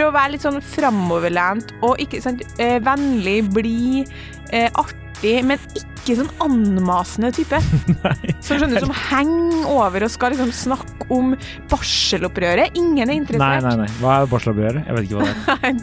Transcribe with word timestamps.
Prøv 0.00 0.14
å 0.14 0.16
være 0.16 0.32
litt 0.32 0.44
sånn 0.46 0.62
framoverlent 0.64 1.74
og 1.84 1.98
ikke 2.00 2.22
sant, 2.24 2.40
eh, 2.56 2.78
vennlig, 2.80 3.42
blid, 3.52 4.08
eh, 4.48 4.70
artig, 4.80 5.34
men 5.44 5.60
ikke 5.76 6.14
sånn 6.16 6.30
anmasende 6.40 7.28
type. 7.36 7.60
Som 8.46 8.62
skjønner 8.62 8.80
du, 8.80 8.86
som 8.86 8.94
henger 9.10 9.68
over 9.68 10.06
og 10.06 10.14
skal 10.14 10.32
liksom 10.32 10.54
snakke 10.56 11.04
om 11.12 11.34
barselopprøret. 11.68 12.80
Ingen 12.80 13.12
er 13.12 13.18
interessert. 13.18 13.60
nei, 13.60 13.76
nei. 13.76 13.84
nei. 13.84 13.98
Hva 14.00 14.22
er 14.22 14.32
barselopprøret? 14.32 14.88
Jeg 14.88 14.96
vet 14.96 15.10
ikke 15.10 15.20
hva 15.20 15.28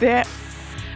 det 0.02 0.12
er. 0.16 0.34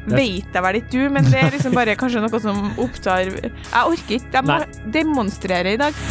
Det 0.02 0.18
vet 0.18 0.57
jeg 0.59 0.66
vel 0.66 0.80
ikke 0.80 0.93
du, 0.96 1.02
men 1.14 1.30
det 1.30 1.39
er 1.39 1.54
liksom 1.54 1.79
bare 1.79 1.95
kanskje 1.95 2.25
noe 2.25 2.43
som 2.43 2.64
opptar 2.75 3.30
Jeg 3.30 3.54
orker 3.70 4.18
ikke. 4.18 4.34
Jeg 4.34 4.50
må 4.50 4.59
Nei. 4.59 4.91
demonstrere 4.98 5.79
i 5.79 5.79
dag. 5.79 6.02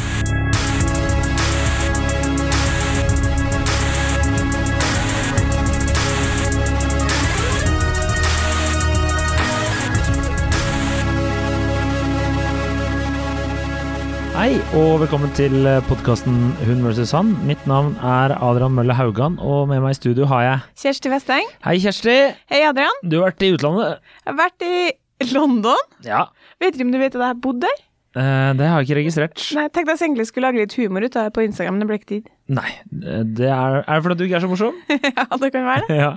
Hei, 14.41 14.55
og 14.73 14.95
velkommen 15.03 15.29
til 15.37 15.67
podkasten 15.85 16.33
Hun 16.65 16.79
vs. 16.81 17.11
han. 17.13 17.27
Mitt 17.45 17.61
navn 17.69 17.91
er 18.01 18.31
Adrian 18.41 18.73
Mølle 18.73 18.95
Haugan, 18.97 19.35
og 19.37 19.67
med 19.69 19.83
meg 19.83 19.93
i 19.93 19.97
studio 19.99 20.25
har 20.31 20.41
jeg 20.41 20.79
Kjersti 20.81 21.11
Vesteng. 21.13 21.51
Hei, 21.61 21.75
Kjersti! 21.83 22.15
Hei, 22.49 22.61
Adrian. 22.65 22.97
Du 23.05 23.19
har 23.19 23.27
vært 23.27 23.45
i 23.45 23.51
utlandet? 23.53 23.99
Jeg 24.23 24.31
har 24.31 24.39
vært 24.39 24.65
i 24.65 25.27
London. 25.35 25.85
Ja. 26.07 26.23
Vet 26.57 26.73
ikke 26.73 26.87
om 26.87 26.95
du 26.95 26.97
vet 26.97 27.13
at 27.13 27.21
jeg 27.21 27.27
har 27.27 27.37
bodd 27.43 27.59
der? 27.67 27.83
Eh, 28.17 28.47
det 28.57 28.71
har 28.71 28.81
jeg 28.81 28.89
ikke 28.89 28.97
registrert. 29.03 29.45
Nei, 29.53 29.67
Jeg 29.67 29.73
tenkte 29.77 29.93
jeg 29.93 30.03
egentlig 30.07 30.25
skulle 30.31 30.49
lage 30.49 30.63
litt 30.63 30.73
humor 30.79 31.05
ut 31.05 31.19
av 31.21 31.29
det 31.29 31.35
på 31.37 31.45
Instagram, 31.45 31.77
men 31.77 31.85
det 31.85 31.89
ble 31.91 31.99
ikke 32.01 32.11
tid. 32.15 32.33
Nei. 32.57 32.71
Det 32.89 33.45
er, 33.45 33.77
er 33.83 33.93
det 33.93 34.01
fordi 34.07 34.17
du 34.17 34.25
ikke 34.25 34.39
er 34.39 34.45
så 34.47 34.49
morsom? 34.49 34.81
ja, 35.19 35.27
det 35.45 35.51
kan 35.53 35.69
være 35.69 35.85
det. 35.85 35.99
ja. 36.07 36.09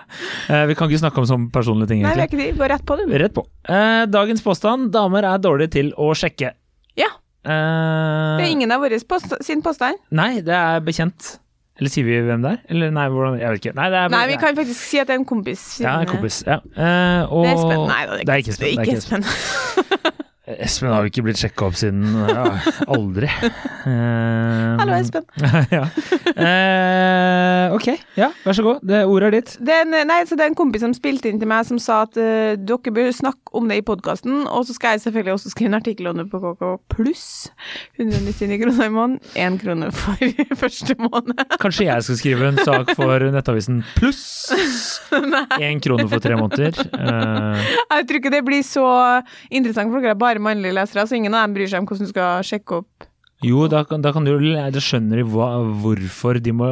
Eh, 0.49 0.65
vi 0.73 0.79
kan 0.81 0.89
ikke 0.89 1.03
snakke 1.05 1.21
om 1.21 1.29
sånne 1.29 1.53
personlige 1.53 1.93
ting, 1.93 2.01
Nei, 2.09 2.17
vi 2.17 2.25
har 2.25 2.33
ikke 2.33 2.41
tid. 2.41 2.57
Gå 2.57 2.73
rett 2.73 2.89
på, 2.89 2.97
du. 3.03 3.05
Rett 3.27 3.37
på. 3.37 3.45
Eh, 3.69 4.07
dagens 4.17 4.41
påstand 4.49 4.95
damer 4.97 5.29
er 5.29 5.45
dårlige 5.45 5.77
til 5.77 5.93
å 6.01 6.15
sjekke. 6.17 6.57
Ja. 6.97 7.13
Eh, 7.45 8.37
Det 8.39 8.47
er 8.47 8.53
ingen 8.53 8.73
av 8.73 8.81
våre 8.85 8.99
post 9.09 9.35
sin 9.45 9.63
påstand. 9.63 10.01
Nei, 10.11 10.41
det 10.41 10.55
er 10.55 10.81
bekjent. 10.85 11.39
Eller 11.75 11.91
sier 11.91 12.07
vi 12.07 12.21
hvem 12.23 12.43
det 12.45 12.51
er? 12.53 12.59
Eller 12.71 12.93
nei, 12.95 13.09
hvordan 13.11 13.35
Jeg 13.41 13.51
vet 13.51 13.65
ikke. 13.65 13.75
Nei, 13.75 13.89
det 13.91 13.99
er, 13.99 14.13
Nei, 14.15 14.27
vi 14.31 14.37
kan 14.39 14.55
faktisk 14.55 14.85
si 14.93 15.01
at 15.03 15.09
det 15.09 15.17
er 15.17 15.19
en 15.19 15.27
kompis. 15.27 15.65
Ja, 15.83 15.97
en 16.05 16.07
kompis. 16.07 16.37
Ja. 16.47 16.61
Uh, 16.63 17.33
og 17.35 17.43
Det 17.45 17.51
er 17.51 17.59
spennende. 17.59 17.89
Nei, 17.91 18.05
da, 18.07 18.19
det 18.21 18.29
er 18.29 18.43
ikke 18.45 18.55
spennende 18.55 18.85
Det 18.85 18.93
er 18.93 18.95
ikke 18.95 19.01
Espen. 19.03 19.25
Espen. 20.45 20.91
Har 20.93 21.07
jo 21.07 21.09
ikke 21.09 21.23
blitt 21.25 21.41
sjekka 21.41 21.71
opp 21.71 21.77
siden 21.79 22.03
ja, 22.29 22.43
aldri. 22.93 23.31
Eh, 23.33 24.75
Hallo, 24.81 24.93
Espen. 24.99 25.25
ja. 25.73 25.87
uh, 26.37 27.73
ok, 27.73 27.89
ja, 28.21 28.29
vær 28.45 28.59
så 28.59 28.65
god. 28.67 28.83
Det 28.85 29.01
ordet 29.09 29.31
er 29.31 29.37
ditt. 29.39 29.55
Det 29.65 29.73
er, 29.73 29.87
en, 29.87 29.97
nei, 30.11 30.19
så 30.29 30.37
det 30.37 30.45
er 30.45 30.53
en 30.53 30.59
kompis 30.59 30.85
som 30.85 30.93
spilte 30.97 31.31
inn 31.33 31.41
til 31.41 31.49
meg 31.49 31.65
som 31.69 31.81
sa 31.81 32.03
at 32.05 32.19
uh, 32.21 32.53
dere 32.61 32.93
bør 32.93 33.09
snakke 33.17 33.55
om 33.57 33.71
det 33.71 33.81
i 33.81 33.87
podkasten, 33.87 34.45
og 34.51 34.67
så 34.69 34.77
skal 34.77 34.99
jeg 34.99 35.07
selvfølgelig 35.07 35.37
også 35.39 35.55
skrive 35.55 35.73
en 35.73 35.79
artikkel 35.79 36.11
om 36.11 36.21
det 36.21 36.27
på 36.29 36.43
KK 36.43 36.65
pluss 36.93 37.25
199 37.97 38.61
kroner 38.61 38.91
i 38.91 38.93
måneden. 38.93 39.19
Én 39.41 39.57
krone 39.63 39.89
for 39.97 40.21
første 40.65 40.99
måned. 41.01 41.41
Kanskje 41.63 41.89
jeg 41.89 42.05
skal 42.05 42.21
skrive 42.21 42.53
en 42.53 42.61
sak 42.61 42.93
for 42.99 43.31
Nettavisen 43.33 43.81
pluss 43.97 44.27
én 45.63 45.81
krone 45.85 46.07
for 46.11 46.21
tre 46.23 46.37
måneder. 46.37 46.77
Eh, 46.93 47.75
Jeg 47.95 48.07
tror 48.09 48.19
ikke 48.21 48.33
det 48.35 48.45
blir 48.47 48.65
så 48.67 48.85
interessant 49.55 49.93
for 49.93 50.03
dere 50.05 50.15
er 50.15 50.21
bare 50.35 50.43
mannlige 50.43 50.75
lesere, 50.75 51.07
så 51.07 51.17
ingen 51.17 51.35
av 51.35 51.47
dem 51.47 51.57
bryr 51.57 51.71
seg 51.71 51.83
om 51.83 51.89
hvordan 51.89 52.09
du 52.09 52.13
skal 52.13 52.47
sjekke 52.47 52.81
opp. 52.83 53.09
jo, 53.45 53.67
da, 53.69 53.83
da 53.85 54.13
kan 54.13 54.25
du 54.25 54.33
Da 54.37 54.81
skjønner 54.81 55.21
du 55.23 55.29
hva, 55.35 55.51
hvorfor 55.83 56.41
de 56.43 56.53
må 56.53 56.71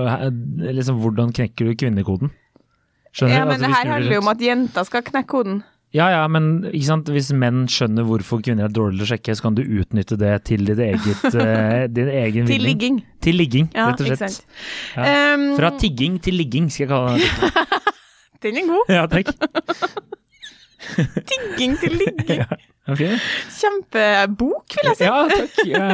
liksom, 0.58 1.00
Hvordan 1.02 1.32
knekker 1.32 1.68
du 1.68 1.74
kvinnekoden? 1.76 2.32
Skjønner 3.12 3.36
Ja, 3.36 3.44
men 3.44 3.58
Altså, 3.58 3.66
det 3.66 3.76
her 3.76 3.92
handler 3.92 4.16
jo 4.16 4.22
om 4.24 4.32
at 4.32 4.40
jenter 4.40 4.88
skal 4.88 5.04
knekke 5.04 5.28
koden. 5.28 5.62
Ja, 5.92 6.06
ja, 6.08 6.22
men 6.32 6.64
ikke 6.70 6.86
sant? 6.86 7.10
hvis 7.12 7.28
menn 7.36 7.66
skjønner 7.68 8.06
hvorfor 8.08 8.40
kvinner 8.40 8.64
er 8.64 8.72
dårlige 8.72 9.02
til 9.02 9.04
å 9.04 9.08
sjekke, 9.10 9.34
så 9.36 9.44
kan 9.44 9.58
du 9.58 9.60
utnytte 9.60 10.16
det 10.16 10.32
til 10.48 10.64
ditt 10.64 10.80
eget, 10.80 11.26
uh, 11.36 11.84
din 11.98 12.08
egen 12.08 12.48
Til 12.48 12.64
ligging. 12.64 13.02
Til 13.20 13.36
ligging, 13.36 13.68
Ja, 13.76 13.90
rett 13.90 14.00
og 14.00 14.08
slett. 14.16 14.46
Ja. 14.96 15.34
Um, 15.36 15.50
Fra 15.60 15.74
tigging 15.76 16.16
til 16.24 16.40
ligging, 16.40 16.72
skal 16.72 16.86
jeg 16.86 16.92
kalle 16.94 17.20
det. 17.20 17.68
den 18.46 18.62
er 18.62 18.70
god. 18.72 18.96
Ja, 18.96 19.04
takk. 19.12 19.34
Tigging 21.28 21.76
til 21.78 22.00
ligging. 22.00 22.46
Ok. 22.90 22.98
Kjempebok, 23.54 24.74
vil 24.74 24.88
jeg 24.90 24.96
si. 24.98 25.04
Ja, 25.06 25.18
takk. 25.30 25.52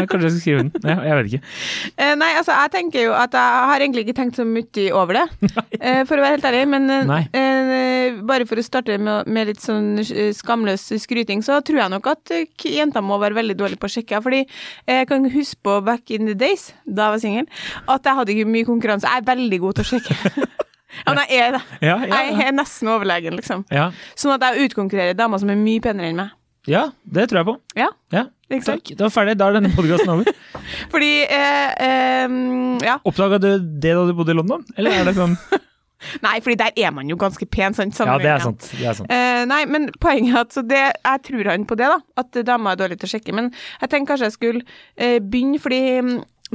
Kanskje 0.08 0.28
jeg 0.28 0.32
skal 0.32 0.40
skrive 0.40 0.62
den. 0.62 0.70
Ja, 0.88 0.94
jeg 1.04 1.18
vet 1.18 1.28
ikke. 1.32 1.40
Eh, 1.98 2.12
nei, 2.14 2.28
altså, 2.38 2.54
jeg 2.54 2.70
tenker 2.72 3.02
jo 3.02 3.12
at 3.18 3.32
jeg 3.34 3.62
har 3.68 3.82
egentlig 3.82 4.04
ikke 4.06 4.14
tenkt 4.20 4.36
så 4.38 4.44
mye 4.46 4.84
over 4.96 5.16
det, 5.18 5.24
Nei. 5.48 6.04
for 6.06 6.14
å 6.20 6.22
være 6.22 6.36
helt 6.36 6.46
ærlig. 6.48 6.60
Men 6.70 6.86
eh, 6.94 7.08
Nei. 7.08 7.18
eh, 7.36 8.20
bare 8.28 8.46
for 8.48 8.60
å 8.60 8.64
starte 8.64 8.96
med, 9.02 9.26
med 9.34 9.50
litt 9.50 9.60
sånn 9.64 9.98
eh, 10.04 10.30
skamløs 10.36 10.86
skryting, 11.02 11.42
så 11.44 11.58
tror 11.66 11.82
jeg 11.82 11.92
nok 11.96 12.06
at 12.12 12.32
eh, 12.36 12.46
jenter 12.78 13.02
må 13.04 13.18
være 13.20 13.36
veldig 13.40 13.58
dårlige 13.58 13.82
på 13.82 13.90
å 13.90 13.94
sjekke. 13.98 14.22
Fordi 14.24 14.40
eh, 14.44 15.00
jeg 15.02 15.10
kan 15.10 15.26
huske 15.34 15.60
på 15.66 15.76
back 15.90 16.14
in 16.14 16.30
the 16.30 16.36
days, 16.38 16.68
da 16.86 17.08
jeg 17.10 17.16
var 17.16 17.24
singel, 17.26 17.50
at 17.90 18.08
jeg 18.08 18.20
hadde 18.22 18.36
ikke 18.36 18.48
mye 18.54 18.68
konkurranse. 18.70 19.10
Jeg 19.10 19.24
er 19.24 19.28
veldig 19.34 19.60
god 19.66 19.80
til 19.80 19.84
å 19.88 19.90
sjekke. 19.92 20.18
ja, 21.02 21.12
men 21.12 21.22
jeg 21.26 21.44
er 21.48 21.56
det. 21.58 21.62
Ja, 21.82 21.98
ja, 22.06 22.22
Jeg 22.30 22.48
er 22.48 22.56
nesten 22.62 22.94
overlegen, 22.94 23.36
liksom. 23.42 23.66
ja. 23.74 23.90
Sånn 24.18 24.36
at 24.38 24.46
jeg 24.48 24.70
utkonkurrerer 24.70 25.18
damer 25.18 25.42
som 25.42 25.50
er 25.52 25.58
mye 25.60 25.82
penere 25.84 26.12
enn 26.14 26.22
meg. 26.22 26.34
Ja, 26.68 26.82
det 27.04 27.28
tror 27.30 27.40
jeg 27.42 27.48
på. 27.48 27.54
Ja, 27.78 27.88
Ja, 28.14 28.26
ikke 28.50 28.64
sant? 28.66 28.84
takk. 28.84 28.98
Da 28.98 29.06
er 29.08 29.14
ferdig. 29.14 29.36
Da 29.40 29.48
er 29.48 29.56
denne 29.58 29.70
podkasten 29.76 30.12
over. 30.12 30.28
Fordi 30.92 31.12
eh, 31.24 31.86
eh, 31.88 32.36
Ja. 32.84 32.98
Oppdaga 33.08 33.40
du 33.42 33.48
det 33.58 33.94
da 33.96 34.04
du 34.08 34.12
bodde 34.18 34.34
i 34.36 34.38
London, 34.38 34.64
eller 34.76 35.00
er 35.00 35.08
det 35.10 35.16
sånn 35.18 35.36
Nei, 36.22 36.36
fordi 36.38 36.54
der 36.60 36.76
er 36.78 36.92
man 36.94 37.08
jo 37.10 37.16
ganske 37.18 37.42
pen, 37.50 37.74
sant? 37.74 37.96
Ja, 37.98 38.14
det 38.22 38.28
er 38.30 38.38
sant. 38.44 38.68
Det 38.70 38.84
er 38.86 38.94
sant. 38.94 39.10
Eh, 39.10 39.40
nei, 39.50 39.64
men 39.66 39.88
poenget 39.98 40.30
er 40.30 40.44
at 40.44 40.54
så 40.54 40.62
det, 40.62 40.82
jeg 40.94 41.22
tror 41.26 41.48
han 41.50 41.64
på 41.66 41.74
det, 41.80 41.88
da. 41.90 41.96
At 42.22 42.38
damer 42.46 42.76
er 42.76 42.78
dårlige 42.78 43.00
til 43.02 43.08
å 43.08 43.12
sjekke. 43.16 43.34
Men 43.34 43.48
jeg 43.80 43.90
tenker 43.90 44.12
kanskje 44.12 44.28
jeg 44.28 44.36
skulle 44.36 44.62
eh, 44.94 45.16
begynne, 45.18 45.58
fordi 45.58 45.80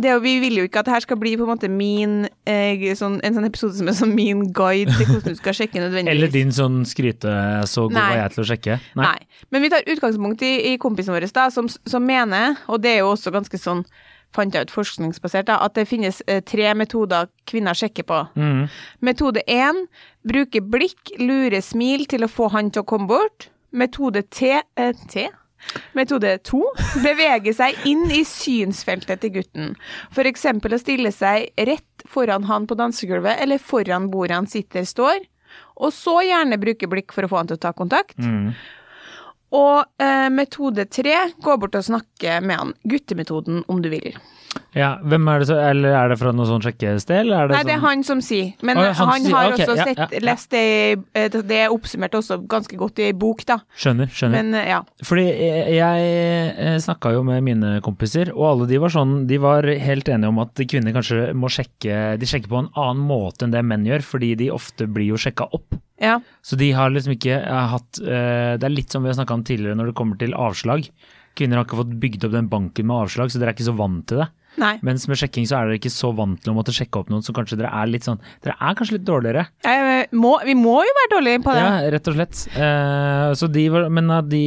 jo, 0.01 0.15
vi 0.23 0.37
vil 0.41 0.57
jo 0.57 0.63
ikke 0.65 0.81
at 0.81 0.87
det 0.87 0.95
her 0.95 1.03
skal 1.05 1.19
bli 1.21 1.35
på 1.37 1.45
en 1.45 1.51
måte 1.51 1.69
min 1.69 2.23
eh, 2.49 2.81
sånn, 2.97 3.19
En 3.25 3.35
sånn 3.35 3.45
episode 3.45 3.77
som 3.77 3.91
er 3.91 3.97
sånn 3.97 4.15
min 4.15 4.47
guide 4.55 4.95
til 4.97 5.05
hvordan 5.09 5.35
du 5.35 5.41
skal 5.41 5.57
sjekke 5.57 5.81
nødvendigvis. 5.81 6.15
Eller 6.15 6.33
din 6.33 6.53
sånn 6.55 6.81
skryte 6.89 7.35
så 7.69 7.85
god 7.89 7.99
Nei. 7.99 8.07
var 8.09 8.21
jeg 8.23 8.33
til 8.33 8.43
å 8.43 8.47
sjekke. 8.49 8.79
Nei. 8.99 9.19
Men 9.53 9.65
vi 9.65 9.69
tar 9.73 9.85
utgangspunkt 9.93 10.41
i, 10.45 10.55
i 10.71 10.79
kompisen 10.81 11.13
vår 11.13 11.27
da, 11.29 11.45
som, 11.53 11.69
som 11.69 12.03
mener, 12.05 12.57
og 12.65 12.81
det 12.81 12.95
er 12.95 13.03
jo 13.03 13.13
også 13.13 13.33
ganske 13.35 13.61
sånn 13.61 13.85
fant 14.33 14.55
jeg 14.55 14.65
ut 14.65 14.73
forskningsbasert, 14.73 15.45
da, 15.49 15.59
at 15.61 15.75
det 15.77 15.85
finnes 15.89 16.23
eh, 16.25 16.41
tre 16.41 16.71
metoder 16.77 17.29
kvinner 17.49 17.77
sjekker 17.77 18.07
på. 18.09 18.23
Mm. 18.33 18.65
Metode 19.05 19.43
1 19.45 19.83
bruke 20.25 20.63
blikk, 20.73 21.13
lure 21.21 21.61
smil 21.61 22.07
til 22.09 22.25
å 22.25 22.31
få 22.31 22.49
han 22.55 22.73
til 22.73 22.81
å 22.81 22.87
komme 22.89 23.09
bort. 23.11 23.51
Metode 23.73 24.25
T, 24.33 24.55
eh, 24.57 25.05
T? 25.09 25.27
Metode 25.97 26.37
2 26.45 26.61
bevege 27.03 27.53
seg 27.55 27.85
inn 27.89 28.05
i 28.13 28.23
synsfeltet 28.27 29.23
til 29.23 29.33
gutten. 29.39 29.73
Eksempel 30.33 30.75
å 30.75 30.81
stille 30.81 31.11
seg 31.13 31.51
rett 31.69 32.05
foran 32.09 32.47
han 32.49 32.67
på 32.67 32.77
dansegulvet 32.79 33.41
eller 33.43 33.61
foran 33.61 34.09
bordet 34.11 34.39
han 34.39 34.49
sitter 34.49 34.87
står. 34.87 35.23
Og 35.83 35.93
så 35.93 36.19
gjerne 36.25 36.61
bruke 36.61 36.89
blikk 36.89 37.13
for 37.13 37.25
å 37.25 37.31
få 37.31 37.41
han 37.41 37.51
til 37.51 37.59
å 37.59 37.63
ta 37.65 37.73
kontakt. 37.77 38.17
Mm. 38.17 38.53
Og 39.53 40.01
eh, 40.01 40.29
metode 40.33 40.87
3 40.89 41.17
gå 41.43 41.57
bort 41.61 41.77
og 41.77 41.85
snakke 41.85 42.39
med 42.41 42.57
han. 42.57 42.73
Guttemetoden, 42.89 43.61
om 43.69 43.83
du 43.83 43.91
vil. 43.93 44.15
Ja, 44.73 44.95
hvem 45.05 45.27
er 45.29 45.41
det 45.41 45.47
så 45.49 45.55
Eller 45.61 45.93
er 45.97 46.09
det 46.09 46.15
fra 46.17 46.31
noe 46.33 46.45
sånn 46.49 46.61
sjekkested, 46.65 47.13
eller 47.23 47.43
er 47.43 47.49
det 47.51 47.55
Nei, 47.57 47.63
det 47.67 47.73
er 47.73 47.79
sånn 47.79 47.85
han 47.85 48.03
som 48.07 48.21
sier. 48.25 48.51
Men 48.65 48.77
Å, 48.77 48.83
ja, 48.87 48.93
han 48.97 49.09
han, 49.11 49.21
sier- 49.25 49.35
har 49.37 49.51
okay, 49.53 49.65
også 49.67 49.75
ja, 49.77 49.85
sett, 49.87 50.01
ja, 50.01 50.21
lest 50.25 50.49
det 50.53 50.63
eh, 51.13 51.37
Det 51.53 51.59
er 51.63 51.73
oppsummert 51.73 52.17
også 52.17 52.37
ganske 52.49 52.77
godt 52.79 53.01
i 53.05 53.11
bok, 53.17 53.43
da. 53.49 53.59
Skjønner, 53.77 54.09
skjønner. 54.13 54.35
Men 54.39 54.57
eh, 54.59 54.67
ja. 54.73 54.79
Fordi 55.05 55.25
jeg, 55.29 56.09
jeg 56.57 56.83
snakka 56.85 57.13
jo 57.15 57.23
med 57.27 57.45
mine 57.45 57.73
kompiser, 57.85 58.33
og 58.35 58.45
alle 58.51 58.69
de 58.73 58.81
var 58.81 58.93
sånn 58.93 59.15
De 59.29 59.39
var 59.41 59.65
helt 59.69 60.09
enige 60.09 60.33
om 60.33 60.41
at 60.43 60.65
kvinner 60.69 60.93
kanskje 60.97 61.31
må 61.37 61.49
sjekke 61.53 62.03
De 62.21 62.29
sjekker 62.29 62.51
på 62.51 62.61
en 62.63 62.71
annen 62.73 63.05
måte 63.09 63.45
enn 63.47 63.53
det 63.55 63.63
menn 63.65 63.85
gjør, 63.89 64.05
fordi 64.13 64.33
de 64.43 64.51
ofte 64.53 64.87
blir 64.89 65.13
jo 65.13 65.21
sjekka 65.21 65.49
opp. 65.53 65.77
ja. 66.01 66.19
Så 66.43 66.57
de 66.59 66.71
har 66.75 66.91
liksom 66.91 67.13
ikke 67.15 67.37
eh, 67.39 67.65
hatt 67.73 67.99
eh, 68.03 68.53
Det 68.59 68.67
er 68.67 68.73
litt 68.73 68.91
som 68.91 69.03
vi 69.05 69.09
har 69.13 69.17
snakka 69.17 69.37
om 69.37 69.43
tidligere 69.47 69.77
når 69.79 69.91
det 69.93 69.97
kommer 70.01 70.19
til 70.19 70.33
avslag. 70.35 70.89
Kvinner 71.37 71.57
har 71.57 71.65
ikke 71.65 71.79
fått 71.79 71.93
bygd 72.01 72.25
opp 72.27 72.33
den 72.35 72.49
banken 72.51 72.85
med 72.89 73.05
avslag, 73.07 73.31
så 73.33 73.39
dere 73.41 73.53
er 73.53 73.55
ikke 73.57 73.65
så 73.71 73.73
vant 73.77 74.03
til 74.11 74.19
det. 74.21 74.27
Nei. 74.61 74.75
Mens 74.85 75.07
med 75.09 75.17
sjekking 75.17 75.47
så 75.49 75.57
er 75.57 75.69
dere 75.71 75.79
ikke 75.79 75.89
så 75.93 76.11
vant 76.13 76.37
til 76.43 76.51
å 76.51 76.55
måtte 76.57 76.73
sjekke 76.75 76.99
opp 77.01 77.07
noen, 77.09 77.23
så 77.25 77.33
kanskje 77.33 77.57
dere 77.57 77.71
er 77.73 77.87
litt 77.89 78.05
sånn 78.05 78.19
Dere 78.45 78.53
er 78.59 78.75
kanskje 78.77 78.99
litt 78.99 79.07
dårligere. 79.07 79.47
Eh, 79.65 80.11
må, 80.13 80.35
vi 80.45 80.53
må 80.57 80.75
jo 80.85 80.93
være 80.99 81.11
dårlige 81.15 81.41
på 81.45 81.55
det. 81.55 81.63
Ja, 81.63 81.89
rett 81.95 82.09
og 82.11 82.17
slett. 82.19 82.43
Eh, 82.53 83.29
så 83.39 83.49
de 83.49 83.63
var, 83.73 83.87
men, 83.89 84.11
de, 84.29 84.43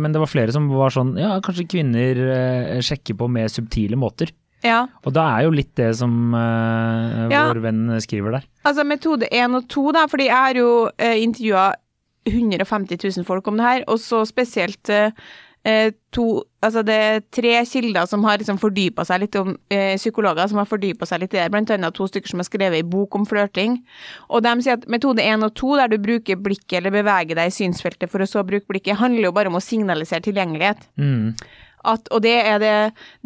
men 0.00 0.16
det 0.16 0.22
var 0.24 0.32
flere 0.32 0.54
som 0.56 0.66
var 0.72 0.90
sånn 0.94 1.14
Ja, 1.20 1.36
kanskje 1.44 1.68
kvinner 1.76 2.18
eh, 2.26 2.82
sjekker 2.82 3.14
på 3.20 3.30
mer 3.30 3.48
subtile 3.52 3.98
måter. 4.00 4.32
Ja. 4.64 4.86
Og 5.06 5.12
da 5.14 5.22
er 5.36 5.44
jo 5.46 5.54
litt 5.54 5.74
det 5.78 5.92
som 6.00 6.34
eh, 6.34 7.26
Ja. 7.30 7.46
vår 7.52 7.60
venn 7.68 7.82
skriver 8.02 8.38
der. 8.40 8.46
Altså 8.66 8.84
metode 8.88 9.28
1 9.30 9.54
og 9.60 9.68
2, 9.70 9.84
da, 9.94 10.06
fordi 10.10 10.26
jeg 10.30 10.36
har 10.42 10.58
jo 10.58 10.70
eh, 10.98 11.18
intervjua 11.22 11.68
150 12.26 12.98
000 13.20 13.26
folk 13.28 13.46
om 13.46 13.60
det 13.60 13.66
her, 13.66 13.84
og 13.86 14.00
så 14.02 14.24
spesielt 14.26 14.90
eh, 14.90 15.12
to 16.14 16.44
Altså 16.66 16.82
det 16.82 16.94
er 16.94 17.20
tre 17.30 17.52
kilder 17.68 18.08
som 18.10 18.24
har 18.26 18.40
liksom 18.40 18.56
fordypa 18.58 19.04
seg 19.06 19.20
litt 19.22 19.36
om 19.38 19.52
eh, 19.70 19.94
Psykologer 20.00 20.48
som 20.50 20.58
har 20.58 20.66
fordypa 20.66 21.06
seg 21.06 21.20
litt 21.22 21.36
i 21.36 21.38
det, 21.38 21.50
blant 21.54 21.70
annet 21.70 21.94
to 21.94 22.08
stykker 22.10 22.32
som 22.32 22.42
har 22.42 22.48
skrevet 22.48 22.80
ei 22.80 22.86
bok 22.86 23.14
om 23.14 23.26
flørting. 23.28 23.76
Og 24.34 24.42
de 24.42 24.54
sier 24.64 24.80
at 24.80 24.88
metode 24.90 25.22
én 25.22 25.46
og 25.46 25.54
to, 25.54 25.76
der 25.78 25.92
du 25.92 26.00
bruker 26.02 26.40
blikket 26.42 26.80
eller 26.80 26.94
beveger 26.96 27.38
deg 27.38 27.52
i 27.52 27.54
synsfeltet 27.54 28.10
for 28.10 28.24
å 28.24 28.26
så 28.26 28.42
bruke 28.46 28.66
blikket, 28.72 28.98
handler 28.98 29.28
jo 29.28 29.36
bare 29.36 29.52
om 29.52 29.60
å 29.60 29.62
signalisere 29.62 30.26
tilgjengelighet. 30.26 30.88
Mm. 30.98 31.36
At, 31.86 32.08
og 32.14 32.22
det 32.24 32.34
er 32.40 32.58
det, 32.62 32.74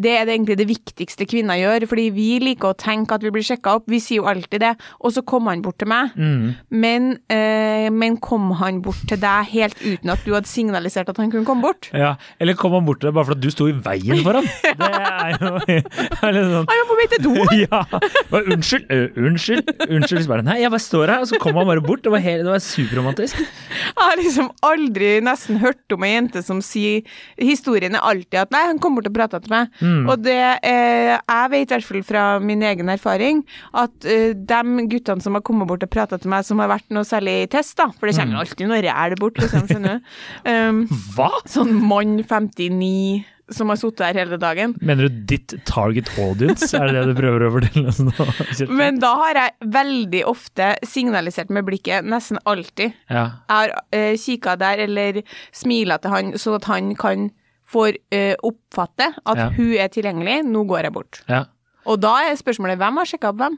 det 0.00 0.14
er 0.18 0.26
det 0.28 0.34
egentlig 0.36 0.58
det 0.60 0.68
viktigste 0.68 1.26
kvinner 1.28 1.58
gjør, 1.60 1.86
fordi 1.90 2.08
vi 2.14 2.28
liker 2.42 2.72
å 2.72 2.78
tenke 2.78 3.16
at 3.16 3.24
vi 3.24 3.32
blir 3.34 3.46
sjekka 3.46 3.78
opp. 3.78 3.88
Vi 3.90 4.00
sier 4.02 4.20
jo 4.20 4.28
alltid 4.30 4.62
det. 4.64 4.74
Og 5.00 5.14
så 5.14 5.24
kom 5.26 5.48
han 5.50 5.62
bort 5.64 5.78
til 5.80 5.90
meg. 5.90 6.14
Mm. 6.16 6.54
Men, 6.82 7.10
eh, 7.32 7.88
men 7.94 8.18
kom 8.22 8.50
han 8.60 8.82
bort 8.84 9.00
til 9.08 9.20
deg 9.20 9.50
helt 9.54 9.80
uten 9.80 10.12
at 10.12 10.24
du 10.26 10.34
hadde 10.34 10.50
signalisert 10.50 11.08
at 11.10 11.20
han 11.20 11.32
kunne 11.32 11.48
komme 11.48 11.64
bort? 11.64 11.90
Ja, 11.96 12.14
eller 12.40 12.58
kom 12.58 12.76
han 12.76 12.86
bort 12.88 13.00
til 13.02 13.10
deg 13.10 13.16
bare 13.18 13.30
fordi 13.30 13.48
du 13.48 13.54
sto 13.54 13.68
i 13.70 13.76
veien 13.76 14.22
for 14.24 14.40
ham? 14.40 14.48
Det 14.80 14.90
er 14.90 15.36
jo 15.36 15.52
er 16.26 16.34
litt 16.36 16.50
sånn 16.50 16.68
Han 16.70 16.80
var 16.80 16.88
på 16.88 16.98
vei 16.98 17.06
til 17.14 17.24
do! 17.24 17.34
ja. 17.64 17.82
Bare, 18.30 18.44
unnskyld, 18.56 18.86
uh, 18.90 19.20
unnskyld, 19.20 19.72
unnskyld. 19.88 20.24
Så 20.24 20.32
bare, 20.32 20.46
Nei, 20.46 20.60
jeg 20.62 20.72
bare 20.72 20.84
står 20.84 21.14
her, 21.14 21.24
og 21.24 21.30
så 21.30 21.40
kom 21.42 21.58
han 21.60 21.68
bare 21.68 21.84
bort. 21.84 22.04
Det 22.04 22.12
var, 22.12 22.22
helt, 22.24 22.44
det 22.46 22.54
var 22.54 22.64
superromantisk. 22.64 23.40
Jeg 23.40 23.98
har 24.00 24.18
liksom 24.20 24.50
aldri 24.66 25.12
nesten 25.24 25.60
hørt 25.62 25.96
om 25.96 26.06
ei 26.06 26.14
jente 26.14 26.42
som 26.44 26.60
sier 26.64 27.06
Historien 27.40 27.96
er 27.96 28.04
alltid 28.06 28.40
at 28.42 28.49
nei, 28.50 28.62
han 28.68 28.78
kom 28.82 28.96
bort 28.98 29.08
og 29.10 29.14
prata 29.16 29.40
til 29.42 29.52
meg. 29.54 29.70
Mm. 29.80 30.04
Og 30.10 30.22
det 30.24 30.36
eh, 30.66 31.14
Jeg 31.16 31.50
vet 31.54 31.70
i 31.70 31.74
hvert 31.76 31.88
fall 31.88 32.04
fra 32.06 32.24
min 32.42 32.62
egen 32.66 32.88
erfaring 32.92 33.42
at 33.78 34.06
eh, 34.10 34.32
de 34.34 34.86
guttene 34.90 35.22
som 35.24 35.36
har 35.38 35.44
kommet 35.46 35.68
bort 35.70 35.84
og 35.86 35.90
prata 35.92 36.18
til 36.20 36.30
meg, 36.32 36.44
som 36.48 36.58
har 36.62 36.70
vært 36.74 36.88
noe 36.94 37.06
særlig 37.06 37.36
i 37.44 37.50
test, 37.56 37.76
da, 37.80 37.90
for 37.96 38.06
det 38.10 38.16
kommer 38.18 38.40
Mm. 38.40 38.44
alltid 38.44 38.68
noe 38.70 38.80
ræl 38.84 39.14
bort, 39.20 39.38
liksom, 39.42 39.66
skjønner 39.70 39.98
du. 39.98 40.16
Um, 40.50 40.84
Hva? 41.16 41.30
sånn 41.50 41.72
mann 41.86 42.18
59 42.22 43.24
som 43.50 43.66
har 43.72 43.78
sittet 43.80 44.04
her 44.06 44.18
hele 44.20 44.36
dagen. 44.38 44.76
Mener 44.86 45.08
du 45.10 45.16
ditt 45.32 45.52
target 45.66 46.06
audience? 46.22 46.68
Er 46.78 46.86
det 46.86 47.00
det 47.00 47.08
du 47.10 47.18
prøver 47.18 47.42
å 47.48 47.50
fortelle 47.56 47.90
oss 47.90 47.98
nå? 47.98 48.26
Men 48.70 49.00
da 49.02 49.10
har 49.24 49.40
jeg 49.40 49.70
veldig 49.74 50.20
ofte 50.30 50.68
signalisert 50.86 51.50
med 51.50 51.66
blikket, 51.66 52.06
nesten 52.06 52.38
alltid. 52.46 52.94
Ja. 53.10 53.24
Jeg 53.50 53.56
har 53.56 53.74
uh, 53.74 54.14
kikka 54.22 54.54
der 54.60 54.84
eller 54.86 55.18
smila 55.50 55.98
til 55.98 56.14
han, 56.14 56.30
sånn 56.38 56.60
at 56.60 56.68
han 56.70 56.92
kan 57.00 57.26
få 57.70 57.88
uh, 57.94 58.34
oppfatte 58.46 59.12
at 59.24 59.36
Ja. 59.38 59.48
hun 59.56 59.72
er 59.78 59.88
tilgjengelig. 59.88 60.40
Nå 60.50 60.66
går 60.68 60.82
jeg 60.88 60.92
bort. 60.98 61.22
ja. 61.28 61.44
Og 61.88 61.96
da 61.98 62.10
er 62.28 62.36
spørsmålet 62.36 62.76
hvem 62.76 62.98
har 63.00 63.06
sjekka 63.08 63.30
opp 63.32 63.38
hvem? 63.40 63.54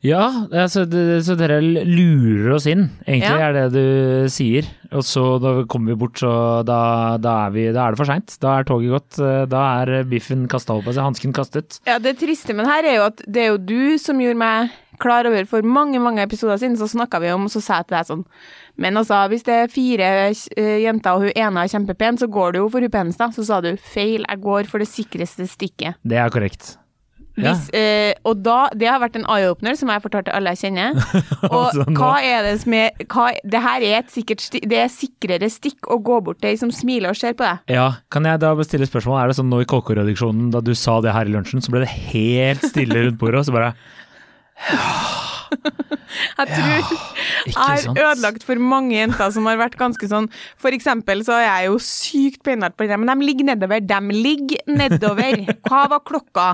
Ja, 0.00 0.22
altså, 0.48 0.86
det, 0.88 1.20
så 1.26 1.34
dere 1.36 1.58
lurer 1.60 2.54
oss 2.56 2.64
inn, 2.70 2.86
egentlig 3.04 3.36
Ja. 3.36 3.48
er 3.50 3.52
det 3.52 3.64
du 3.74 4.28
sier. 4.32 4.64
Og 4.96 5.02
så 5.04 5.38
da 5.38 5.50
kommer 5.68 5.92
vi 5.92 5.98
bort, 6.00 6.16
så 6.22 6.64
da, 6.64 7.18
da, 7.20 7.34
er, 7.46 7.50
vi, 7.52 7.66
da 7.76 7.84
er 7.84 7.92
det 7.92 8.00
for 8.00 8.08
seint. 8.08 8.38
Da 8.40 8.54
er 8.58 8.64
toget 8.64 8.94
gått. 8.94 9.18
Da 9.52 9.64
er 9.84 10.02
biffen 10.08 10.48
kasta 10.48 10.78
opp, 10.78 10.88
altså 10.88 11.04
hansken 11.04 11.34
kastet. 11.36 11.82
Ja, 11.86 11.98
Det 12.00 12.16
triste 12.18 12.54
med 12.56 12.64
det 12.64 12.72
her 12.72 12.88
er 12.88 12.96
jo 12.96 13.04
at 13.10 13.20
det 13.28 13.42
er 13.44 13.50
jo 13.52 13.58
du 13.58 13.98
som 14.00 14.16
gjorde 14.24 14.40
meg 14.40 14.70
klar 15.02 15.28
over 15.30 15.48
for 15.50 15.66
mange 15.66 16.00
mange 16.02 16.22
episoder 16.24 16.60
siden, 16.60 16.76
så 16.80 16.88
snakka 16.90 17.20
vi 17.22 17.32
om, 17.34 17.48
så 17.52 17.62
sa 17.64 17.80
jeg 17.80 17.90
til 17.90 17.98
deg 17.98 18.10
sånn 18.10 18.26
Men 18.80 19.00
altså, 19.00 19.22
hvis 19.32 19.46
det 19.48 19.56
er 19.56 19.72
fire 19.72 20.10
eh, 20.30 20.76
jenter 20.84 21.16
og 21.16 21.26
hun 21.26 21.34
ene 21.34 21.64
er 21.64 21.72
kjempepen, 21.72 22.20
så 22.20 22.30
går 22.30 22.54
du 22.54 22.62
jo 22.62 22.68
for 22.72 22.84
hun 22.84 22.92
peneste. 22.92 23.32
Så 23.36 23.44
sa 23.48 23.60
du 23.60 23.74
feil, 23.76 24.24
jeg 24.24 24.44
går 24.44 24.70
for 24.70 24.80
det 24.80 24.88
sikreste 24.88 25.48
stikket. 25.50 26.00
Det 26.06 26.16
er 26.16 26.32
korrekt. 26.32 26.76
Ja. 27.38 27.52
Hvis, 27.54 27.68
eh, 27.76 28.12
og 28.26 28.42
da, 28.44 28.68
Det 28.76 28.88
har 28.88 29.00
vært 29.00 29.16
en 29.16 29.26
eye-opener 29.30 29.76
som 29.78 29.90
jeg 29.92 30.02
fortalte 30.02 30.32
alle 30.34 30.52
jeg 30.54 30.66
kjenner. 30.66 30.98
Og 31.50 31.70
Altså, 31.70 31.86
hva 31.96 32.12
er 32.24 32.42
det 32.46 32.54
som 32.64 32.74
er 32.76 33.04
hva, 33.06 33.28
Det 33.44 33.62
her 33.64 33.86
er 33.86 33.96
et 34.00 34.10
sikkert 34.12 34.44
sti, 34.44 34.62
Det 34.66 34.80
er 34.82 34.90
sikrere 34.92 35.50
stikk 35.52 35.88
å 35.90 36.00
gå 36.02 36.20
bort 36.26 36.40
til 36.42 36.52
ei 36.52 36.60
som 36.60 36.72
smiler 36.74 37.14
og 37.14 37.20
ser 37.20 37.36
på 37.38 37.46
deg. 37.46 37.62
Ja, 37.70 37.86
kan 38.12 38.26
jeg 38.28 38.42
da 38.42 38.52
bestille 38.58 38.88
spørsmål? 38.88 39.20
Er 39.22 39.30
det 39.30 39.38
sånn 39.38 39.50
nå 39.52 39.62
i 39.62 39.68
KK-redaksjonen, 39.70 40.50
da 40.54 40.62
du 40.64 40.74
sa 40.78 40.98
det 41.04 41.14
her 41.14 41.28
i 41.28 41.34
lunsjen, 41.34 41.62
så 41.62 41.72
ble 41.72 41.84
det 41.84 41.94
helt 42.10 42.64
stille 42.66 43.06
rundt 43.06 43.20
bordet, 43.20 43.42
og 43.42 43.48
så 43.48 43.54
bare 43.56 43.72
Jeg 46.38 46.46
tror 46.50 46.66
jeg 46.68 47.54
har 47.56 47.86
ødelagt 47.88 48.44
for 48.46 48.60
mange 48.60 48.96
jenter 48.96 49.30
som 49.34 49.46
har 49.48 49.58
vært 49.60 49.76
ganske 49.80 50.08
sånn 50.10 50.28
For 50.60 50.74
eksempel 50.74 51.22
så 51.26 51.38
er 51.38 51.46
jeg 51.46 51.70
jo 51.70 51.78
sykt 51.84 52.42
beinhardt 52.46 52.76
på 52.78 52.88
det, 52.90 52.98
men 53.00 53.10
de 53.12 53.26
ligger 53.28 53.50
nedover. 53.52 53.82
De 53.84 54.00
ligger 54.14 54.64
nedover. 54.68 55.44
Hva 55.68 55.84
var 55.92 56.04
klokka? 56.06 56.48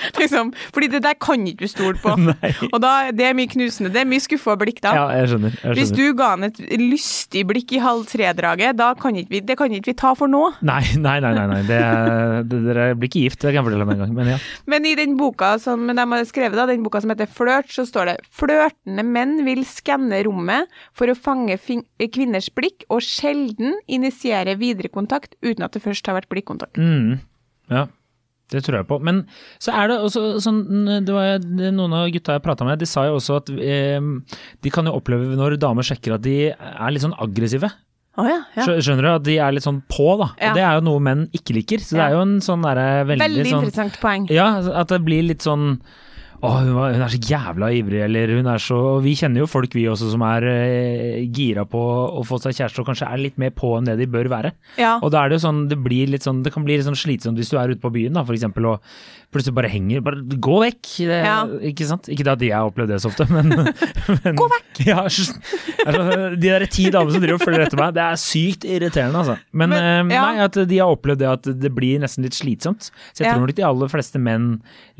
liksom. 0.20 0.52
Fordi 0.74 0.90
det 0.94 1.02
der 1.04 1.16
kan 1.20 1.46
ikke 1.48 1.66
du 1.66 1.72
stole 1.72 1.98
på. 2.00 2.14
Nei. 2.30 2.52
Og 2.70 2.78
da, 2.82 2.92
det 3.14 3.26
er 3.28 3.36
mye 3.38 3.50
knusende. 3.50 3.92
Det 3.94 4.02
er 4.02 4.08
mye 4.10 4.22
skuffa 4.22 4.56
blikk 4.60 4.82
da. 4.84 4.94
Ja, 4.96 5.06
jeg 5.20 5.32
skjønner. 5.32 5.56
Jeg 5.64 5.78
Hvis 5.78 5.94
du 5.96 6.04
ga 6.18 6.32
han 6.34 6.48
et 6.50 6.60
lystig 6.80 7.44
blikk 7.48 7.74
i 7.76 7.82
halv 7.82 8.06
tre-draget, 8.10 8.78
da 8.78 8.92
kan 8.98 9.18
ikke 9.18 9.34
vi, 9.36 9.42
det 9.46 9.56
kan 9.60 9.72
ikke 9.74 9.92
vi 9.92 9.96
ta 10.00 10.14
for 10.18 10.30
nå. 10.30 10.42
Nei, 10.66 10.82
nei, 10.98 11.18
nei. 11.22 11.32
nei, 11.36 11.46
nei. 11.50 11.60
Det, 11.68 11.80
det, 12.50 12.62
dere 12.68 12.88
blir 12.96 13.10
ikke 13.10 13.24
gift, 13.26 13.40
det 13.42 13.52
kan 13.52 13.60
jeg 13.60 13.68
fortelle 13.68 13.86
om 13.86 13.94
en 13.94 14.02
gang. 14.04 14.14
Men 14.16 14.32
ja. 14.34 14.38
Men 14.70 14.88
i 14.88 14.96
den 14.98 15.16
boka 15.20 15.52
som 15.62 15.86
de 15.90 16.06
har 16.14 16.26
skrevet, 16.28 16.58
da, 16.58 16.66
den 16.70 16.84
boka 16.86 17.02
som 17.02 17.12
heter 17.12 17.30
Flørt, 17.30 17.70
så 17.72 17.86
står 17.88 18.12
det 18.12 18.16
flørtende 18.40 19.04
menn 19.06 19.40
vil 19.46 19.64
skanne 19.68 20.22
rommet 20.26 20.70
for 20.96 21.10
å 21.10 21.16
fange 21.18 21.58
kvinners 21.60 22.50
blikk, 22.54 22.86
og 22.90 23.04
sjelden 23.04 23.78
initiere 23.90 24.56
videre 24.60 24.90
kontakt 24.92 25.36
uten 25.44 25.64
at 25.66 25.76
det 25.76 25.84
først 25.84 26.06
har 26.08 26.18
vært 26.18 26.30
blikkontakt. 26.32 26.80
Mm, 26.80 27.20
ja. 27.72 27.86
Det 28.50 28.62
tror 28.66 28.80
jeg 28.80 28.88
på. 28.90 28.98
Men 29.06 29.22
så 29.62 29.74
er 29.78 29.92
det 29.92 29.98
også 30.02 30.24
sånn 30.42 30.64
det 31.06 31.14
var, 31.14 31.38
Noen 31.70 31.94
av 31.94 32.08
gutta 32.10 32.34
jeg 32.36 32.44
prata 32.44 32.66
med, 32.66 32.80
de 32.80 32.88
sa 32.88 33.06
jo 33.06 33.20
også 33.20 33.38
at 33.38 33.52
eh, 33.54 34.00
de 34.60 34.72
kan 34.74 34.88
jo 34.88 34.96
oppleve 34.98 35.38
når 35.38 35.58
damer 35.62 35.86
sjekker 35.86 36.16
at 36.16 36.26
de 36.26 36.36
er 36.50 36.90
litt 36.90 37.04
sånn 37.06 37.16
aggressive. 37.22 37.70
Oh, 38.18 38.26
ja, 38.26 38.40
ja. 38.56 38.66
Skjønner 38.82 39.06
du? 39.06 39.10
At 39.14 39.24
de 39.24 39.36
er 39.40 39.54
litt 39.54 39.64
sånn 39.64 39.80
på, 39.88 40.08
da. 40.20 40.32
Ja. 40.42 40.52
Det 40.56 40.62
er 40.66 40.78
jo 40.80 40.86
noe 40.88 41.02
menn 41.04 41.28
ikke 41.36 41.54
liker. 41.56 41.82
Så 41.84 41.96
det 41.96 42.04
er 42.08 42.16
jo 42.18 42.24
en 42.26 42.38
sånn 42.44 42.66
derre 42.66 43.04
veldig, 43.08 43.22
Veldig 43.22 43.44
sånn 43.46 43.64
interessant 43.64 43.98
poeng. 44.02 44.26
Ja, 44.34 44.48
at 44.82 44.90
det 44.92 45.00
blir 45.06 45.24
litt 45.30 45.46
sånn 45.46 45.76
å, 46.40 46.50
hun, 46.56 46.72
var, 46.72 46.94
hun 46.96 47.04
er 47.04 47.12
så 47.12 47.20
jævla 47.20 47.68
ivrig, 47.76 48.00
eller 48.06 48.34
hun 48.38 48.48
er 48.48 48.62
så 48.62 48.78
og 48.80 49.02
Vi 49.04 49.12
kjenner 49.18 49.42
jo 49.42 49.48
folk 49.50 49.74
vi 49.76 49.84
også 49.90 50.08
som 50.12 50.22
er 50.24 50.46
eh, 50.48 51.20
gira 51.36 51.66
på 51.68 51.80
å 51.80 52.24
få 52.26 52.38
seg 52.40 52.56
kjæreste 52.56 52.80
og 52.82 52.88
kanskje 52.88 53.10
er 53.12 53.20
litt 53.20 53.40
mer 53.40 53.52
på 53.56 53.74
enn 53.76 53.90
det 53.90 53.98
de 54.00 54.08
bør 54.10 54.30
være. 54.32 54.54
Ja. 54.80 54.96
Og 55.04 55.12
da 55.12 55.22
er 55.24 55.30
det 55.30 55.40
jo 55.40 55.46
sånn, 55.46 55.66
det 55.70 55.80
blir 55.84 56.10
litt 56.10 56.24
sånn, 56.26 56.40
det 56.46 56.54
kan 56.54 56.64
bli 56.66 56.78
litt 56.78 56.88
sånn 56.88 56.98
slitsomt 56.98 57.40
hvis 57.40 57.52
du 57.52 57.58
er 57.60 57.74
ute 57.74 57.82
på 57.82 57.92
byen 57.92 58.16
da, 58.16 58.24
for 58.24 58.36
eksempel, 58.36 58.70
og 58.72 58.84
plutselig 59.30 59.54
bare 59.54 59.70
henger, 59.70 60.00
bare 60.02 60.38
gå 60.42 60.56
vekk. 60.64 60.88
Det, 61.06 61.18
Ja. 61.20 61.36
Ikke 61.70 61.86
sant? 61.86 62.08
Ikke 62.10 62.24
det 62.26 62.32
at 62.32 62.42
jeg 62.42 62.56
har 62.56 62.66
opplevd 62.70 62.90
det 62.94 63.00
så 63.02 63.10
ofte, 63.12 63.26
men, 63.30 63.52
men 64.24 64.38
Gå 64.38 64.48
vekk! 64.50 64.80
Ja, 64.88 65.04
altså, 65.06 66.30
de 66.34 66.48
der 66.48 66.64
ti 66.72 66.88
damene 66.90 67.14
som 67.14 67.22
driver 67.22 67.38
og 67.38 67.44
følger 67.44 67.66
etter 67.66 67.80
meg, 67.80 67.94
det 67.94 68.02
er 68.06 68.20
sykt 68.20 68.66
irriterende, 68.66 69.22
altså. 69.22 69.36
Men, 69.52 69.74
Men, 69.74 70.10
eh, 70.10 70.16
ja. 70.16 70.24
nei, 70.26 70.48
at 70.48 70.58
de 70.72 70.80
har 70.80 70.90
opplevd 70.96 71.22
det 71.22 71.30
at 71.30 71.50
det 71.62 71.72
blir 71.76 72.00
nesten 72.02 72.26
litt 72.26 72.38
slitsomt. 72.38 72.90
Så 73.12 73.22
jeg 73.22 73.30
tror 73.30 73.44
nok 73.44 73.58
de 73.60 73.66
aller 73.66 73.92
fleste 73.92 74.22
menn 74.22 74.48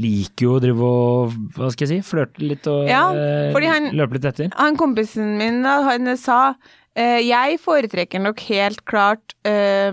liker 0.01 0.47
jo 0.47 0.55
å 0.59 0.63
drive 0.63 0.91
og, 0.91 1.30
hva 1.57 1.71
skal 1.73 1.87
jeg 1.89 2.03
si, 2.03 2.11
flørte 2.11 2.39
litt 2.45 2.67
og 2.71 2.89
Ja, 2.89 3.11
eh, 3.15 3.53
han- 3.71 3.91
løpe 3.95 4.15
litt 4.19 4.25
etter. 4.25 4.51
Han 4.57 4.77
kompisen 4.77 5.37
min, 5.39 5.63
han 5.65 6.17
sa 6.17 6.55
eh, 6.97 7.21
jeg 7.23 7.59
foretrekker 7.63 8.21
nok 8.21 8.41
helt 8.51 8.85
klart 8.85 9.35
eh, 9.45 9.91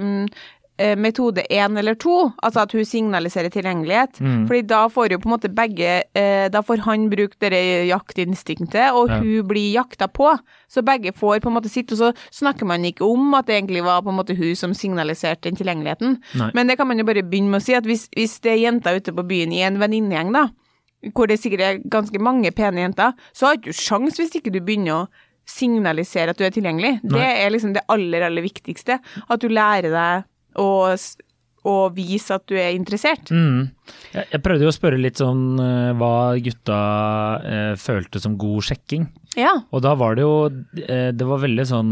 metode 0.96 1.42
én 1.50 1.74
eller 1.80 1.96
to, 1.98 2.32
altså 2.46 2.62
at 2.62 2.72
hun 2.78 2.86
signaliserer 2.86 3.50
tilgjengelighet. 3.50 4.20
Mm. 4.22 4.44
Fordi 4.46 4.62
da 4.70 4.84
får 4.94 5.10
jo 5.10 5.18
på 5.18 5.26
en 5.26 5.34
måte 5.34 5.50
begge 5.50 6.04
eh, 6.14 6.50
Da 6.54 6.62
får 6.62 6.84
han 6.86 7.08
bruke 7.10 7.34
det 7.50 7.88
jaktinstinktet, 7.90 8.92
og 8.94 9.10
Ja. 9.10 9.18
hun 9.20 9.48
blir 9.48 9.74
jakta 9.74 10.08
på. 10.08 10.38
Så 10.70 10.84
begge 10.86 11.14
får 11.18 11.40
på 11.42 11.48
en 11.50 11.56
måte 11.58 11.70
sitt, 11.70 11.92
og 11.92 11.98
så 11.98 12.14
snakker 12.32 12.66
man 12.68 12.84
ikke 12.86 13.02
om 13.10 13.34
at 13.34 13.48
det 13.48 13.56
egentlig 13.64 13.84
var 13.84 14.02
på 14.04 14.10
en 14.10 14.18
måte 14.18 14.38
hun 14.38 14.56
som 14.56 14.74
signaliserte 14.74 15.50
den 15.50 15.56
tilgjengeligheten. 15.56 16.20
Nei. 16.36 16.52
Men 16.54 16.68
det 16.68 16.78
kan 16.78 16.88
man 16.88 16.98
jo 17.00 17.06
bare 17.06 17.24
begynne 17.24 17.50
med 17.50 17.62
å 17.62 17.66
si, 17.66 17.74
at 17.74 17.84
hvis, 17.84 18.08
hvis 18.16 18.40
det 18.42 18.52
er 18.54 18.70
jenter 18.72 18.98
ute 19.02 19.12
på 19.14 19.26
byen 19.28 19.52
i 19.54 19.62
en 19.66 19.80
venninnegjeng, 19.80 20.32
da, 20.32 20.50
hvor 21.14 21.30
det 21.30 21.40
sikkert 21.42 21.64
er 21.64 21.80
ganske 21.94 22.20
mange 22.24 22.52
pene 22.56 22.84
jenter, 22.84 23.14
så 23.36 23.48
har 23.48 23.58
du 23.58 23.68
ikke 23.68 23.80
sjans 23.80 24.20
hvis 24.20 24.36
ikke 24.40 24.54
du 24.54 24.62
begynner 24.62 25.04
å 25.04 25.28
signalisere 25.48 26.34
at 26.34 26.40
du 26.40 26.44
er 26.48 26.54
tilgjengelig. 26.56 26.98
Det 27.08 27.24
er 27.24 27.54
liksom 27.54 27.76
det 27.78 27.86
aller, 27.92 28.26
aller 28.28 28.44
viktigste. 28.44 29.00
At 29.00 29.44
du 29.44 29.48
lærer 29.52 29.94
deg 29.94 30.26
å, 30.60 30.68
å 31.72 31.76
vise 31.96 32.36
at 32.36 32.44
du 32.50 32.58
er 32.60 32.76
interessert. 32.76 33.32
Mm. 33.32 33.70
Jeg, 34.12 34.28
jeg 34.34 34.44
prøvde 34.44 34.68
jo 34.68 34.74
å 34.74 34.76
spørre 34.76 35.00
litt 35.00 35.22
sånn 35.22 35.46
eh, 35.64 35.94
hva 35.98 36.36
gutta 36.44 36.82
eh, 37.48 37.74
følte 37.80 38.22
som 38.24 38.36
god 38.42 38.68
sjekking. 38.68 39.08
Ja. 39.40 39.56
Og 39.72 39.86
da 39.86 39.96
var 39.96 40.18
det 40.18 40.26
jo 40.26 40.50
eh, 40.50 41.12
Det 41.14 41.26
var 41.30 41.44
veldig 41.44 41.66
sånn 41.70 41.92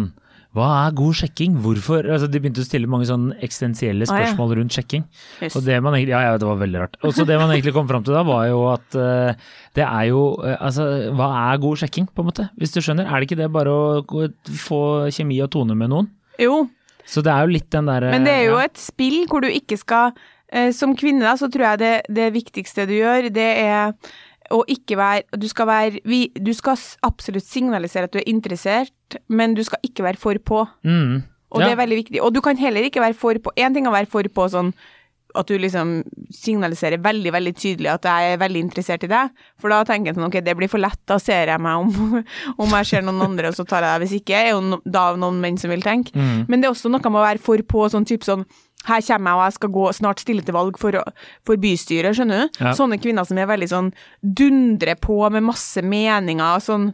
Hva 0.55 0.67
er 0.85 0.93
god 0.95 1.17
sjekking? 1.19 1.57
Hvorfor? 1.59 2.05
Altså, 2.07 2.29
de 2.31 2.39
begynte 2.39 2.63
å 2.63 2.67
stille 2.67 2.87
mange 2.87 3.07
sånn 3.09 3.25
eksistensielle 3.43 4.05
Ah, 4.07 4.21
ja. 4.21 4.29
spørsmål 4.29 4.53
rundt 4.61 4.75
sjekking. 4.77 5.03
Yes. 5.43 5.57
Og 5.59 5.65
det 5.67 5.75
man 5.83 5.97
egentlig, 5.97 6.13
ja, 6.15 6.21
ja, 6.29 6.37
det 6.39 6.47
var 6.47 6.61
veldig 6.61 6.79
rart. 6.79 6.95
Og 7.03 7.11
så 7.17 7.25
det 7.27 7.35
man 7.41 7.51
egentlig 7.51 7.73
kom 7.75 7.89
fram 7.89 8.05
til 8.07 8.15
da, 8.15 8.21
var 8.23 8.45
jo 8.47 8.61
at 8.71 8.95
uh, 8.95 9.49
det 9.75 9.83
er 9.83 10.05
jo 10.13 10.21
uh, 10.39 10.55
Altså, 10.55 10.85
hva 11.17 11.27
er 11.51 11.59
god 11.65 11.81
sjekking, 11.83 12.07
på 12.07 12.23
en 12.23 12.29
måte? 12.29 12.47
Hvis 12.55 12.71
du 12.71 12.79
skjønner? 12.79 13.09
Er 13.09 13.19
det 13.19 13.27
ikke 13.27 13.41
det 13.41 13.49
bare 13.51 13.73
å 13.73 14.27
få 14.63 14.81
kjemi 15.11 15.41
og 15.43 15.51
tone 15.57 15.75
med 15.75 15.91
noen? 15.91 16.07
Jo, 16.39 16.65
Så 17.05 17.21
det 17.21 17.31
er 17.31 17.43
jo 17.45 17.53
litt 17.53 17.67
den 17.71 17.85
derre 17.91 18.09
men 18.11 18.23
det 18.25 18.31
er 18.33 18.47
jo 18.49 18.55
ja. 18.57 18.65
et 18.65 18.79
spill 18.81 19.27
hvor 19.29 19.43
du 19.43 19.47
ikke 19.47 19.77
skal 19.77 20.15
eh, 20.49 20.71
Som 20.75 20.95
kvinne, 20.97 21.21
da, 21.23 21.35
så 21.37 21.47
tror 21.53 21.67
jeg 21.69 21.81
det, 21.83 21.93
det 22.17 22.31
viktigste 22.33 22.87
du 22.89 22.95
gjør, 22.97 23.29
det 23.35 23.49
er 23.61 23.93
å 24.53 24.63
ikke 24.69 24.97
være 24.99 25.39
Du 25.41 25.47
skal 25.49 25.69
være 25.69 26.01
vi, 26.05 26.27
Du 26.35 26.51
skal 26.57 26.81
absolutt 27.05 27.47
signalisere 27.47 28.09
at 28.09 28.15
du 28.15 28.19
er 28.21 28.29
interessert, 28.29 28.94
men 29.29 29.53
du 29.57 29.63
skal 29.63 29.79
ikke 29.85 30.03
være 30.05 30.17
for 30.21 30.35
på. 30.39 30.65
mm, 30.85 31.23
Og 31.55 31.61
Ja. 31.61 31.67
det 31.67 31.71
er 31.77 31.81
veldig 31.85 31.97
viktig. 32.03 32.21
Og 32.21 32.33
du 32.33 32.41
kan 32.41 32.57
heller 32.57 32.83
ikke 32.83 32.99
være 32.99 33.15
for 33.15 33.33
på 33.39 33.51
Én 33.55 33.73
ting 33.73 33.85
er 33.85 33.91
å 33.91 33.95
være 33.95 34.09
for 34.11 34.23
på 34.23 34.49
sånn 34.51 34.73
at 35.35 35.47
du 35.47 35.57
liksom 35.59 36.03
signaliserer 36.31 36.97
veldig 37.03 37.31
veldig 37.31 37.53
tydelig 37.55 37.89
at 37.91 38.03
jeg 38.07 38.33
er 38.33 38.37
veldig 38.39 38.61
interessert 38.63 39.03
i 39.03 39.07
deg. 39.11 39.29
For 39.59 39.69
da 39.69 39.83
tenker 39.83 40.07
jeg 40.11 40.15
sånn, 40.15 40.27
ok, 40.29 40.37
det 40.43 40.55
blir 40.57 40.69
for 40.71 40.79
lett, 40.79 40.99
da 41.05 41.17
ser 41.19 41.47
jeg 41.51 41.59
meg 41.59 41.75
om, 41.83 42.23
om 42.63 42.69
jeg 42.79 42.85
ser 42.85 43.01
noen 43.01 43.21
andre, 43.21 43.49
og 43.51 43.57
så 43.57 43.65
tar 43.67 43.83
jeg 43.83 43.91
deg. 43.99 44.05
Hvis 44.05 44.15
ikke, 44.21 44.35
er 44.39 44.49
jo 44.53 44.61
no, 44.61 44.79
da 44.85 45.09
noen 45.19 45.41
menn 45.43 45.57
som 45.57 45.69
vil 45.73 45.83
tenke. 45.83 46.15
Mm. 46.15 46.45
Men 46.47 46.61
det 46.61 46.69
er 46.69 46.71
også 46.75 46.89
noe 46.91 47.03
med 47.03 47.19
å 47.21 47.25
være 47.27 47.43
for 47.43 47.57
på 47.57 47.89
sånn 47.91 48.07
type 48.07 48.23
sånn 48.27 48.45
her 48.85 49.01
kommer 49.01 49.31
jeg, 49.31 49.37
og 49.39 49.43
jeg 49.47 49.53
skal 49.55 49.69
gå 49.73 49.85
snart 49.97 50.19
stille 50.21 50.43
til 50.45 50.53
valg 50.53 50.75
for, 50.77 50.93
for 51.43 51.57
bystyret, 51.57 52.13
skjønner 52.15 52.43
du? 52.45 52.59
Ja. 52.61 52.73
Sånne 52.77 52.99
kvinner 53.01 53.25
som 53.25 53.37
er 53.41 53.47
veldig 53.49 53.69
sånn 53.71 53.87
dundrer 54.21 54.95
på 55.01 55.17
med 55.33 55.43
masse 55.43 55.81
meninger, 55.81 56.59
sånn, 56.61 56.91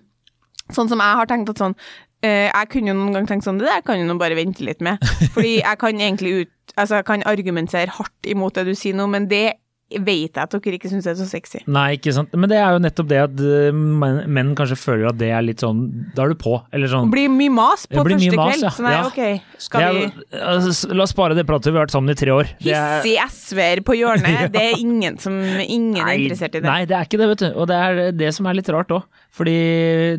sånn 0.78 0.90
som 0.92 1.04
jeg 1.04 1.20
har 1.20 1.30
tenkt 1.30 1.52
at 1.52 1.62
sånn 1.62 1.76
eh, 2.24 2.48
Jeg 2.50 2.70
kunne 2.74 2.92
jo 2.92 2.98
noen 2.98 3.16
gang 3.18 3.30
tenkt 3.30 3.48
sånn, 3.48 3.62
det 3.62 3.70
der 3.70 3.84
kan 3.86 4.02
du 4.02 4.08
nå 4.08 4.18
bare 4.22 4.38
vente 4.38 4.66
litt 4.66 4.82
med. 4.84 5.02
Fordi 5.36 5.60
jeg 5.60 5.82
kan 5.82 6.02
egentlig 6.02 6.36
ut 6.42 6.58
Altså, 6.80 7.02
jeg 7.02 7.04
kan 7.10 7.24
argumentere 7.28 7.92
hardt 7.92 8.28
imot 8.32 8.56
det 8.56 8.64
du 8.70 8.78
sier 8.80 8.96
nå, 8.96 9.04
men 9.12 9.26
det 9.28 9.60
vet 10.00 10.32
jeg 10.32 10.42
at 10.42 10.54
dere 10.56 10.78
ikke 10.78 10.90
syns 10.92 11.08
er 11.12 11.16
så 11.20 11.26
sexy. 11.28 11.60
Nei, 11.68 11.98
ikke 11.98 12.14
sant. 12.16 12.32
Men 12.38 12.48
det 12.52 12.58
er 12.62 12.76
jo 12.78 12.80
nettopp 12.84 13.10
det 13.12 13.20
at 13.24 13.42
eh, 13.44 13.72
menn, 13.76 14.54
kanskje 14.56 14.78
føler 14.80 15.10
at 15.12 15.18
det 15.20 15.30
er 15.36 15.44
litt 15.44 15.60
sånn 15.64 15.82
Da 16.16 16.24
er 16.24 16.32
du 16.32 16.38
på, 16.40 16.54
eller 16.72 16.88
sånn. 16.92 17.10
Det 17.10 17.16
blir 17.18 17.32
mye 17.34 17.52
mas 17.54 17.84
på 17.90 18.04
Det 18.06 18.16
første 18.16 18.38
mas, 18.38 18.48
kveld. 18.56 18.64
ja. 18.64 18.72
Så 18.78 18.86
nei, 18.86 18.94
Ja. 18.96 19.04
ok, 19.10 19.58
skal 19.68 19.82
er, 19.88 19.94
vi 19.98 20.40
altså, 20.40 20.92
la 20.96 21.04
oss 21.04 21.14
spare 21.16 21.36
det 21.38 21.46
pratet, 21.50 21.72
vi 21.74 21.78
har 21.80 21.86
vært 21.88 21.96
sammen 21.98 22.14
i 22.14 22.18
tre 22.22 22.32
år. 22.36 22.52
Det 22.62 22.72
Hissig 22.76 23.18
SV-er 23.28 23.82
på 23.88 23.98
hjørnet, 24.00 24.52
det 24.56 24.62
er 24.70 24.78
ingen 24.80 25.18
som 25.22 25.36
Ingen 25.42 26.00
er 26.02 26.14
interessert 26.16 26.56
i 26.56 26.62
det. 26.62 26.68
Nei, 26.70 26.86
det 26.90 26.96
er 26.98 27.10
ikke 27.10 27.20
det, 27.22 27.28
vet 27.34 27.44
du. 27.46 27.50
Og 27.60 27.68
det 27.72 27.76
er 27.82 28.02
det 28.16 28.32
som 28.38 28.48
er 28.48 28.56
litt 28.58 28.70
rart 28.72 28.92
òg. 28.96 29.04
Fordi 29.32 29.58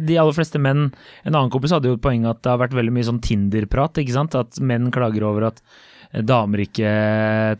de 0.00 0.14
aller 0.16 0.32
fleste 0.32 0.56
menn 0.62 0.86
En 1.26 1.34
annen 1.34 1.50
kompis 1.52 1.72
hadde 1.74 1.90
jo 1.90 1.98
et 1.98 2.04
poeng 2.04 2.24
at 2.30 2.40
det 2.42 2.48
har 2.48 2.60
vært 2.62 2.72
veldig 2.76 2.92
mye 2.96 3.04
sånn 3.08 3.20
Tinder-prat, 3.22 3.98
ikke 4.00 4.14
sant. 4.14 4.34
At 4.38 4.60
menn 4.60 4.90
klager 4.94 5.26
over 5.28 5.48
at 5.52 5.60
damer 6.12 6.64
ikke 6.66 6.92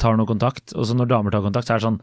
tar 0.02 0.18
noe 0.18 0.28
kontakt. 0.28 0.74
Og 0.76 0.86
så 0.88 0.96
når 0.96 1.08
damer 1.10 1.34
tar 1.34 1.44
kontakt, 1.44 1.68
så 1.68 1.76
er 1.76 1.80
det 1.80 1.88
sånn 1.88 2.00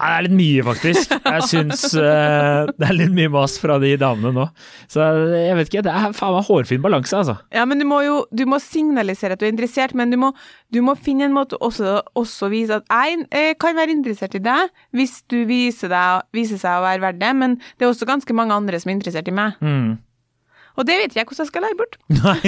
Nei, 0.00 0.08
det 0.08 0.16
er 0.16 0.24
litt 0.24 0.36
mye, 0.38 0.62
faktisk. 0.64 1.10
Jeg 1.26 1.46
syns 1.50 1.82
uh, 1.92 2.70
det 2.80 2.86
er 2.88 2.96
litt 2.96 3.12
mye 3.12 3.32
mas 3.34 3.58
fra 3.60 3.76
de 3.82 3.90
damene 4.00 4.32
nå. 4.32 4.46
Så 4.88 5.04
jeg 5.04 5.58
vet 5.58 5.68
ikke. 5.68 5.84
Det 5.84 5.92
er 5.92 6.16
faen 6.16 6.38
meg 6.38 6.48
hårfin 6.48 6.84
balanse, 6.84 7.18
altså. 7.18 7.36
Ja, 7.52 7.66
men 7.68 7.82
du 7.82 7.84
må 7.88 8.00
jo 8.06 8.22
du 8.32 8.46
må 8.48 8.56
signalisere 8.64 9.36
at 9.36 9.42
du 9.42 9.46
er 9.48 9.52
interessert, 9.52 9.92
men 9.98 10.12
du 10.12 10.16
må, 10.20 10.32
du 10.72 10.80
må 10.84 10.96
finne 10.96 11.28
en 11.28 11.36
måte 11.36 11.58
også, 11.60 11.98
også 12.16 12.48
vise 12.52 12.80
at 12.80 12.88
jeg 12.88 13.26
eh, 13.36 13.52
kan 13.60 13.76
være 13.76 13.92
interessert 13.98 14.38
i 14.38 14.42
deg, 14.44 14.72
hvis 14.96 15.20
du 15.28 15.42
viser, 15.50 15.92
deg, 15.92 16.28
viser 16.36 16.60
seg 16.62 16.80
å 16.80 16.86
være 16.86 17.04
verdt 17.04 17.20
det, 17.20 17.34
men 17.36 17.58
det 17.60 17.84
er 17.84 17.92
også 17.92 18.08
ganske 18.08 18.36
mange 18.36 18.56
andre 18.56 18.80
som 18.80 18.92
er 18.92 18.98
interessert 18.98 19.28
i 19.28 19.36
meg. 19.36 19.60
Mm. 19.60 19.98
Og 20.78 20.86
det 20.86 20.96
vet 21.00 21.16
jeg 21.18 21.26
hvordan 21.26 21.44
jeg 21.44 21.50
skal 21.50 21.64
lære 21.66 21.78
bort. 21.80 21.96
Nei. 22.20 22.38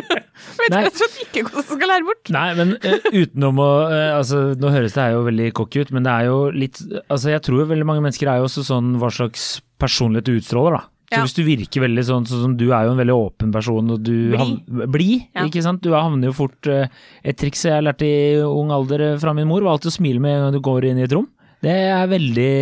Vet 0.60 0.72
Nei. 0.72 0.80
rett 0.86 0.94
og 0.94 1.00
slett 1.02 1.20
ikke 1.24 1.42
hvordan 1.46 1.60
jeg 1.64 1.78
skal 1.78 1.90
lære 1.90 2.06
bort. 2.08 2.30
Nei, 2.34 2.46
men 2.58 2.72
uh, 2.78 3.08
utenom 3.12 3.60
å 3.62 3.68
uh, 3.90 4.16
altså, 4.20 4.40
Nå 4.60 4.70
høres 4.74 4.94
det 4.96 5.02
her 5.04 5.14
jo 5.16 5.24
veldig 5.26 5.50
cocky 5.58 5.84
ut, 5.84 5.92
men 5.94 6.06
det 6.06 6.14
er 6.14 6.28
jo 6.30 6.38
litt 6.54 6.80
Altså, 7.08 7.30
jeg 7.34 7.42
tror 7.46 7.62
jo 7.64 7.68
veldig 7.74 7.86
mange 7.88 8.04
mennesker 8.06 8.30
er 8.30 8.40
jo 8.40 8.48
også 8.48 8.64
sånn 8.66 8.94
hva 9.02 9.10
slags 9.14 9.46
personlighet 9.82 10.28
du 10.30 10.36
utstråler, 10.38 10.78
da. 10.78 10.82
Så 11.12 11.18
Ja. 11.18 11.22
hvis 11.26 11.36
du 11.36 11.42
virker 11.46 11.82
veldig 11.84 12.02
sånn, 12.08 12.24
sånn 12.26 12.40
som 12.46 12.54
du 12.58 12.64
er 12.72 12.86
jo 12.88 12.94
en 12.94 12.98
veldig 13.02 13.14
åpen 13.14 13.50
person, 13.54 13.90
og 13.92 14.00
du 14.02 14.14
Blid. 14.32 14.88
Blid, 14.90 15.26
Ja. 15.36 15.44
ikke 15.46 15.62
sant. 15.62 15.82
Du 15.84 15.92
havner 15.92 16.30
jo 16.30 16.34
fort 16.34 16.66
uh, 16.70 16.86
Et 17.22 17.36
triks 17.36 17.66
jeg 17.68 17.84
lærte 17.84 18.06
i 18.08 18.40
ung 18.42 18.72
alder 18.74 19.18
fra 19.22 19.34
min 19.36 19.46
mor, 19.50 19.62
var 19.62 19.76
alltid 19.76 19.92
å 19.92 19.98
smile 19.98 20.22
med 20.24 20.38
en 20.38 20.46
gang 20.46 20.56
du 20.56 20.62
går 20.64 20.88
inn 20.90 20.98
i 21.02 21.04
et 21.06 21.12
rom. 21.14 21.28
Det 21.64 21.74
er 21.96 22.06
veldig, 22.10 22.52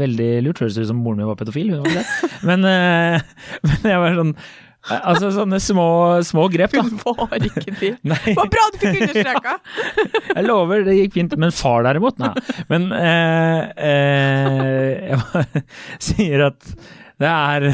veldig 0.00 0.28
lurt. 0.46 0.62
Høres 0.64 0.78
ut 0.80 0.88
som 0.90 1.00
moren 1.04 1.20
min 1.22 1.28
var 1.28 1.38
pedofil, 1.40 1.72
hun 1.72 1.82
var 1.84 1.92
ikke 1.92 2.02
det. 2.02 2.34
Men, 2.48 2.68
eh, 2.68 3.32
men 3.68 3.90
jeg 3.92 4.02
var 4.02 4.20
sånn 4.20 4.36
Altså 4.82 5.28
sånne 5.30 5.60
små, 5.62 5.84
små 6.26 6.48
grep, 6.50 6.72
da. 6.74 6.82
Hun 6.82 6.96
var 7.04 7.36
ikke 7.38 7.70
det. 7.78 7.90
Det 8.02 8.32
var 8.34 8.48
bra 8.50 8.64
du 8.72 8.80
fikk 8.80 8.96
understreka! 8.98 9.52
Jeg 10.32 10.42
lover, 10.48 10.82
det 10.88 10.96
gikk 10.96 11.14
fint. 11.20 11.36
Men 11.38 11.54
far 11.54 11.86
derimot, 11.86 12.18
nei. 12.18 12.32
Men 12.72 12.88
eh, 12.96 13.60
eh, 13.78 15.12
jeg 15.12 15.20
bare 15.22 15.62
sier 16.02 16.48
at 16.48 16.72
det 17.22 17.30
er 17.30 17.68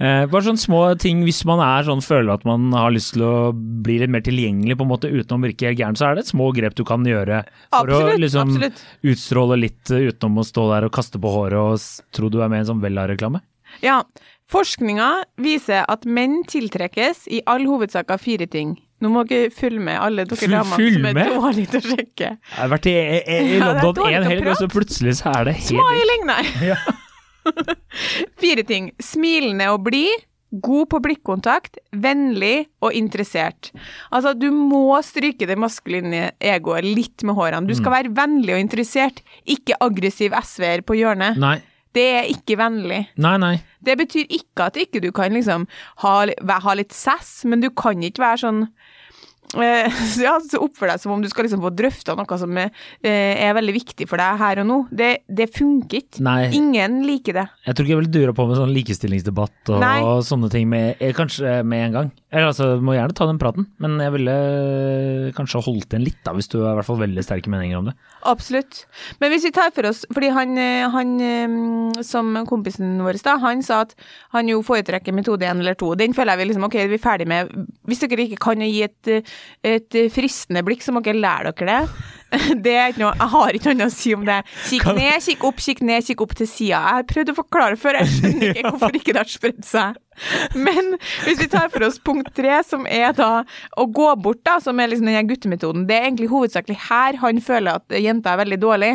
eh, 0.00 0.26
bare 0.30 0.46
sånne 0.46 0.60
små 0.62 0.80
ting 1.00 1.22
hvis 1.26 1.42
man 1.48 1.62
er 1.64 1.86
sånn, 1.88 2.02
føler 2.04 2.34
at 2.36 2.46
man 2.48 2.68
har 2.76 2.94
lyst 2.94 3.14
til 3.16 3.24
å 3.26 3.34
bli 3.54 3.98
litt 4.02 4.12
mer 4.12 4.24
tilgjengelig, 4.26 4.76
på 4.78 4.86
en 4.86 4.92
måte 4.92 5.10
uten 5.12 5.36
å 5.38 5.42
virke 5.46 5.70
helt 5.70 5.80
gæren, 5.80 5.98
så 5.98 6.10
er 6.10 6.16
det 6.18 6.26
et 6.26 6.32
små 6.34 6.50
grep 6.56 6.76
du 6.78 6.84
kan 6.88 7.04
gjøre 7.06 7.42
for 7.72 7.92
å 7.96 8.00
liksom 8.20 8.56
utstråle 9.06 9.60
litt 9.60 9.92
eh, 9.94 10.08
utenom 10.12 10.42
å 10.42 10.46
stå 10.46 10.68
der 10.74 10.88
og 10.88 10.96
kaste 10.96 11.20
på 11.22 11.34
håret 11.34 11.60
og 11.60 12.16
tro 12.16 12.30
du 12.32 12.40
er 12.42 12.52
med 12.52 12.62
i 12.62 12.66
en 12.66 12.72
sånn 12.74 12.82
Vella-reklame. 12.84 13.42
Ja, 13.84 14.00
forskninga 14.52 15.10
viser 15.42 15.84
at 15.90 16.06
menn 16.08 16.42
tiltrekkes 16.48 17.26
i 17.28 17.42
all 17.50 17.66
hovedsak 17.68 18.12
av 18.14 18.22
fire 18.22 18.46
ting. 18.50 18.76
Nå 19.04 19.10
må 19.12 19.26
dere 19.28 19.50
følge 19.52 19.82
med, 19.84 19.98
alle 20.00 20.24
dere 20.24 20.48
damene 20.48 20.92
som 20.94 21.08
er 21.10 21.16
med? 21.18 21.32
dårlige 21.36 21.72
til 21.74 21.82
å 21.82 21.96
sjekke. 21.96 22.28
Jeg 22.38 22.56
har 22.62 22.70
vært 22.72 22.86
i, 22.88 22.94
i, 22.96 23.18
i 23.26 23.58
Ja, 23.58 23.72
London 23.82 24.06
én 24.08 24.24
å 24.24 24.30
helg, 24.30 24.46
og 24.48 24.56
så 24.62 24.68
plutselig 24.72 25.18
så 25.18 25.34
er 25.34 25.50
det 25.50 25.58
helt 25.58 25.68
Smiling, 25.74 26.24
nei! 26.30 26.44
Ja. 26.70 26.78
Fire 28.40 28.64
ting. 28.66 28.90
Smilende 29.02 29.68
og 29.74 29.84
blid. 29.86 30.24
God 30.62 30.86
på 30.92 31.00
blikkontakt, 31.02 31.76
vennlig 31.92 32.68
og 32.80 32.94
interessert. 32.96 33.72
Altså, 34.14 34.30
du 34.38 34.46
må 34.54 34.94
stryke 35.04 35.44
det 35.50 35.56
maskuline 35.58 36.30
egoet 36.40 36.86
litt 36.86 37.24
med 37.26 37.34
hårene. 37.36 37.66
Du 37.66 37.74
skal 37.74 37.90
Mm. 37.90 37.96
være 37.96 38.12
vennlig 38.14 38.54
og 38.54 38.62
interessert, 38.62 39.20
ikke 39.44 39.74
aggressiv 39.82 40.32
SV-er 40.38 40.84
på 40.86 40.94
hjørnet. 40.96 41.36
Nei, 41.36 41.58
Det 41.92 42.04
er 42.14 42.24
ikke 42.30 42.56
vennlig. 42.60 43.08
nei, 43.16 43.36
nei. 43.38 43.54
Det 43.82 43.98
betyr 43.98 44.26
ikke 44.28 44.66
at 44.70 44.74
ikke 44.76 45.00
du 45.00 45.10
kan 45.12 45.32
liksom 45.32 45.66
ha, 46.04 46.26
ha 46.60 46.74
litt 46.74 46.92
sass, 46.92 47.42
men 47.44 47.60
du 47.60 47.70
kan 47.70 47.96
ikke 48.02 48.20
være 48.22 48.38
sånn 48.44 48.68
ja, 50.26 50.34
så 50.42 50.60
Oppfør 50.64 50.90
deg 50.90 51.02
som 51.02 51.14
om 51.14 51.22
du 51.22 51.28
skal 51.30 51.46
liksom 51.46 51.62
få 51.62 51.70
drøfta 51.76 52.16
noe 52.18 52.38
som 52.40 52.58
er, 52.60 52.72
eh, 53.04 53.38
er 53.46 53.54
veldig 53.56 53.74
viktig 53.76 54.08
for 54.10 54.20
deg 54.20 54.40
her 54.40 54.62
og 54.62 54.68
nå. 54.68 54.78
Det, 54.90 55.10
det 55.28 55.48
funker 55.54 56.02
ikke. 56.02 56.22
Nei. 56.26 56.50
Ingen 56.56 57.00
liker 57.06 57.38
det. 57.40 57.46
Jeg 57.68 57.76
tror 57.76 57.86
ikke 57.86 57.94
jeg 57.94 58.02
ville 58.02 58.14
dura 58.18 58.36
på 58.36 58.48
med 58.48 58.60
sånn 58.60 58.74
likestillingsdebatt 58.74 59.74
og, 59.76 59.86
og 59.86 60.24
sånne 60.26 60.50
ting 60.52 60.68
med, 60.72 60.96
eh, 60.98 61.14
kanskje 61.16 61.60
med 61.66 61.88
en 61.88 61.98
gang. 62.00 62.12
Eller 62.36 62.50
altså, 62.50 62.72
må 62.82 62.96
gjerne 62.96 63.14
ta 63.16 63.28
den 63.30 63.38
praten, 63.40 63.68
men 63.80 64.00
jeg 64.02 64.12
ville 64.16 64.32
eh, 64.34 65.28
kanskje 65.36 65.62
holdt 65.64 65.94
igjen 65.94 66.04
litt, 66.04 66.18
da, 66.26 66.34
hvis 66.36 66.50
du 66.52 66.58
har 66.60 66.74
i 66.74 66.80
hvert 66.80 66.88
fall 66.88 66.98
veldig 67.00 67.22
sterke 67.24 67.52
meninger 67.52 67.78
om 67.78 67.90
det. 67.90 67.94
Absolutt. 68.26 68.82
Men 69.22 69.30
hvis 69.32 69.46
vi 69.46 69.52
tar 69.54 69.70
for 69.74 69.86
oss 69.86 70.02
Fordi 70.10 70.28
han, 70.34 70.56
eh, 70.58 70.86
han 70.90 71.12
eh, 71.22 72.02
som 72.06 72.32
kompisen 72.48 72.98
vår 73.04 73.20
da, 73.24 73.36
han 73.42 73.62
sa 73.64 73.82
at 73.86 73.94
han 74.34 74.50
jo 74.50 74.60
foretrekker 74.66 75.14
metode 75.14 75.46
én 75.48 75.62
eller 75.62 75.78
to. 75.78 75.92
Den 75.98 76.14
føler 76.16 76.34
jeg 76.34 76.42
vi 76.42 76.48
liksom, 76.50 76.66
ok, 76.68 76.76
vi 76.90 76.98
er 76.98 77.02
ferdig 77.02 77.28
med. 77.30 77.52
Hvis 77.88 78.02
dere 78.04 78.26
ikke 78.26 78.42
kan 78.48 78.64
gi 78.66 78.82
et, 78.84 79.00
eh, 79.10 79.35
et 79.66 79.98
fristende 80.14 80.62
blikk, 80.66 80.84
så 80.84 80.94
må 80.94 81.02
dere 81.04 81.20
lære 81.20 81.52
dere 81.56 81.72
det. 81.72 82.12
Det 82.64 82.72
er 82.74 82.90
ikke 82.90 83.02
noe, 83.04 83.12
Jeg 83.14 83.30
har 83.32 83.56
ikke 83.56 83.72
noe 83.76 83.86
å 83.86 83.92
si 83.94 84.12
om 84.16 84.24
det. 84.26 84.40
Kikk 84.66 84.88
ned, 84.96 85.22
kikk 85.22 85.44
opp, 85.46 85.60
kikk 85.62 85.82
ned, 85.86 86.06
kikk 86.08 86.24
opp 86.24 86.34
til 86.38 86.48
sida. 86.50 86.80
Jeg 86.80 86.98
har 86.98 87.06
prøvd 87.12 87.32
å 87.32 87.36
forklare 87.36 87.78
før, 87.80 88.00
jeg 88.00 88.12
skjønner 88.16 88.50
ikke 88.50 88.64
hvorfor 88.72 88.98
ikke 88.98 89.14
det 89.14 89.22
har 89.22 89.30
spredd 89.30 89.62
seg. 89.66 90.00
Men 90.56 90.94
hvis 91.26 91.40
vi 91.42 91.48
tar 91.52 91.70
for 91.72 91.86
oss 91.86 92.00
punkt 92.02 92.32
tre, 92.36 92.58
som 92.66 92.86
er 92.90 93.14
da 93.16 93.30
å 93.78 93.86
gå 93.86 94.08
bort, 94.24 94.42
da, 94.48 94.58
som 94.64 94.80
er 94.80 94.90
liksom 94.90 95.10
den 95.10 95.30
guttemetoden, 95.30 95.86
det 95.88 95.98
er 95.98 96.08
egentlig 96.08 96.32
hovedsakelig 96.32 96.78
her 96.88 97.20
han 97.22 97.42
føler 97.44 97.78
at 97.80 97.98
jenta 98.00 98.34
er 98.34 98.42
veldig 98.42 98.60
dårlig. 98.62 98.94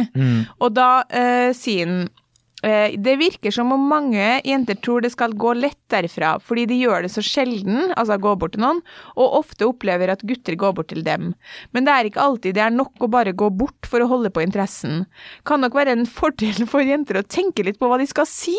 Og 0.60 0.74
da 0.75 0.89
eh, 1.07 1.51
sier 1.57 1.88
han 1.88 2.01
eh, 2.03 2.21
det 2.62 3.15
virker 3.18 3.53
som 3.53 3.72
om 3.74 3.88
mange 3.89 4.25
jenter 4.46 4.77
tror 4.77 5.01
det 5.01 5.13
skal 5.15 5.34
gå 5.34 5.56
lett 5.58 5.80
derfra, 5.91 6.36
fordi 6.44 6.68
de 6.70 6.77
gjør 6.82 7.06
det 7.06 7.12
så 7.13 7.24
sjelden, 7.25 7.91
altså 7.98 8.20
gå 8.22 8.36
bort 8.39 8.53
til 8.56 8.63
noen, 8.63 8.82
og 9.15 9.38
ofte 9.41 9.68
opplever 9.68 10.12
at 10.13 10.22
gutter 10.27 10.58
går 10.60 10.75
bort 10.77 10.91
til 10.91 11.01
dem. 11.06 11.32
Men 11.74 11.88
det 11.88 11.96
er 11.96 12.10
ikke 12.10 12.24
alltid 12.24 12.56
det 12.58 12.63
er 12.65 12.75
nok 12.75 13.01
å 13.01 13.10
bare 13.12 13.34
gå 13.38 13.50
bort 13.58 13.89
for 13.89 14.03
å 14.03 14.10
holde 14.12 14.32
på 14.34 14.44
interessen. 14.44 15.06
Kan 15.48 15.63
nok 15.65 15.75
være 15.77 15.96
en 15.96 16.06
fordel 16.10 16.68
for 16.70 16.86
jenter 16.86 17.20
å 17.20 17.25
tenke 17.25 17.65
litt 17.65 17.80
på 17.82 17.89
hva 17.89 18.00
de 18.01 18.08
skal 18.10 18.27
si. 18.30 18.56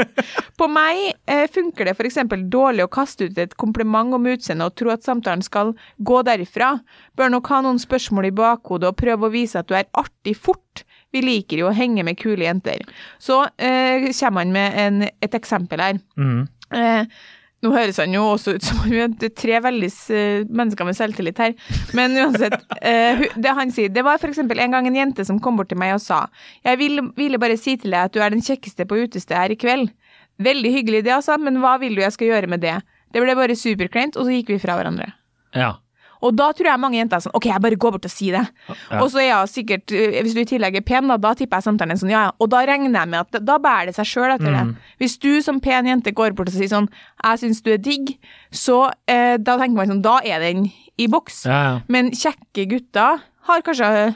på 0.60 0.68
meg 0.70 1.02
eh, 1.30 1.46
funker 1.50 1.88
det 1.88 1.96
f.eks. 1.96 2.20
dårlig 2.52 2.86
å 2.86 2.92
kaste 2.92 3.30
ut 3.30 3.40
et 3.40 3.56
kompliment 3.60 4.14
om 4.16 4.28
utseendet 4.30 4.70
og 4.70 4.78
tro 4.78 4.92
at 4.94 5.06
samtalen 5.06 5.44
skal 5.46 5.74
gå 5.98 6.22
derifra. 6.26 6.76
Bør 7.18 7.32
nok 7.36 7.50
ha 7.52 7.62
noen 7.64 7.80
spørsmål 7.82 8.30
i 8.30 8.36
bakhodet 8.36 8.92
og 8.92 9.00
prøve 9.00 9.28
å 9.28 9.34
vise 9.34 9.60
at 9.60 9.70
du 9.70 9.76
er 9.78 9.88
artig 9.98 10.36
fort. 10.38 10.84
Vi 11.14 11.24
liker 11.24 11.64
jo 11.64 11.68
å 11.70 11.74
henge 11.74 12.04
med 12.06 12.18
kule 12.20 12.46
jenter. 12.46 12.84
Så 13.18 13.42
eh, 13.58 14.10
kommer 14.20 14.44
han 14.44 14.54
med 14.54 14.80
en, 14.84 15.04
et 15.22 15.36
eksempel 15.36 15.82
her. 15.82 16.00
Mm. 16.18 16.48
Eh, 16.76 17.20
nå 17.60 17.72
høres 17.74 17.98
han 18.00 18.14
jo 18.14 18.22
også 18.24 18.54
ut 18.56 18.64
som 18.64 18.78
om 18.80 18.88
vi 18.88 19.02
er 19.04 19.32
tre 19.36 19.58
veldig 19.60 19.88
eh, 20.16 20.44
mennesker 20.48 20.86
med 20.88 20.96
selvtillit 20.96 21.42
her, 21.42 21.56
men 21.96 22.16
uansett. 22.16 22.62
eh, 22.80 23.26
det 23.36 23.56
han 23.58 23.72
sier, 23.74 23.92
det 23.92 24.04
var 24.06 24.22
eksempel 24.30 24.62
en 24.64 24.76
gang 24.76 24.88
en 24.88 24.96
jente 24.96 25.26
som 25.28 25.40
kom 25.44 25.58
bort 25.60 25.68
til 25.72 25.80
meg 25.80 25.92
og 25.98 26.00
sa 26.00 26.22
Jeg 26.64 26.80
ville, 26.80 27.04
ville 27.18 27.40
bare 27.42 27.58
si 27.60 27.76
til 27.76 27.92
deg 27.92 28.08
at 28.08 28.16
du 28.16 28.22
er 28.24 28.32
den 28.32 28.44
kjekkeste 28.44 28.86
på 28.88 29.02
utestedet 29.02 29.42
her 29.42 29.52
i 29.52 29.60
kveld. 29.60 29.92
Veldig 30.40 30.72
hyggelig 30.72 31.04
det, 31.04 31.12
altså, 31.18 31.36
men 31.36 31.60
hva 31.60 31.74
vil 31.82 31.98
du 31.98 32.00
jeg 32.00 32.16
skal 32.16 32.32
gjøre 32.32 32.48
med 32.54 32.64
det? 32.64 32.78
Det 33.12 33.20
ble 33.20 33.36
bare 33.36 33.58
superkleint, 33.58 34.16
og 34.16 34.24
så 34.24 34.38
gikk 34.38 34.54
vi 34.54 34.60
fra 34.62 34.78
hverandre. 34.78 35.10
Ja. 35.52 35.74
Og 36.22 36.34
da 36.36 36.50
tror 36.52 36.66
jeg 36.70 36.80
mange 36.82 36.98
jenter 36.98 37.16
er 37.16 37.24
sånn 37.24 37.34
OK, 37.38 37.46
jeg 37.48 37.62
bare 37.64 37.78
går 37.80 37.92
bort 37.96 38.04
og 38.04 38.12
sier 38.12 38.36
det. 38.38 38.42
Ja. 38.90 38.98
Og 39.00 39.10
så 39.12 39.20
er 39.22 39.26
jeg 39.30 39.48
sikkert, 39.54 39.92
eh, 39.96 40.18
hvis 40.22 40.34
du 40.36 40.40
i 40.42 40.48
tillegg 40.50 40.76
er 40.76 40.84
pen, 40.84 41.08
da, 41.08 41.16
da 41.16 41.32
tipper 41.38 41.56
jeg 41.60 41.68
samtalen 41.68 41.96
sånn, 42.00 42.10
ja 42.12 42.22
ja. 42.28 42.32
Og 42.40 42.50
da 42.52 42.60
regner 42.68 42.92
jeg 43.00 43.08
med 43.14 43.20
at 43.20 43.44
da 43.46 43.56
bærer 43.58 43.86
det 43.90 43.96
seg 43.96 44.06
sjøl 44.10 44.34
etter 44.34 44.50
Mm. 44.50 44.74
det. 44.74 44.94
Hvis 45.00 45.18
du 45.18 45.40
som 45.42 45.60
pen 45.60 45.86
jente 45.88 46.12
går 46.12 46.34
bort 46.36 46.48
og 46.48 46.54
sier 46.54 46.68
sånn 46.68 46.88
Jeg 47.24 47.38
syns 47.40 47.62
du 47.62 47.72
er 47.72 47.78
digg, 47.78 48.18
så 48.52 48.92
eh, 49.08 49.36
da 49.38 49.56
tenker 49.58 49.76
man 49.76 49.88
sånn 49.88 50.02
Da 50.02 50.18
er 50.24 50.40
den 50.40 50.70
i 50.98 51.06
boks. 51.08 51.44
Ja, 51.46 51.62
ja. 51.62 51.80
Men 51.88 52.10
kjekke 52.12 52.68
gutter 52.68 53.22
har 53.48 53.62
kanskje 53.62 54.14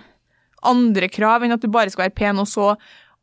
andre 0.64 1.08
krav 1.12 1.42
enn 1.44 1.52
at 1.56 1.60
du 1.64 1.68
bare 1.72 1.90
skal 1.92 2.06
være 2.08 2.14
pen, 2.16 2.38
og 2.40 2.46
så 2.48 2.74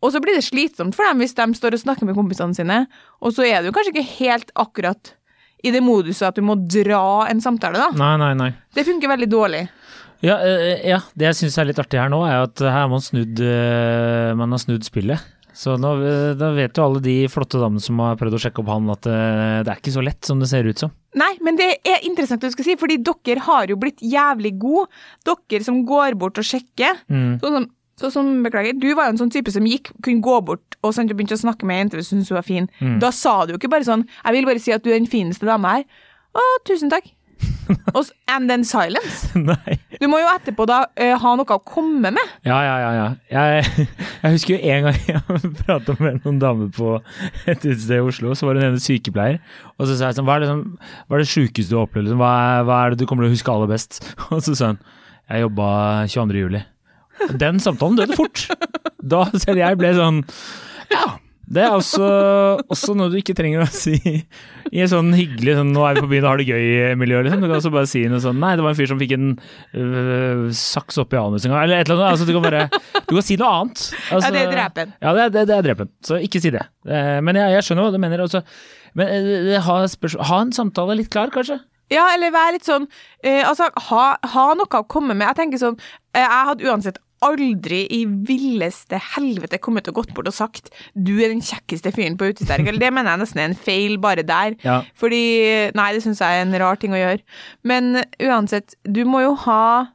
og 0.01 0.09
så 0.09 0.17
blir 0.19 0.33
det 0.33 0.41
slitsomt 0.47 0.95
for 0.97 1.05
dem 1.05 1.19
hvis 1.21 1.35
de 1.37 1.45
står 1.53 1.75
og 1.77 1.81
snakker 1.83 2.07
med 2.09 2.15
kompisene 2.17 2.55
sine, 2.57 2.87
og 3.21 3.35
så 3.35 3.45
er 3.45 3.61
du 3.61 3.69
kanskje 3.71 3.91
ikke 3.93 4.15
helt 4.17 4.49
akkurat 4.57 5.11
i 5.63 5.73
det 5.73 5.83
moduset 5.85 6.29
at 6.29 6.39
du 6.39 6.45
må 6.45 6.57
dra 6.59 7.27
en 7.29 7.43
samtale, 7.43 7.81
da. 7.81 7.91
Nei, 7.97 8.15
nei, 8.21 8.31
nei. 8.37 8.51
Det 8.75 8.85
funker 8.87 9.11
veldig 9.11 9.29
dårlig. 9.31 9.65
Ja, 10.21 10.37
eh, 10.45 10.81
ja, 10.85 11.01
det 11.17 11.31
jeg 11.31 11.39
syns 11.39 11.57
er 11.57 11.71
litt 11.71 11.81
artig 11.81 12.01
her 12.01 12.11
nå, 12.13 12.21
er 12.27 12.43
at 12.45 12.61
her 12.61 12.83
har 12.83 12.89
man 12.91 13.01
snudd, 13.01 13.41
eh, 13.41 14.33
man 14.37 14.53
har 14.53 14.61
snudd 14.61 14.85
spillet. 14.85 15.21
Så 15.53 15.75
nå, 15.77 15.91
eh, 16.07 16.31
da 16.39 16.51
vet 16.55 16.77
jo 16.77 16.85
alle 16.85 17.01
de 17.03 17.15
flotte 17.31 17.59
damene 17.59 17.83
som 17.83 17.99
har 18.01 18.19
prøvd 18.19 18.37
å 18.37 18.41
sjekke 18.45 18.63
opp 18.63 18.71
han 18.71 18.87
at 18.93 19.07
eh, 19.09 19.59
det 19.65 19.73
er 19.73 19.81
ikke 19.81 19.93
så 19.97 20.03
lett 20.05 20.27
som 20.27 20.39
det 20.39 20.47
ser 20.51 20.67
ut 20.67 20.79
som. 20.79 20.93
Nei, 21.19 21.33
men 21.43 21.59
det 21.59 21.69
er 21.83 22.05
interessant 22.07 22.41
det 22.43 22.53
du 22.53 22.55
skal 22.55 22.69
si, 22.69 22.77
fordi 22.79 23.01
dere 23.03 23.43
har 23.49 23.67
jo 23.71 23.77
blitt 23.81 23.99
jævlig 23.99 24.53
gode. 24.61 24.87
Dere 25.27 25.65
som 25.65 25.81
går 25.87 26.15
bort 26.19 26.39
og 26.39 26.47
sjekker. 26.47 27.03
Mm. 27.11 27.41
Sånn 27.43 27.57
som, 27.57 27.67
sånn 27.99 28.13
som, 28.13 28.29
beklager, 28.45 28.77
du 28.79 28.89
var 28.97 29.09
jo 29.09 29.15
en 29.15 29.21
sånn 29.23 29.33
type 29.33 29.51
som 29.53 29.67
gikk, 29.67 29.91
kunne 30.05 30.23
gå 30.25 30.37
bort 30.47 30.77
og 30.81 30.95
sånn, 30.95 31.09
begynte 31.11 31.37
å 31.37 31.43
snakke 31.43 31.67
med 31.67 31.75
ei 31.75 31.83
jente 31.83 31.99
hvis 31.99 32.11
hun 32.11 32.21
syntes 32.21 32.33
hun 32.33 32.39
var 32.39 32.47
fin. 32.47 32.69
Mm. 32.79 32.99
Da 33.03 33.11
sa 33.15 33.41
du 33.45 33.53
jo 33.53 33.61
ikke 33.61 33.73
bare 33.73 33.87
sånn 33.87 34.07
'Jeg 34.07 34.33
vil 34.37 34.45
bare 34.45 34.63
si 34.63 34.71
at 34.71 34.83
du 34.83 34.89
er 34.89 34.99
den 34.99 35.09
fineste 35.09 35.45
dama 35.45 35.77
her'. 35.77 35.85
Å, 36.31 36.41
tusen 36.65 36.89
takk. 36.89 37.11
og, 37.95 38.05
and 38.27 38.49
then 38.49 38.63
silence. 38.63 39.29
Nei. 39.37 39.77
Du 40.01 40.07
må 40.11 40.19
jo 40.21 40.29
etterpå 40.31 40.65
da 40.69 40.83
uh, 40.87 41.13
ha 41.21 41.33
noe 41.37 41.55
å 41.55 41.61
komme 41.65 42.11
med. 42.13 42.33
Ja, 42.47 42.59
ja, 42.65 42.75
ja. 42.81 42.91
ja. 42.97 43.07
Jeg, 43.31 43.89
jeg 44.23 44.35
husker 44.37 44.55
jo 44.55 44.73
en 44.73 44.87
gang 44.87 44.99
jeg 45.07 45.41
prata 45.63 45.95
med 45.99 46.21
noen 46.25 46.39
damer 46.41 46.71
på 46.75 46.95
et 47.45 47.61
utested 47.61 47.97
i 47.97 48.01
Oslo, 48.05 48.35
så 48.37 48.47
var 48.47 48.57
det 48.57 48.65
en 48.65 48.73
ene 48.73 48.83
sykepleier, 48.83 49.39
og 49.77 49.87
så 49.87 49.97
sa 49.97 50.09
jeg 50.09 50.19
sånn 50.19 50.27
Hva 50.29 50.37
er 50.37 50.45
det, 50.45 50.49
liksom, 50.49 50.91
hva 51.07 51.17
er 51.17 51.23
det 51.23 51.31
sjukeste 51.31 51.69
du 51.71 51.77
har 51.79 51.87
opplevd? 51.87 52.09
Liksom? 52.09 52.23
Hva, 52.23 52.33
hva 52.67 52.81
er 52.81 52.93
det 52.93 53.01
du 53.01 53.07
kommer 53.09 53.27
til 53.27 53.33
å 53.33 53.37
huske 53.37 53.55
aller 53.55 53.71
best? 53.71 54.03
Og 54.29 54.43
så 54.45 54.57
sa 54.57 54.73
hun 54.73 54.81
Jeg 55.31 55.45
jobba 55.45 55.71
22. 56.11 56.43
juli. 56.45 56.65
Den 57.41 57.59
samtalen 57.63 57.97
døde 57.99 58.15
fort. 58.17 58.47
Da 59.01 59.25
selv 59.33 59.57
jeg 59.61 59.77
ble 59.81 59.93
sånn 59.97 60.23
Ja. 60.93 61.17
Det 61.51 61.59
er 61.65 61.73
også, 61.75 62.05
også 62.71 62.93
noe 62.95 63.09
du 63.11 63.17
ikke 63.19 63.33
trenger 63.35 63.65
å 63.65 63.67
si 63.67 63.97
i 63.99 64.79
en 64.79 64.87
sånn 64.87 65.09
hyggelig 65.11 65.57
sånn 65.57 65.73
'nå 65.75 65.81
er 65.83 65.97
vi 65.97 66.03
på 66.05 66.09
byen 66.13 66.23
og 66.23 66.29
har 66.29 66.39
det 66.39 66.45
gøy'-miljø. 66.47 67.17
Liksom. 67.25 67.41
Du 67.43 67.47
kan 67.49 67.57
også 67.57 67.71
bare 67.73 67.89
si 67.91 68.05
noe 68.07 68.21
sånn 68.23 68.39
'nei, 68.39 68.53
det 68.55 68.63
var 68.63 68.71
en 68.71 68.77
fyr 68.79 68.87
som 68.87 69.01
fikk 69.01 69.11
en 69.17 69.25
øh, 69.75 70.45
saks 70.55 71.01
oppi 71.03 71.19
anus 71.19 71.43
en 71.43 71.51
gang', 71.51 71.65
eller 71.65 71.81
et 71.81 71.89
eller 71.89 71.99
annet. 72.05 72.13
Altså, 72.15 72.27
du 72.29 72.31
kan 72.37 72.45
bare 72.45 72.69
du 73.03 73.11
kan 73.17 73.27
si 73.27 73.35
noe 73.41 73.51
annet. 73.51 73.83
Altså, 74.13 74.29
Ja, 74.29 74.31
det 74.31 74.45
er 74.45 74.53
drepen. 74.55 74.93
Ja, 75.01 75.13
det, 75.17 75.25
det, 75.35 75.43
det 75.51 75.57
er 75.57 75.67
drepen. 75.67 75.91
Så 76.07 76.21
ikke 76.23 76.39
si 76.39 76.53
det. 76.55 76.63
Eh, 76.87 77.19
Men 77.19 77.35
jeg, 77.35 77.51
jeg 77.57 77.67
skjønner 77.67 77.83
hva 77.89 77.91
du 77.91 77.99
mener. 78.05 78.23
Også. 78.29 78.43
Men 78.95 79.11
eh, 79.11 79.59
ha, 79.67 79.77
ha 80.31 80.39
en 80.45 80.55
samtale 80.55 80.95
litt 81.01 81.11
klar, 81.11 81.35
kanskje. 81.35 81.59
Ja, 81.91 82.05
eller 82.15 82.31
være 82.31 82.55
litt 82.55 82.63
sånn 82.67 82.85
eh, 83.27 83.43
Altså, 83.43 83.67
ha, 83.91 84.03
ha 84.23 84.45
noe 84.55 84.71
å 84.79 84.85
komme 84.87 85.11
med. 85.19 85.27
Jeg 85.33 85.35
tenker 85.41 85.59
sånn 85.59 85.75
eh, 86.15 86.23
Jeg 86.23 86.45
hadde 86.47 86.69
uansett 86.71 87.01
aldri 87.25 87.83
i 87.93 88.01
villeste 88.05 88.99
helvete 89.15 89.59
kommet 89.61 89.89
og 89.91 90.01
gått 90.01 90.13
bort 90.15 90.29
og 90.31 90.35
sagt 90.35 90.71
'du 90.95 91.13
er 91.19 91.29
den 91.29 91.41
kjekkeste 91.41 91.93
fyren 91.95 92.17
på 92.17 92.31
utesterk'. 92.31 92.67
Eller 92.67 92.79
det 92.79 92.93
mener 92.93 93.11
jeg 93.11 93.23
nesten 93.23 93.39
er 93.39 93.49
en 93.51 93.55
feil 93.55 93.97
bare 94.01 94.23
der. 94.23 94.57
Ja. 94.63 94.81
Fordi 94.95 95.71
Nei, 95.75 95.93
det 95.93 96.03
syns 96.03 96.21
jeg 96.21 96.39
er 96.39 96.45
en 96.45 96.59
rar 96.59 96.75
ting 96.75 96.93
å 96.93 96.99
gjøre. 96.99 97.21
Men 97.63 98.03
uansett, 98.19 98.75
du 98.83 99.05
må 99.05 99.21
jo 99.21 99.33
ha 99.45 99.87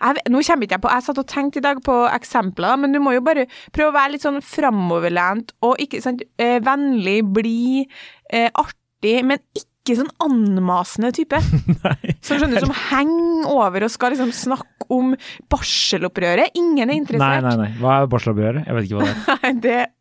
jeg, 0.00 0.22
nå 0.32 0.40
kommer 0.40 0.64
ikke 0.64 0.76
jeg 0.78 0.80
på, 0.84 0.92
jeg 0.94 1.04
satt 1.04 1.18
og 1.20 1.28
tenkte 1.28 1.60
i 1.60 1.64
dag 1.64 1.80
på 1.84 1.96
eksempler, 2.08 2.78
men 2.80 2.92
du 2.92 3.00
må 3.04 3.12
jo 3.12 3.24
bare 3.24 3.46
prøve 3.74 3.92
å 3.92 3.96
være 3.98 4.14
litt 4.14 4.24
sånn 4.24 4.40
framoverlent 4.40 5.52
og 5.66 5.76
ikke 5.82 6.00
sant, 6.00 6.22
eh, 6.40 6.56
vennlig, 6.64 7.20
blid, 7.34 7.90
eh, 8.32 8.48
artig, 8.54 9.20
men 9.28 9.42
ikke 9.52 9.69
sånn 9.98 10.10
anmasende 10.22 11.12
type. 11.16 11.38
Nei. 11.84 12.16
Som 12.24 12.40
skjønner 12.40 12.64
som 12.64 12.74
henger 12.90 13.52
over 13.52 13.86
og 13.86 13.92
skal 13.92 14.14
liksom 14.14 14.32
snakke 14.36 14.88
om 14.90 15.14
barselopprøret. 15.52 16.56
Ingen 16.58 16.88
er 16.88 16.96
interessert. 16.98 17.44
nei, 17.46 17.54
nei. 17.54 17.70
nei. 17.70 17.80
Hva 17.82 18.00
er 18.02 18.12
barselopprøret? 18.12 18.66
Jeg 18.66 18.76
vet 18.76 18.88
ikke 18.88 19.00
hva 19.00 19.08
det 19.08 19.78
er. 19.78 19.88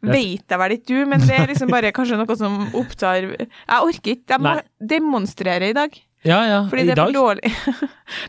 Det 0.00 0.08
vet 0.08 0.50
jeg 0.50 0.58
vel 0.62 0.72
ikke 0.74 0.88
du, 0.88 0.98
men 1.10 1.22
det 1.22 1.34
er 1.36 1.50
liksom 1.50 1.70
bare 1.70 1.90
kanskje 1.94 2.16
noe 2.18 2.36
som 2.40 2.54
opptar 2.78 3.20
Jeg 3.20 3.76
orker 3.76 4.14
ikke. 4.14 4.32
Jeg 4.32 4.42
må 4.42 4.54
Nei. 4.56 4.62
demonstrere 4.94 5.68
i 5.70 5.76
dag. 5.76 5.96
Ja, 6.26 6.38
ja. 6.48 6.60
Fordi 6.70 6.84
det 6.88 6.94
er 6.96 7.02
for 7.02 7.14
dårlig. 7.14 7.52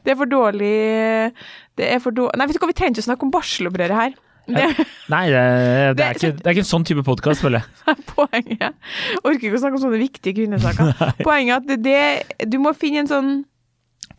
Det 0.03 0.13
er 0.13 0.18
for 0.20 0.29
dårlig 0.29 0.74
Det 1.80 1.88
er 1.89 2.02
for 2.04 2.13
dårlig 2.19 2.38
Nei, 2.38 2.50
vet 2.50 2.60
du 2.60 2.62
hva, 2.62 2.69
vi 2.69 2.78
trenger 2.78 2.97
ikke 2.97 3.06
å 3.06 3.10
snakke 3.10 3.28
om 3.28 3.34
barselopprøret 3.34 3.97
her. 3.97 4.17
Det 4.50 4.88
Nei, 5.14 5.26
det, 5.34 5.44
det, 5.98 6.06
er 6.06 6.18
ikke, 6.18 6.34
det 6.38 6.46
er 6.46 6.56
ikke 6.56 6.66
en 6.66 6.72
sånn 6.72 6.88
type 6.88 7.04
podkast, 7.08 7.44
føler 7.46 7.64
jeg. 7.64 7.78
er 7.94 8.02
poenget. 8.10 8.90
Orker 9.24 9.48
ikke 9.50 9.58
å 9.58 9.62
snakke 9.64 9.80
om 9.80 9.86
sånne 9.86 10.02
viktige 10.02 10.42
kvinnesaker. 10.42 10.92
Poenget 11.28 11.72
er 11.90 12.22
at 12.22 12.50
du 12.50 12.60
må 12.62 12.76
finne 12.78 13.06
en 13.06 13.10
sånn 13.10 13.32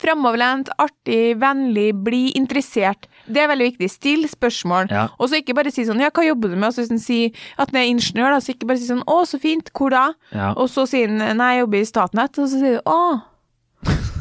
framoverlent, 0.01 0.71
artig, 0.81 1.37
vennlig, 1.41 1.91
bli 2.05 2.23
interessert. 2.39 3.09
Det 3.29 3.43
er 3.43 3.51
veldig 3.51 3.67
viktig. 3.73 3.91
Still 3.93 4.29
spørsmål. 4.31 4.89
Ja. 4.93 5.09
Og 5.21 5.31
så 5.31 5.41
ikke 5.41 5.57
bare 5.59 5.73
si 5.75 5.85
sånn 5.85 6.01
'ja, 6.01 6.09
hva 6.09 6.25
jobber 6.25 6.49
du 6.49 6.57
med?' 6.57 6.71
Og 6.71 6.75
så 6.75 6.83
hvis 6.83 6.95
han 6.95 7.03
sier 7.03 7.31
at 7.59 7.71
han 7.71 7.83
er 7.83 7.91
ingeniør, 7.93 8.33
da, 8.33 8.41
så 8.41 8.55
ikke 8.55 8.67
bare 8.71 8.81
si 8.81 8.89
sånn 8.89 9.05
'å, 9.05 9.19
så 9.29 9.41
fint, 9.41 9.71
hvor 9.77 9.91
da?' 9.91 10.15
Ja. 10.33 10.55
Og 10.57 10.71
så 10.73 10.87
sier 10.89 11.09
han 11.09 11.37
'nei, 11.37 11.57
jeg 11.57 11.67
jobber 11.67 11.79
i 11.79 11.91
Statnett', 11.91 12.39
og 12.39 12.49
så 12.49 12.57
sier 12.57 12.81
du 12.81 12.83
'å'. 12.87 13.23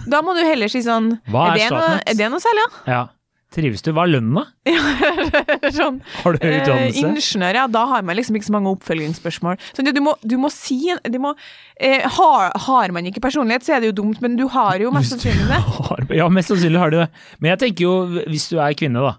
Da 0.10 0.22
må 0.22 0.34
du 0.34 0.42
heller 0.42 0.68
si 0.68 0.82
sånn 0.82 1.20
Hva 1.30 1.52
er 1.52 1.58
det 1.58 1.70
noe, 1.72 2.02
er 2.08 2.16
det 2.18 2.30
noe 2.32 2.40
særlig, 2.40 2.66
ja? 2.66 2.94
ja. 2.94 3.08
Trives 3.50 3.82
du? 3.82 3.90
Hva 3.98 4.04
er 4.06 4.12
lønnen, 4.14 4.36
da? 4.38 4.44
sånn, 5.78 5.96
Har 6.22 6.36
du 6.36 6.44
eh, 6.46 6.60
utdannelse? 6.60 7.02
ingeniør, 7.02 7.58
ja, 7.58 7.64
da 7.74 7.86
har 7.90 8.04
man 8.06 8.18
liksom 8.20 8.38
ikke 8.38 8.46
så 8.46 8.54
mange 8.54 8.74
oppfølgingsspørsmål. 8.76 9.58
Så 9.74 9.86
du, 9.88 10.02
må, 10.06 10.14
du 10.22 10.36
må 10.38 10.52
si 10.54 10.78
du 11.10 11.18
må, 11.24 11.32
eh, 11.82 12.06
har, 12.06 12.54
har 12.68 12.94
man 12.94 13.10
ikke 13.10 13.24
personlighet, 13.26 13.66
så 13.66 13.76
er 13.76 13.82
det 13.82 13.90
jo 13.90 13.98
dumt, 14.04 14.22
men 14.22 14.38
du 14.38 14.46
har 14.54 14.78
jo 14.84 14.92
mest 14.94 15.16
sannsynlig 15.16 15.50
det. 15.50 16.20
Ja, 16.20 16.30
mest 16.30 16.54
sannsynlig 16.54 16.84
har 16.84 16.94
du 16.94 17.00
det. 17.02 17.10
Men 17.42 17.56
jeg 17.56 17.64
tenker 17.66 17.88
jo, 17.88 17.96
hvis 18.30 18.48
du 18.54 18.60
er 18.62 18.78
kvinne, 18.78 19.02
da, 19.02 19.16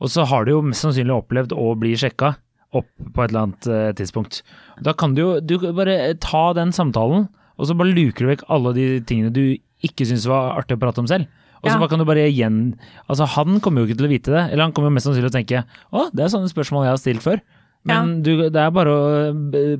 og 0.00 0.12
så 0.12 0.28
har 0.28 0.44
du 0.44 0.54
jo 0.58 0.62
mest 0.68 0.84
sannsynlig 0.84 1.16
opplevd 1.16 1.56
å 1.56 1.72
bli 1.80 1.96
sjekka 2.00 2.34
opp 2.76 2.86
på 3.00 3.24
et 3.24 3.32
eller 3.32 3.46
annet 3.48 3.66
eh, 3.66 3.90
tidspunkt. 3.98 4.42
Da 4.84 4.92
kan 4.94 5.16
du 5.16 5.24
jo 5.24 5.30
du 5.40 5.56
bare 5.74 6.12
ta 6.22 6.50
den 6.56 6.76
samtalen, 6.76 7.30
og 7.56 7.68
så 7.68 7.74
bare 7.76 7.96
luker 7.96 8.24
du 8.28 8.32
vekk 8.34 8.44
alle 8.52 8.76
de 8.76 8.86
tingene 9.08 9.32
du 9.34 9.44
ikke 9.84 10.04
syns 10.08 10.28
var 10.28 10.54
artig 10.60 10.76
å 10.76 10.80
prate 10.84 11.00
om 11.02 11.08
selv. 11.08 11.28
Og 11.60 11.70
så 11.70 11.76
Ja. 11.76 11.86
kan 11.88 11.98
du 11.98 12.04
bare 12.08 12.24
igjen 12.30 12.74
Altså, 13.08 13.26
han 13.36 13.60
kommer 13.60 13.82
jo 13.82 13.88
ikke 13.90 13.98
til 14.00 14.08
å 14.08 14.12
vite 14.12 14.32
det, 14.32 14.52
eller 14.52 14.64
han 14.64 14.72
kommer 14.72 14.88
jo 14.88 14.94
mest 14.96 15.06
sannsynlig 15.06 15.30
til 15.30 15.34
å 15.34 15.38
tenke 15.40 15.64
å, 15.92 16.10
det 16.14 16.24
er 16.24 16.32
sånne 16.32 16.48
spørsmål 16.52 16.86
jeg 16.86 16.94
har 16.94 17.02
stilt 17.02 17.22
før. 17.22 17.40
Men 17.88 18.18
du, 18.20 18.34
det 18.52 18.60
er 18.60 18.72
bare 18.76 18.92
å 18.92 19.30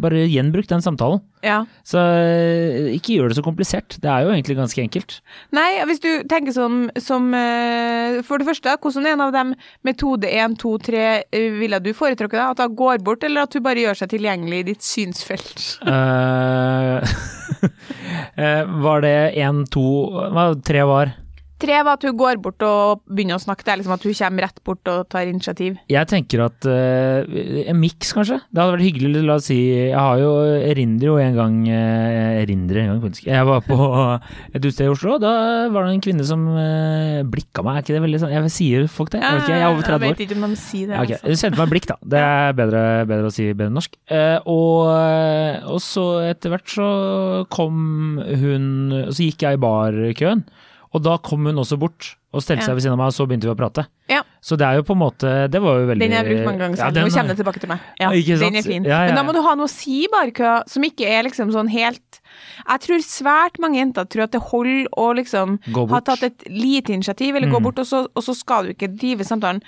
bare 0.00 0.22
gjenbruk 0.24 0.64
den 0.70 0.80
samtalen. 0.80 1.20
Ja. 1.44 1.58
Så 1.84 2.00
eh, 2.00 2.94
ikke 2.96 3.12
gjør 3.18 3.28
det 3.28 3.36
så 3.36 3.44
komplisert. 3.44 3.98
Det 4.00 4.08
er 4.08 4.24
jo 4.24 4.30
egentlig 4.32 4.56
ganske 4.56 4.80
enkelt. 4.80 5.18
Nei, 5.52 5.84
hvis 5.84 6.00
du 6.00 6.08
tenker 6.24 6.54
som, 6.56 6.86
som 6.96 7.28
eh, 7.36 8.22
For 8.24 8.40
det 8.40 8.48
første, 8.48 8.72
hvordan 8.80 9.10
en 9.12 9.24
av 9.26 9.34
dem 9.36 9.52
metode 9.84 10.32
1, 10.32 10.56
2, 10.62 10.72
3 10.88 11.04
eh, 11.28 11.52
ville 11.60 11.80
du 11.84 11.92
foretrukket? 11.92 12.40
At 12.40 12.64
hun 12.64 12.72
går 12.80 13.04
bort, 13.04 13.24
eller 13.28 13.44
at 13.44 13.52
hun 13.52 13.66
bare 13.68 13.84
gjør 13.84 14.00
seg 14.00 14.14
tilgjengelig 14.16 14.62
i 14.62 14.68
ditt 14.72 14.86
synsfelt? 14.86 15.66
Eh, 15.84 17.04
var 18.86 19.04
det 19.04 19.16
én, 19.44 19.66
to 19.68 19.84
hva, 20.32 20.54
Tre 20.64 20.88
var. 20.88 21.12
Tre 21.60 21.76
var 21.84 21.98
at 21.98 22.04
hun 22.06 22.16
går 22.16 22.38
bort 22.40 22.62
og 22.64 23.02
begynner 23.10 23.36
å 23.36 23.42
snakke. 23.42 23.64
Det 23.66 23.72
er 23.72 23.80
liksom 23.80 23.92
at 23.92 24.04
hun 24.06 24.16
kommer 24.16 24.46
rett 24.46 24.60
bort 24.64 24.90
og 24.90 25.08
tar 25.12 25.28
initiativ. 25.28 25.76
Jeg 25.92 26.08
tenker 26.08 26.44
at 26.46 26.68
uh, 26.68 27.40
en 27.68 27.76
miks, 27.80 28.14
kanskje. 28.16 28.38
Det 28.48 28.62
hadde 28.62 28.76
vært 28.78 28.86
hyggelig. 28.86 29.24
La 29.28 29.36
oss 29.36 29.50
si 29.50 29.58
Jeg 29.60 29.98
har 29.98 30.20
jo 30.22 30.30
erindrer 30.70 31.10
jo 31.10 31.16
en 31.20 31.36
gang 31.36 31.56
eh, 31.68 32.40
Erindrer 32.40 32.80
en 32.82 32.90
gang, 32.92 33.02
faktisk. 33.04 33.26
Jeg 33.28 33.48
var 33.48 33.60
på 33.66 33.76
et 34.54 34.62
utested 34.62 34.86
i 34.86 34.92
Oslo. 34.92 35.18
Da 35.20 35.32
var 35.74 35.84
det 35.84 35.98
en 35.98 36.04
kvinne 36.06 36.26
som 36.26 36.46
uh, 36.54 37.20
blikka 37.28 37.64
meg. 37.66 37.80
Er 37.80 37.84
ikke 37.84 37.98
det 37.98 38.04
veldig 38.06 38.22
sånn 38.24 38.34
Jeg 38.34 38.54
sier 38.54 38.88
folk 38.90 39.12
det? 39.12 39.20
Jeg 39.20 39.36
vet 39.36 39.44
ikke, 39.44 39.58
jeg 39.58 39.66
er 39.66 39.74
over 39.74 39.84
30 39.84 39.98
år. 39.98 40.06
Jeg 40.06 40.16
vet 40.16 40.24
ikke 40.26 40.40
om 40.40 40.48
de 40.48 40.62
sier 40.62 40.88
det. 40.88 40.96
Ja, 40.96 41.04
ok. 41.04 41.14
altså. 41.18 41.34
Hun 41.34 41.42
sendte 41.44 41.62
meg 41.62 41.74
blikk, 41.74 41.90
da. 41.90 41.98
Det 42.16 42.24
er 42.30 42.56
bedre, 42.62 42.86
bedre 43.12 43.28
å 43.28 43.34
si 43.36 43.50
bedre 43.52 43.76
norsk. 43.76 44.00
Uh, 44.08 44.38
og, 44.48 45.76
og 45.76 45.84
så 45.84 46.06
etter 46.30 46.54
hvert 46.56 46.72
så 46.72 46.90
kom 47.52 48.18
hun 48.20 48.66
så 49.10 49.24
gikk 49.26 49.44
jeg 49.44 49.58
i 49.58 49.60
barkøen, 49.60 50.44
og 50.92 51.02
da 51.02 51.18
kom 51.18 51.44
hun 51.46 51.56
også 51.62 51.78
bort 51.78 52.16
og 52.32 52.42
stelte 52.42 52.62
Ja. 52.62 52.66
seg 52.70 52.74
ved 52.76 52.82
siden 52.84 52.92
av 52.94 52.98
meg, 52.98 53.06
og 53.10 53.14
så 53.14 53.26
begynte 53.26 53.46
vi 53.48 53.54
å 53.54 53.58
prate. 53.58 53.86
Ja. 54.08 54.22
Så 54.42 54.56
det 54.56 54.66
er 54.66 54.76
jo 54.78 54.82
på 54.82 54.94
en 54.94 55.00
måte 55.02 55.50
Det 55.50 55.60
var 55.60 55.78
jo 55.80 55.86
veldig 55.86 55.98
Den 56.00 56.12
har 56.12 56.24
jeg 56.24 56.36
brukt 56.36 56.46
mange 56.46 56.58
ganger 56.58 56.76
Ja, 56.78 56.90
den 56.90 57.02
Nå 57.04 57.06
er- 57.06 57.10
kommer 57.10 57.28
det 57.34 57.44
tilbake 57.44 57.60
til 57.60 57.68
meg. 57.68 57.80
Ja? 58.00 58.08
Den 58.10 58.56
er 58.56 58.62
fin. 58.62 58.84
Ja, 58.84 59.00
ja, 59.04 59.06
Men 59.06 59.14
da 59.16 59.22
må 59.22 59.32
du 59.34 59.42
ha 59.42 59.54
noe 59.54 59.66
å 59.66 59.70
si 59.70 60.04
i 60.04 60.08
barkø 60.08 60.62
som 60.68 60.82
ikke 60.82 61.06
er 61.06 61.22
liksom 61.24 61.52
sånn 61.52 61.68
helt 61.70 62.20
Jeg 62.68 62.80
tror 62.80 62.98
svært 63.02 63.58
mange 63.60 63.76
jenter 63.76 64.04
tror 64.08 64.22
at 64.24 64.30
det 64.32 64.40
holder 64.42 64.86
å 64.96 65.14
liksom 65.14 65.58
ha 65.90 66.00
tatt 66.00 66.22
et 66.22 66.44
lite 66.48 66.90
initiativ, 66.94 67.34
eller 67.36 67.48
gå 67.48 67.58
Mm. 67.58 67.62
bort, 67.62 67.78
og 67.80 67.86
så, 67.86 68.06
og 68.14 68.22
så 68.22 68.34
skal 68.34 68.64
du 68.66 68.74
ikke 68.74 68.96
drive 68.96 69.20
samtalen 69.24 69.60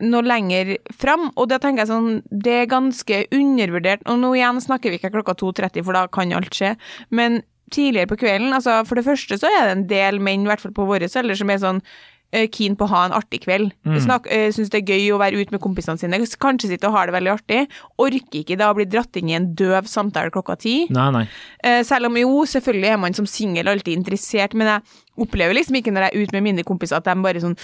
noe 0.00 0.22
lenger 0.22 0.76
fram. 0.92 1.30
Og 1.36 1.48
da 1.48 1.58
tenker 1.58 1.86
jeg 1.86 1.88
sånn, 1.88 2.22
det 2.30 2.52
er 2.52 2.66
ganske 2.66 3.26
undervurdert. 3.30 4.00
Og 4.06 4.18
nå 4.18 4.32
igjen 4.34 4.60
snakker 4.60 4.90
vi 4.90 4.98
ikke 4.98 5.12
klokka 5.12 5.34
2.30, 5.36 5.84
for 5.84 5.92
da 5.92 6.06
kan 6.08 6.32
alt 6.32 6.50
skje. 6.50 6.76
Men 7.10 7.42
tidligere 7.72 8.10
på 8.10 8.18
kvelden, 8.20 8.52
altså 8.56 8.80
for 8.88 8.98
det 8.98 9.06
første 9.06 9.38
så 9.40 9.50
er 9.50 9.66
det 9.66 9.76
en 9.76 9.86
del 9.90 10.20
menn, 10.22 10.46
i 10.46 10.50
hvert 10.50 10.62
fall 10.62 10.74
på 10.76 10.86
vår 10.88 11.08
alder, 11.08 11.38
som 11.38 11.52
er 11.52 11.62
sånn 11.62 11.82
keen 12.32 12.76
på 12.78 12.86
å 12.86 12.92
ha 12.92 13.04
en 13.06 13.14
artig 13.16 13.42
kveld. 13.44 13.74
Mm. 13.84 13.98
Eh, 14.24 14.48
Syns 14.54 14.72
det 14.72 14.82
er 14.82 14.94
gøy 14.94 15.10
å 15.12 15.20
være 15.20 15.40
ute 15.40 15.54
med 15.54 15.62
kompisene 15.64 16.00
sine. 16.00 16.20
Kanskje 16.42 16.72
sitte 16.72 16.88
og 16.88 16.96
ha 16.96 17.04
det 17.08 17.16
veldig 17.16 17.32
artig. 17.34 17.62
Orker 18.00 18.40
ikke 18.40 18.58
da 18.60 18.70
å 18.72 18.76
bli 18.78 18.88
dratt 18.88 19.20
inn 19.20 19.30
i 19.30 19.36
en 19.36 19.52
døv 19.58 19.88
samtale 19.90 20.32
klokka 20.32 20.56
ti. 20.64 20.76
Nei, 20.94 21.08
nei. 21.14 21.24
Eh, 21.62 21.82
selv 21.86 22.08
om 22.08 22.16
jo, 22.16 22.42
selvfølgelig 22.48 22.92
er 22.94 23.00
man 23.02 23.16
som 23.16 23.28
singel 23.28 23.68
alltid 23.72 23.98
interessert, 23.98 24.56
men 24.56 24.70
jeg 24.70 25.00
opplever 25.22 25.52
liksom 25.58 25.76
ikke 25.76 25.92
når 25.92 26.06
jeg 26.06 26.12
er 26.14 26.24
ute 26.24 26.36
med 26.38 26.46
mine 26.46 26.64
kompiser 26.64 26.96
at 26.96 27.04
de 27.04 27.14
bare 27.20 27.42
sånn 27.42 27.56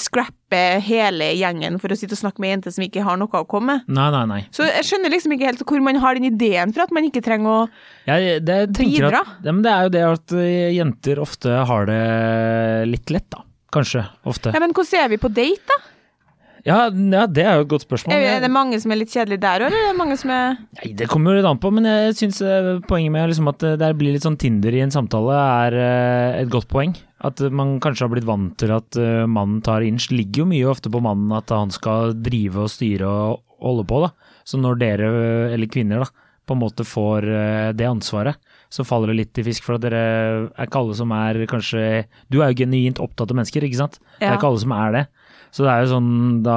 scrapper 0.00 0.80
hele 0.84 1.28
gjengen 1.36 1.76
for 1.82 1.92
å 1.92 1.98
sitte 1.98 2.16
og 2.16 2.22
snakke 2.22 2.40
med 2.40 2.54
jenter 2.54 2.74
som 2.74 2.84
ikke 2.86 3.04
har 3.04 3.18
noe 3.20 3.42
å 3.42 3.48
komme 3.48 3.74
med. 3.76 3.92
Nei, 3.92 4.08
nei, 4.14 4.24
nei. 4.30 4.40
Så 4.54 4.64
jeg 4.68 4.86
skjønner 4.88 5.12
liksom 5.12 5.34
ikke 5.36 5.50
helt 5.50 5.64
hvor 5.68 5.84
man 5.84 6.00
har 6.00 6.16
den 6.16 6.30
ideen 6.30 6.72
for 6.72 6.86
at 6.86 6.94
man 6.96 7.04
ikke 7.08 7.22
trenger 7.24 7.50
å 7.52 7.58
Jeg, 8.08 8.40
det, 8.48 8.58
Bidra? 8.78 9.20
At, 9.20 9.44
ja, 9.44 9.52
men 9.52 9.64
det 9.64 9.74
er 9.74 9.86
jo 9.86 9.92
det 9.94 10.04
at 10.08 10.36
eh, 10.40 10.70
jenter 10.78 11.20
ofte 11.22 11.60
har 11.68 11.90
det 11.90 12.00
litt 12.88 13.12
lett, 13.12 13.28
da. 13.32 13.44
Kanskje. 13.74 14.06
Ofte. 14.28 14.54
Ja, 14.54 14.62
men 14.62 14.74
hvordan 14.76 15.02
er 15.02 15.10
vi 15.12 15.20
på 15.20 15.32
date, 15.34 15.66
da? 15.68 15.80
Ja, 16.64 16.76
ja 16.88 17.24
det 17.28 17.44
er 17.44 17.58
jo 17.58 17.66
et 17.66 17.70
godt 17.74 17.84
spørsmål. 17.84 18.16
Er 18.16 18.40
det 18.40 18.50
mange 18.52 18.78
som 18.80 18.92
er 18.94 19.00
litt 19.02 19.12
kjedelige 19.12 19.42
der 19.42 19.66
òg, 19.66 19.68
eller 19.68 19.82
er 19.82 19.90
det 19.92 19.98
mange 19.98 20.16
som 20.20 20.32
er 20.32 20.54
Nei, 20.78 20.92
Det 20.96 21.08
kommer 21.10 21.32
jo 21.32 21.40
litt 21.40 21.48
an 21.48 21.60
på, 21.60 21.72
men 21.76 21.88
jeg 21.88 22.14
syns 22.20 22.40
poenget 22.88 23.12
med 23.12 23.28
liksom 23.32 23.50
at 23.52 23.66
det 23.80 23.90
blir 24.00 24.16
litt 24.16 24.24
sånn 24.24 24.38
Tinder 24.40 24.76
i 24.76 24.80
en 24.84 24.94
samtale, 24.94 25.36
er 25.66 25.78
eh, 25.80 26.40
et 26.42 26.52
godt 26.52 26.70
poeng. 26.72 26.96
At 27.24 27.40
man 27.52 27.76
kanskje 27.84 28.06
har 28.06 28.14
blitt 28.14 28.28
vant 28.28 28.56
til 28.60 28.72
at 28.74 28.96
eh, 29.00 29.24
mannen 29.28 29.60
tar 29.64 29.84
inch. 29.84 30.10
Ligger 30.12 30.44
jo 30.44 30.50
mye 30.50 30.70
ofte 30.72 30.92
på 30.92 31.04
mannen 31.04 31.32
at 31.36 31.52
han 31.52 31.72
skal 31.74 32.16
drive 32.24 32.64
og 32.64 32.72
styre 32.72 33.08
og 33.08 33.44
holde 33.64 33.86
på, 33.88 34.00
da. 34.06 34.12
Så 34.44 34.60
når 34.60 34.80
dere, 34.80 35.12
eller 35.54 35.72
kvinner, 35.72 36.04
da, 36.04 36.28
på 36.44 36.56
en 36.56 36.64
måte 36.64 36.84
får 36.88 37.28
eh, 37.28 37.70
det 37.76 37.88
ansvaret, 37.88 38.40
så 38.74 38.86
faller 38.86 39.12
det 39.12 39.20
litt 39.20 39.38
i 39.38 39.46
fisk. 39.46 39.66
For 39.66 39.78
at 39.78 39.84
dere 39.86 40.00
er 40.50 40.66
ikke 40.66 40.80
alle 40.82 40.96
som 40.98 41.12
er 41.14 41.44
kanskje 41.50 41.82
Du 42.32 42.40
er 42.40 42.50
jo 42.50 42.64
genuint 42.64 43.02
opptatt 43.02 43.30
av 43.30 43.38
mennesker, 43.38 43.66
ikke 43.66 43.82
sant? 43.84 44.00
Det 44.18 44.26
er 44.26 44.38
ikke 44.38 44.50
alle 44.50 44.64
som 44.64 44.74
er 44.74 44.98
det. 44.98 45.04
Så 45.54 45.62
det 45.62 45.70
er 45.70 45.84
jo 45.84 45.90
sånn, 45.92 46.14
da 46.42 46.54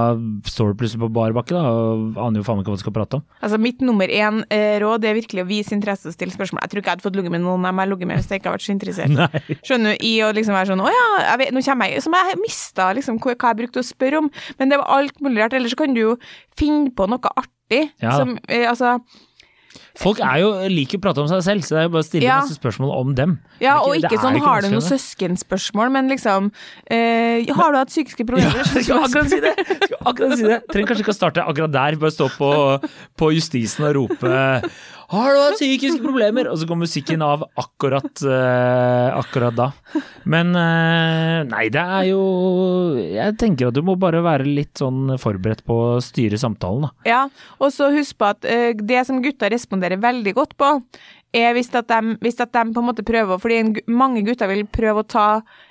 står 0.49 0.71
du 0.71 0.79
plutselig 0.79 1.03
på 1.03 1.11
bar 1.13 1.33
bakke 1.35 1.53
da, 1.53 1.69
og 1.69 2.15
aner 2.17 2.41
jo 2.41 2.45
faen 2.47 2.63
ikke 2.63 2.71
hva 2.73 2.77
du 2.79 2.81
skal 2.81 2.95
prate 2.95 3.19
om. 3.19 3.25
Altså, 3.45 3.59
mitt 3.61 3.83
nummer 3.85 4.09
én 4.09 4.39
eh, 4.49 4.79
råd 4.81 5.05
er 5.05 5.13
virkelig 5.19 5.43
å 5.43 5.49
vise 5.51 5.75
interesse 5.77 6.09
og 6.09 6.15
stille 6.15 6.33
spørsmål. 6.33 6.63
Jeg 6.63 6.71
tror 6.71 6.81
ikke 6.81 6.89
jeg 6.89 6.97
hadde 6.97 7.05
fått 7.05 7.19
ligget 7.19 7.35
med 7.35 7.43
noen 7.43 7.67
jeg 7.67 7.77
har 7.77 7.91
ligget 7.91 8.09
med 8.09 8.17
hvis 8.17 8.31
jeg 8.33 8.41
ikke 8.41 8.49
har 8.49 8.57
vært 8.57 8.65
så 8.65 8.73
interessert. 8.73 9.13
Nei. 9.19 9.59
Skjønner 9.69 9.93
du, 9.93 10.07
i 10.09 10.15
å 10.25 10.31
liksom 10.33 10.57
være 10.57 10.71
sånn 10.71 10.81
Å 10.81 10.89
ja, 10.89 11.05
jeg 11.27 11.41
vet, 11.43 11.53
nå 11.53 11.63
kommer 11.67 11.93
jeg 11.93 12.05
Som 12.07 12.17
jeg 12.17 12.39
mista 12.41 12.89
liksom 12.97 13.21
hva 13.21 13.35
jeg 13.35 13.59
brukte 13.61 13.83
å 13.83 13.89
spørre 13.91 14.23
om. 14.23 14.31
Men 14.57 14.73
det 14.73 14.81
var 14.81 14.89
alt 14.97 15.21
mulig 15.21 15.43
rart. 15.43 15.59
Ellers 15.59 15.77
så 15.77 15.81
kan 15.83 15.93
du 15.93 16.01
jo 16.01 16.17
finne 16.57 16.89
på 16.97 17.05
noe 17.11 17.35
artig. 17.37 17.83
Ja. 18.01 18.17
Som, 18.17 18.39
eh, 18.49 18.65
altså 18.65 18.97
Folk 19.97 20.19
er 20.21 20.41
jo, 20.43 20.51
liker 20.71 20.99
å 20.99 21.03
prate 21.07 21.23
om 21.23 21.29
seg 21.31 21.41
selv, 21.45 21.65
så 21.65 21.75
det 21.75 21.79
er 21.81 21.87
jo 21.87 21.93
bare 21.95 22.05
å 22.05 22.07
stille 22.07 22.27
Ja. 22.27 22.39
masse 22.41 22.57
spørsmål 22.57 22.91
om 22.97 23.13
dem. 23.17 23.37
Ja, 23.61 23.77
er 23.77 23.87
og 23.87 23.95
ikke 23.97 24.19
sånn 24.21 24.37
ikke 24.37 24.45
har 24.51 24.61
du 24.61 24.69
noen 24.73 24.85
søskenspørsmål, 24.85 25.91
men 25.91 26.09
liksom 26.11 26.51
eh, 26.91 27.45
Har 27.57 27.71
du 27.73 27.77
hatt 27.79 27.89
psykiske 27.93 28.25
problemer? 28.27 28.53
Ja, 28.57 28.75
Jeg 28.77 28.85
skulle 28.85 29.05
akkurat 29.07 29.31
si 29.31 29.39
det! 29.41 29.55
Akkurat 30.05 30.37
si 30.37 30.43
det. 30.47 30.59
Trenger 30.71 30.91
kanskje 30.91 31.05
ikke 31.07 31.15
å 31.15 31.17
starte 31.17 31.45
akkurat 31.47 31.73
der, 31.73 31.97
bare 32.01 32.13
stå 32.13 32.29
på, 32.37 32.51
på 33.17 33.31
justisen 33.35 33.87
og 33.89 33.95
rope 33.97 34.43
'Har 35.07 35.31
du 35.31 35.39
hatt 35.39 35.55
psykiske 35.55 36.03
problemer?' 36.03 36.49
Og 36.51 36.59
så 36.59 36.67
går 36.67 36.79
musikken 36.81 37.21
av 37.23 37.45
akkurat, 37.55 38.11
uh, 38.27 39.15
akkurat 39.15 39.55
da. 39.55 39.67
Men 40.27 40.51
uh, 40.51 41.47
nei, 41.47 41.67
det 41.71 41.83
er 41.83 42.09
jo 42.09 42.23
Jeg 42.99 43.37
tenker 43.39 43.69
at 43.69 43.77
du 43.77 43.83
må 43.87 43.95
bare 43.95 44.19
være 44.25 44.43
litt 44.43 44.81
sånn 44.81 45.15
forberedt 45.21 45.63
på 45.67 45.77
å 45.95 46.01
styre 46.03 46.39
samtalen, 46.39 46.89
da. 46.89 46.91
Ja, 47.07 47.21
og 47.61 47.71
så 47.71 47.87
husk 47.95 48.19
på 48.19 48.27
at 48.33 48.43
uh, 48.43 48.73
det 48.75 49.05
som 49.07 49.23
gutta 49.23 49.47
responderer 49.53 50.01
veldig 50.03 50.35
godt 50.35 50.57
på, 50.59 50.75
er 51.37 51.55
hvis 51.57 51.69
at 51.77 51.89
de, 51.89 52.15
hvis 52.23 52.39
at 52.43 52.51
de 52.55 52.63
på 52.73 52.81
en 52.81 52.87
måte 52.89 53.05
prøver 53.05 53.39
Fordi 53.41 53.59
en, 53.61 53.71
mange 53.87 54.23
gutter 54.25 54.49
vil 54.51 54.65
prøve 54.65 55.03
å 55.03 55.07
ta 55.07 55.27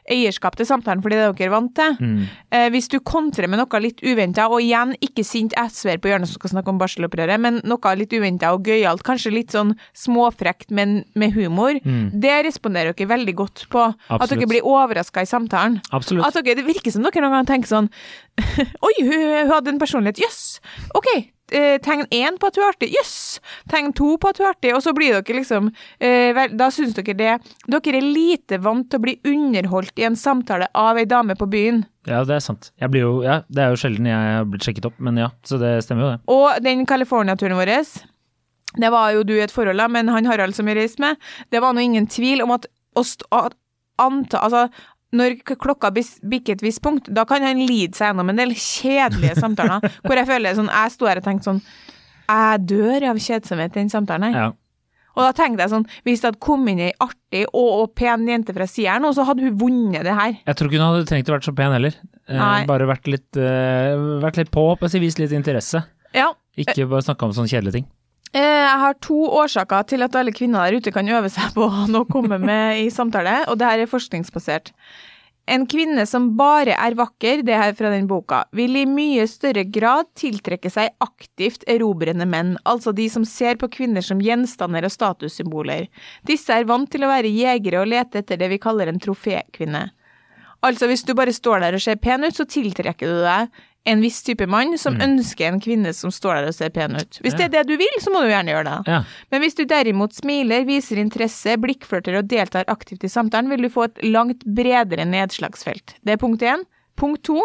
eierskap 0.06 0.54
til 0.58 0.68
samtalen 0.68 1.02
fordi 1.02 1.18
det 1.18 1.24
er 1.24 1.32
dere 1.34 1.48
er 1.48 1.54
vant 1.54 1.72
til. 1.74 1.96
Mm. 1.98 2.20
Eh, 2.54 2.66
hvis 2.74 2.86
du 2.92 2.98
kontrer 3.02 3.50
med 3.50 3.58
noe 3.58 3.80
litt 3.82 4.02
uventa, 4.06 4.46
og 4.46 4.62
igjen, 4.62 4.94
ikke 5.02 5.24
sint 5.26 5.56
SV-er 5.58 5.98
på 6.02 6.12
hjørnet 6.12 6.30
som 6.30 6.38
skal 6.38 6.52
snakke 6.54 6.70
om 6.70 6.78
barselopprøret, 6.78 7.42
men 7.42 7.58
noe 7.66 7.94
litt 7.98 8.14
uventa 8.14 8.52
og 8.54 8.70
gøyalt, 8.70 9.02
kanskje 9.06 9.34
litt 9.34 9.54
sånn 9.56 9.74
småfrekt, 9.98 10.70
men 10.70 11.00
med 11.18 11.34
humor, 11.34 11.80
det 11.82 12.36
responderer 12.46 12.94
dere 12.94 13.10
veldig 13.16 13.36
godt 13.42 13.66
på. 13.72 13.88
At 14.08 14.26
Mm. 14.26 14.40
Dere 14.40 14.48
blir 14.50 14.66
overraska 14.66 15.22
i 15.22 15.28
samtalen. 15.28 15.80
Absolutt. 15.94 16.26
At 16.26 16.34
dere, 16.34 16.58
det 16.58 16.66
virker 16.66 16.92
som 16.92 17.02
dere 17.02 17.22
noen 17.24 17.38
ganger 17.38 17.50
tenker 17.54 17.70
sånn 17.70 17.88
Oi, 18.86 18.94
hun, 19.00 19.22
hun 19.22 19.52
hadde 19.54 19.72
en 19.72 19.80
personlighet. 19.80 20.20
Jøss! 20.20 20.60
Ok. 20.98 21.08
Eh, 21.52 21.76
tegn 21.78 22.06
én 22.10 22.38
på 22.42 22.48
at 22.48 22.56
du 22.56 22.60
er 22.62 22.72
artig. 22.72 22.88
Jøss! 22.90 23.38
Tegn 23.70 23.92
to 23.94 24.16
på 24.18 24.30
at 24.32 24.40
hun 24.40 24.46
er 24.48 24.54
artig. 24.54 24.72
Og 24.74 24.82
så 24.82 24.94
blir 24.96 25.14
dere 25.14 25.36
liksom 25.38 25.68
eh, 26.02 26.40
Da 26.58 26.70
syns 26.74 26.96
dere 26.98 27.14
det 27.14 27.34
Dere 27.70 28.00
er 28.00 28.06
lite 28.06 28.58
vant 28.64 28.88
til 28.90 28.98
å 28.98 29.04
bli 29.04 29.14
underholdt 29.30 29.98
i 30.02 30.06
en 30.08 30.18
samtale 30.18 30.66
av 30.74 30.98
ei 30.98 31.06
dame 31.06 31.36
på 31.38 31.46
byen. 31.50 31.84
Ja, 32.06 32.24
det 32.26 32.36
er 32.38 32.42
sant. 32.42 32.72
Jeg 32.82 32.90
blir 32.90 33.02
jo, 33.06 33.14
ja, 33.26 33.40
det 33.50 33.62
er 33.62 33.72
jo 33.74 33.78
sjelden 33.80 34.06
jeg 34.10 34.34
har 34.38 34.44
blitt 34.50 34.66
sjekket 34.66 34.86
opp, 34.90 34.98
men 35.02 35.18
ja, 35.18 35.30
så 35.46 35.58
det 35.62 35.72
stemmer 35.86 36.04
jo 36.06 36.10
det. 36.12 36.20
Og 36.34 36.62
den 36.66 36.84
California-turen 36.86 37.58
vår 37.58 37.74
det 38.76 38.90
var 38.92 39.12
jo 39.14 39.22
du 39.24 39.32
i 39.36 39.40
et 39.40 39.52
forhold, 39.54 39.78
da, 39.80 39.86
men 39.88 40.10
han 40.12 40.26
Harald 40.28 40.54
som 40.54 40.66
vi 40.68 40.74
reiste 40.76 41.00
med, 41.00 41.16
det 41.54 41.62
var 41.64 41.72
nå 41.72 41.80
ingen 41.80 42.06
tvil 42.12 42.42
om 42.44 42.52
at 42.58 42.66
å 42.96 43.02
st- 43.06 43.24
anta 43.96 44.42
Altså, 44.44 44.66
når 45.16 45.38
klokka 45.56 45.90
bikker 45.94 46.56
et 46.56 46.64
visst 46.64 46.82
punkt, 46.84 47.08
da 47.12 47.24
kan 47.28 47.44
han 47.46 47.62
lide 47.62 47.96
seg 47.96 48.12
gjennom 48.12 48.30
en 48.32 48.40
del 48.42 48.54
kjedelige 48.56 49.38
samtaler, 49.40 49.84
hvor 50.06 50.20
jeg 50.20 50.28
føler 50.28 50.58
sånn 50.58 50.70
Jeg 50.72 50.94
sto 50.94 51.08
her 51.10 51.22
og 51.22 51.26
tenkte 51.26 51.50
sånn 51.50 51.60
Jeg 51.64 52.62
dør 52.70 53.10
av 53.12 53.20
kjedsomhet 53.22 53.74
i 53.76 53.80
den 53.80 53.92
samtalen 53.92 54.28
her. 54.30 54.46
Ja. 54.46 54.52
Og 55.16 55.24
da 55.24 55.32
tenkte 55.32 55.64
jeg 55.64 55.72
sånn 55.72 55.86
Hvis 56.04 56.22
det 56.22 56.30
hadde 56.30 56.42
kommet 56.44 56.74
inn 56.74 56.84
ei 56.88 56.92
artig 57.00 57.44
og, 57.48 57.68
og 57.80 57.92
pen 57.96 58.28
jente 58.28 58.54
fra 58.56 58.68
sida 58.70 58.98
her 58.98 59.16
så 59.16 59.24
hadde 59.26 59.46
hun 59.46 59.58
vunnet 59.60 60.04
det 60.06 60.14
her. 60.16 60.36
Jeg 60.44 60.58
tror 60.58 60.70
ikke 60.70 60.80
hun 60.80 60.86
hadde 60.90 61.08
trengt 61.08 61.30
å 61.32 61.36
være 61.36 61.48
så 61.48 61.56
pen 61.56 61.76
heller. 61.76 61.98
Eh, 62.28 62.46
bare 62.68 62.88
vært 62.90 63.08
litt, 63.10 63.28
eh, 63.40 63.96
vært 64.22 64.40
litt 64.42 64.52
på, 64.54 64.64
jeg, 64.82 65.02
vist 65.02 65.20
litt 65.22 65.34
interesse. 65.36 65.84
Ja. 66.16 66.32
Ikke 66.58 66.88
bare 66.90 67.04
snakka 67.06 67.28
om 67.28 67.34
sånne 67.36 67.52
kjedelige 67.52 67.80
ting. 67.80 67.86
Eh, 68.34 68.42
Jeg 68.66 68.78
har 68.82 68.96
to 69.00 69.16
årsaker 69.40 69.86
til 69.88 70.04
at 70.04 70.16
alle 70.18 70.34
kvinner 70.34 70.66
der 70.66 70.80
ute 70.80 70.92
kan 70.92 71.08
øve 71.08 71.30
seg 71.32 71.54
på 71.56 71.64
å 71.64 72.04
komme 72.10 72.38
med 72.42 72.82
i 72.84 72.88
samtale, 72.92 73.44
og 73.48 73.58
det 73.60 73.68
her 73.70 73.84
er 73.84 73.90
forskningsbasert. 73.90 74.72
En 75.46 75.62
kvinne 75.70 76.02
som 76.10 76.32
bare 76.34 76.74
er 76.74 76.96
vakker, 76.98 77.44
det 77.46 77.54
her 77.54 77.74
fra 77.78 77.92
den 77.92 78.08
boka, 78.10 78.40
vil 78.56 78.74
i 78.80 78.86
mye 78.90 79.28
større 79.30 79.62
grad 79.70 80.08
tiltrekke 80.18 80.72
seg 80.74 80.90
aktivt 81.04 81.62
erobrende 81.70 82.26
menn, 82.26 82.56
altså 82.66 82.90
de 82.96 83.06
som 83.12 83.22
ser 83.22 83.54
på 83.60 83.68
kvinner 83.76 84.02
som 84.02 84.18
gjenstander 84.22 84.88
og 84.88 84.90
statussymboler. 84.90 85.86
Disse 86.26 86.50
er 86.50 86.66
vant 86.66 86.90
til 86.90 87.06
å 87.06 87.12
være 87.12 87.30
jegere 87.30 87.84
og 87.84 87.92
lete 87.92 88.24
etter 88.24 88.42
det 88.42 88.50
vi 88.50 88.58
kaller 88.62 88.90
en 88.90 88.98
trofékvinne. 89.02 89.84
Altså, 90.66 90.88
hvis 90.90 91.06
du 91.06 91.14
bare 91.14 91.34
står 91.36 91.62
der 91.62 91.78
og 91.78 91.84
ser 91.84 92.00
pen 92.02 92.26
ut, 92.26 92.34
så 92.34 92.48
tiltrekker 92.50 93.06
du 93.06 93.22
deg 93.22 93.62
en 93.86 94.02
viss 94.02 94.18
type 94.26 94.46
mann 94.50 94.74
som 94.80 94.98
ønsker 95.00 95.48
en 95.48 95.60
kvinne 95.62 95.92
som 95.94 96.12
står 96.14 96.40
der 96.40 96.50
og 96.50 96.56
ser 96.58 96.74
pen 96.74 96.98
ut. 96.98 97.20
Hvis 97.22 97.38
det 97.38 97.48
er 97.48 97.54
det 97.54 97.64
du 97.70 97.76
vil, 97.78 97.98
så 98.02 98.12
må 98.12 98.24
du 98.24 98.32
gjerne 98.32 98.54
gjøre 98.54 98.68
det. 98.68 98.78
Ja. 98.90 99.00
Men 99.32 99.44
hvis 99.44 99.58
du 99.58 99.64
derimot 99.70 100.16
smiler, 100.16 100.66
viser 100.68 101.00
interesse, 101.02 101.54
blikkflørter 101.62 102.18
og 102.18 102.30
deltar 102.30 102.66
aktivt 102.72 103.06
i 103.06 103.12
samtalen, 103.12 103.52
vil 103.52 103.66
du 103.66 103.72
få 103.72 103.86
et 103.88 104.02
langt 104.06 104.42
bredere 104.58 105.06
nedslagsfelt. 105.08 106.00
Det 106.02 106.16
er 106.16 106.22
punkt 106.22 106.42
én. 106.42 106.66
Punkt 106.96 107.26
to. 107.28 107.42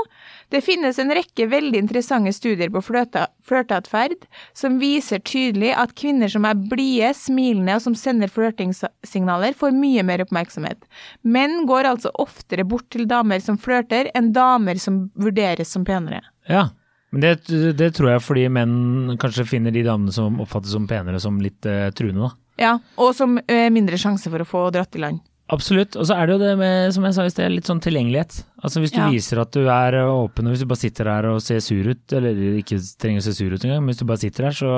Det 0.47 0.62
finnes 0.63 0.95
en 0.99 1.12
rekke 1.12 1.43
veldig 1.51 1.80
interessante 1.84 2.32
studier 2.32 2.71
på 2.71 2.80
flørteatferd 2.88 4.23
som 4.56 4.77
viser 4.80 5.19
tydelig 5.27 5.73
at 5.75 5.91
kvinner 5.99 6.32
som 6.32 6.47
er 6.47 6.56
blide, 6.71 7.12
smilende 7.19 7.75
og 7.75 7.84
som 7.84 7.97
sender 7.99 8.32
flørtingssignaler, 8.32 9.51
får 9.51 9.75
mye 9.75 10.08
mer 10.08 10.23
oppmerksomhet. 10.23 10.88
Menn 11.27 11.65
går 11.67 11.91
altså 11.91 12.15
oftere 12.15 12.63
bort 12.63 12.88
til 12.95 13.10
damer 13.12 13.43
som 13.43 13.60
flørter, 13.60 14.08
enn 14.15 14.32
damer 14.32 14.80
som 14.80 15.10
vurderes 15.19 15.75
som 15.75 15.84
penere. 15.88 16.23
Ja, 16.49 16.69
men 17.12 17.21
det, 17.25 17.32
det 17.77 17.89
tror 17.97 18.13
jeg 18.13 18.21
fordi 18.23 18.45
menn 18.49 19.17
kanskje 19.19 19.43
finner 19.49 19.71
de 19.75 19.84
damene 19.84 20.13
som 20.15 20.39
oppfattes 20.39 20.71
som 20.71 20.88
penere, 20.88 21.19
som 21.19 21.41
litt 21.43 21.65
eh, 21.67 21.89
truende, 21.91 22.30
da. 22.30 22.32
Ja, 22.62 22.71
og 23.01 23.13
som 23.17 23.38
eh, 23.47 23.67
mindre 23.73 23.97
sjanse 23.99 24.30
for 24.32 24.43
å 24.43 24.47
få 24.47 24.62
dratt 24.71 24.95
i 24.95 25.01
land. 25.04 25.19
Absolutt. 25.51 25.97
Og 25.99 26.06
så 26.08 26.15
er 26.15 26.30
det 26.30 26.36
jo 26.38 26.39
det 26.45 26.51
med, 26.56 26.93
som 26.95 27.04
jeg 27.04 27.15
sa 27.17 27.25
i 27.27 27.32
sted, 27.34 27.51
litt 27.51 27.67
sånn 27.67 27.82
tilgjengelighet. 27.84 28.38
Altså 28.63 28.80
hvis 28.80 28.93
du 28.93 29.01
Ja. 29.01 29.10
viser 29.12 29.41
at 29.41 29.51
du 29.51 29.65
er 29.67 29.97
eh, 29.99 30.08
åpen, 30.08 30.47
og 30.47 30.54
hvis 30.56 30.62
du 30.63 30.69
bare 30.69 30.80
sitter 30.80 31.10
der 31.12 31.27
og 31.34 31.41
ser 31.43 31.60
sur 31.60 31.89
ut, 31.91 32.13
eller 32.15 32.39
ikke 32.62 32.80
trenger 33.01 33.19
å 33.19 33.25
se 33.27 33.34
sur 33.36 33.51
ut 33.51 33.65
engang, 33.67 33.82
men 33.84 33.91
hvis 33.91 33.99
du 33.99 34.06
bare 34.08 34.21
sitter 34.23 34.47
der, 34.47 34.56
så 34.56 34.71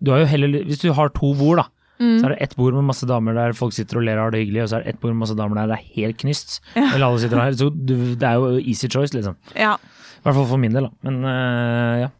Du 0.00 0.12
har 0.14 0.20
jo 0.22 0.30
heller 0.32 0.64
Hvis 0.64 0.80
du 0.80 0.92
har 0.96 1.10
to 1.12 1.34
bord, 1.36 1.58
da. 1.60 1.66
Så 2.00 2.24
er 2.24 2.32
det 2.32 2.40
ett 2.40 2.56
bord 2.56 2.72
med 2.72 2.86
masse 2.88 3.04
damer 3.04 3.34
der 3.36 3.52
folk 3.52 3.74
sitter 3.76 3.98
og 4.00 4.04
ler 4.06 4.16
og 4.16 4.30
har 4.30 4.30
det 4.32 4.46
hyggelig, 4.46 4.62
og 4.62 4.68
så 4.70 4.76
er 4.78 4.84
det 4.86 4.94
ett 4.94 5.00
bord 5.02 5.12
med 5.12 5.20
masse 5.20 5.36
damer 5.36 5.54
der 5.60 5.66
det 5.68 5.76
er 5.76 5.88
helt 6.00 6.16
knyst. 6.22 6.60
Eller 6.72 7.04
alle 7.04 7.18
sitter 7.20 7.36
her. 7.42 7.52
Så 7.60 7.68
du, 7.68 8.14
det 8.16 8.24
er 8.24 8.38
jo 8.40 8.54
easy 8.56 8.88
choice, 8.88 9.12
liksom. 9.12 9.36
Ja. 9.52 9.74
I 10.20 10.24
hvert 10.26 10.36
fall 10.36 10.50
for 10.52 10.60
min 10.60 10.74
del, 10.76 10.88
da. 10.88 11.08
Men 11.08 11.22
uh, 11.24 11.94
ja. 12.04 12.10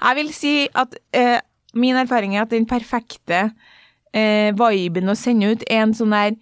Jeg 0.00 0.16
vil 0.20 0.32
si 0.36 0.54
at 0.76 0.96
uh, 1.16 1.38
min 1.76 1.98
erfaring 2.00 2.36
er 2.36 2.46
at 2.46 2.54
den 2.54 2.66
perfekte 2.68 3.50
uh, 3.50 4.48
viben 4.56 5.12
å 5.12 5.18
sende 5.18 5.52
ut 5.52 5.66
er 5.68 5.84
en 5.84 5.94
sånn 5.96 6.16
der 6.16 6.38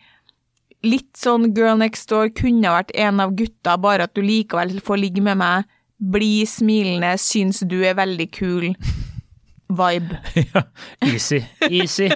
litt 0.86 1.10
sånn 1.18 1.50
girl 1.56 1.78
next 1.80 2.10
door 2.12 2.30
kunne 2.30 2.68
ha 2.70 2.78
vært 2.78 2.94
en 2.94 3.18
av 3.22 3.34
gutta, 3.38 3.74
bare 3.82 4.06
at 4.06 4.14
du 4.14 4.22
likevel 4.22 4.78
får 4.84 5.02
ligge 5.02 5.24
med 5.26 5.40
meg, 5.40 5.66
bli 5.98 6.46
smilende, 6.46 7.16
syns 7.18 7.64
du 7.66 7.80
er 7.82 7.98
veldig 7.98 8.28
kul. 8.30 8.70
Vibe. 9.68 10.20
ja. 10.54 10.62
Easy. 11.04 11.42
Easy. 11.68 12.12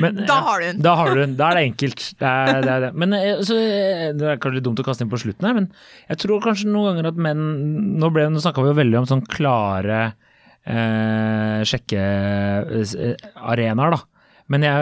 Men, 0.00 0.16
Da 0.26 0.36
har 0.46 0.60
du 0.60 0.66
den. 0.66 0.80
Da 0.82 0.94
har 1.00 1.14
du 1.14 1.20
den. 1.20 1.36
Da 1.38 1.50
er 1.50 1.54
det 1.60 1.64
enkelt. 1.70 2.00
Det 2.20 2.28
er 2.30 2.60
det. 2.62 2.70
Er 2.74 2.80
det. 2.86 2.92
Men 2.94 3.12
eh, 3.18 3.40
så, 3.46 3.54
eh, 3.58 4.12
Det 4.16 4.26
er 4.32 4.36
kanskje 4.42 4.58
litt 4.60 4.66
dumt 4.68 4.80
å 4.82 4.86
kaste 4.86 5.02
inn 5.06 5.12
på 5.12 5.20
slutten 5.22 5.46
her, 5.48 5.54
men 5.58 5.66
jeg 6.08 6.16
tror 6.24 6.42
kanskje 6.44 6.70
noen 6.72 6.86
ganger 6.94 7.10
at 7.12 7.18
menn 7.28 7.44
Nå, 8.00 8.06
ble- 8.14 8.30
nå 8.32 8.38
snakka 8.42 8.62
vi 8.64 8.70
jo 8.72 8.78
veldig 8.80 8.98
om 9.02 9.08
sånn 9.10 9.26
klare 9.30 10.00
eh, 10.66 11.60
sjekkearenaer, 11.68 13.90
da. 13.96 14.00
Men 14.52 14.60
jeg 14.66 14.80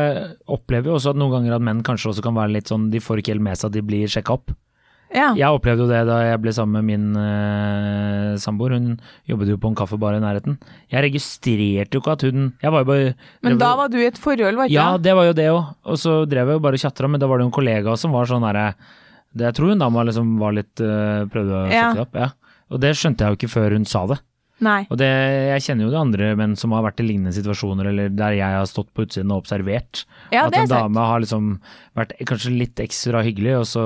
opplever 0.51 0.91
jo 0.91 0.97
også 0.99 1.13
at 1.13 1.19
noen 1.21 1.35
ganger 1.37 1.53
at 1.55 1.63
menn 1.63 1.85
kanskje 1.87 2.09
også 2.11 2.23
kan 2.27 2.35
være 2.35 2.51
litt 2.57 2.67
sånn 2.71 2.89
De 2.91 2.99
får 2.99 3.21
ikke 3.23 3.31
helt 3.37 3.45
med 3.47 3.55
seg 3.61 3.69
at 3.71 3.77
de 3.77 3.83
blir 3.87 4.11
sjekka 4.11 4.35
opp. 4.35 4.51
Ja. 5.15 5.29
Jeg 5.37 5.55
opplevde 5.55 5.85
jo 5.85 5.91
det 5.93 6.01
da 6.09 6.17
jeg 6.25 6.41
ble 6.43 6.53
sammen 6.57 6.81
med 6.81 6.85
min 6.89 7.07
samboer. 8.39 8.73
Hun 8.79 9.01
jobbet 9.29 9.49
jo 9.49 9.57
på 9.59 9.69
en 9.69 9.75
kaffebar 9.75 10.15
i 10.17 10.21
nærheten. 10.23 10.59
Jeg 10.93 11.03
registrerte 11.05 11.93
jo 11.97 12.01
ikke 12.01 12.13
at 12.13 12.23
hun 12.23 12.53
Jeg 12.63 12.73
var 12.73 12.81
jo 12.81 12.85
bare 12.93 13.15
Men 13.43 13.59
da 13.59 13.75
var 13.77 13.89
du 13.89 13.99
i 13.99 14.07
et 14.07 14.19
forhold, 14.19 14.57
var 14.57 14.65
ikke 14.67 14.73
Ja, 14.75 14.97
det? 14.99 15.15
var 15.15 15.25
jo 15.25 15.33
det 15.33 15.49
òg. 15.51 15.75
Og 15.85 15.97
så 15.99 16.27
drev 16.29 16.47
jeg 16.49 16.55
jo 16.61 16.65
bare 16.65 16.75
og 16.75 16.81
tjatra, 16.81 17.09
men 17.09 17.21
da 17.21 17.27
var 17.27 17.39
det 17.39 17.45
jo 17.45 17.51
en 17.53 17.59
kollega 17.61 17.97
som 17.99 18.13
var 18.13 18.25
sånn 18.27 18.45
herre 18.47 18.75
det- 19.35 19.45
Jeg 19.47 19.55
tror 19.55 19.69
hun 19.71 19.79
dama 19.79 20.05
liksom 20.05 20.39
var 20.39 20.53
litt 20.53 20.77
øh, 20.81 21.27
Prøvde 21.29 21.53
å 21.67 21.73
Ja. 21.73 21.93
det 21.95 22.01
opp. 22.01 22.15
Ja. 22.15 22.31
Og 22.71 22.81
det 22.81 22.95
skjønte 22.97 23.19
jeg 23.25 23.29
jo 23.29 23.37
ikke 23.37 23.53
før 23.53 23.73
hun 23.73 23.85
sa 23.85 24.07
det. 24.07 24.21
Nei. 24.63 24.83
Og 24.93 24.99
det, 25.01 25.09
jeg 25.51 25.65
kjenner 25.67 25.89
jo 25.89 25.93
det 25.93 26.01
andre 26.01 26.29
menn 26.39 26.53
som 26.59 26.75
har 26.77 26.85
vært 26.87 27.03
i 27.03 27.07
lignende 27.09 27.35
situasjoner, 27.35 27.89
eller 27.91 28.13
der 28.15 28.37
jeg 28.39 28.59
har 28.59 28.69
stått 28.71 28.93
på 28.95 29.07
utsiden 29.07 29.33
og 29.35 29.43
observert. 29.43 30.05
Ja, 30.31 30.47
at 30.47 30.55
en 30.55 30.69
sant. 30.71 30.77
dame 30.77 31.07
har 31.11 31.25
liksom 31.25 31.49
vært 31.99 32.15
kanskje 32.29 32.55
litt 32.55 32.83
ekstra 32.83 33.25
hyggelig, 33.27 33.57
og 33.59 33.67
så 33.73 33.85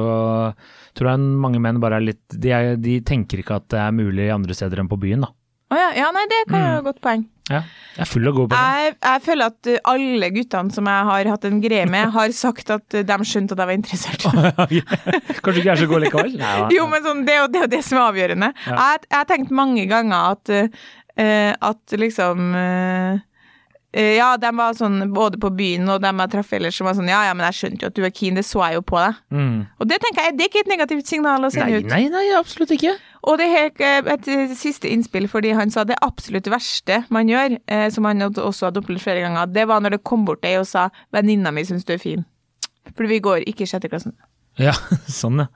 tror 0.96 1.12
jeg 1.12 1.40
mange 1.46 1.62
menn 1.64 1.80
bare 1.82 2.00
er 2.00 2.06
litt 2.10 2.22
De, 2.32 2.52
er, 2.52 2.76
de 2.80 2.98
tenker 3.04 3.40
ikke 3.40 3.58
at 3.60 3.68
det 3.72 3.80
er 3.80 3.96
mulig 3.96 4.28
andre 4.32 4.56
steder 4.56 4.82
enn 4.82 4.92
på 4.92 5.00
byen, 5.00 5.24
da. 5.24 5.32
Å 5.70 5.74
ja, 5.80 5.88
ja, 5.98 6.10
nei, 6.14 6.26
det 6.30 6.44
kan 6.50 6.60
jo 6.62 6.76
Mm. 6.80 6.84
godt 6.86 7.00
poeng. 7.02 7.24
Ja. 7.50 7.60
Jeg 7.96 8.02
er 8.04 8.08
full 8.10 8.26
av 8.28 8.34
gode 8.36 8.50
poeng. 8.50 8.76
Jeg, 8.84 8.94
jeg 9.02 9.22
føler 9.22 9.46
at 9.52 9.68
uh, 9.70 9.76
alle 9.92 10.28
guttene 10.34 10.72
som 10.74 10.86
jeg 10.90 11.04
har 11.08 11.30
hatt 11.32 11.44
en 11.48 11.60
greie 11.62 11.86
med, 11.90 12.10
har 12.14 12.34
sagt 12.34 12.70
at 12.74 12.94
uh, 12.94 13.02
de 13.02 13.16
skjønte 13.26 13.54
at 13.56 13.62
jeg 13.62 13.70
var 13.70 13.78
interessert. 13.78 14.26
Kanskje 15.42 15.60
ikke 15.62 15.72
er 15.74 15.80
så 15.82 15.88
god 15.90 16.04
likevel? 16.06 16.34
Nei. 16.40 16.56
Jo, 16.76 16.86
men 16.90 17.02
sånn, 17.06 17.24
det, 17.26 17.34
er 17.36 17.40
jo- 17.44 17.52
det 17.54 17.64
det 17.76 17.82
som 17.86 17.98
er 17.98 18.06
avgjørende. 18.10 18.50
Ja. 18.66 18.76
Jeg, 18.82 19.06
jeg 19.10 19.18
har 19.18 19.30
tenkt 19.30 19.50
mange 19.54 19.86
ganger 19.90 20.36
at, 20.36 20.54
uh, 20.54 21.70
at 21.70 21.96
liksom 21.98 22.52
uh, 22.54 23.16
uh, 23.96 24.12
Ja, 24.20 24.30
de 24.36 24.50
var 24.58 24.74
sånn 24.76 25.00
både 25.16 25.38
på 25.42 25.50
byen 25.56 25.88
og 25.94 26.02
dem 26.04 26.18
jeg 26.24 26.34
traff 26.34 26.52
ellers, 26.58 26.76
som 26.78 26.86
var 26.90 26.94
sånn 26.98 27.08
Ja, 27.10 27.22
ja, 27.30 27.34
men 27.34 27.46
jeg 27.48 27.58
skjønte 27.62 27.86
jo 27.86 27.92
at 27.94 27.96
du 27.96 28.04
er 28.04 28.14
keen, 28.14 28.36
det 28.38 28.44
så 28.46 28.62
jeg 28.66 28.78
jo 28.80 28.84
på 28.86 29.00
deg. 29.00 29.22
Mm. 29.32 29.58
Og 29.80 29.88
det 29.90 29.98
tenker 30.04 30.26
jeg, 30.28 30.36
det 30.38 30.46
er 30.46 30.52
ikke 30.52 30.64
et 30.66 30.72
negativt 30.74 31.06
signal 31.10 31.46
å 31.46 31.50
sende 31.54 31.72
Nei, 31.72 31.80
ut. 31.82 31.90
nei, 31.94 32.02
nei, 32.12 32.26
absolutt 32.38 32.74
ikke. 32.76 32.96
Og 33.26 33.40
det 33.40 33.46
er 33.50 33.70
eh, 33.82 34.12
et 34.14 34.28
eh, 34.30 34.54
siste 34.54 34.88
innspill, 34.88 35.26
fordi 35.28 35.50
han 35.58 35.72
sa 35.74 35.82
det 35.84 35.98
absolutt 36.04 36.46
verste 36.50 37.02
man 37.10 37.30
gjør, 37.30 37.58
eh, 37.66 37.88
som 37.90 38.06
han 38.06 38.22
også 38.22 38.68
hadde 38.68 38.82
opplevd 38.82 39.02
flere 39.02 39.24
ganger, 39.24 39.50
det 39.50 39.66
var 39.66 39.82
når 39.82 39.96
det 39.96 40.04
kom 40.06 40.24
bort 40.28 40.46
ei 40.46 40.56
og 40.60 40.66
sa 40.66 40.88
'venninna 41.12 41.50
mi 41.50 41.64
syns 41.64 41.84
du 41.84 41.92
er 41.92 42.02
fin'. 42.02 42.24
Fordi 42.94 43.08
vi 43.08 43.18
går 43.18 43.42
ikke 43.46 43.66
i 43.66 43.66
sjette 43.66 43.90
klassen. 43.90 44.14
Ja, 44.58 44.72
sånn 45.20 45.42
ja. 45.42 45.46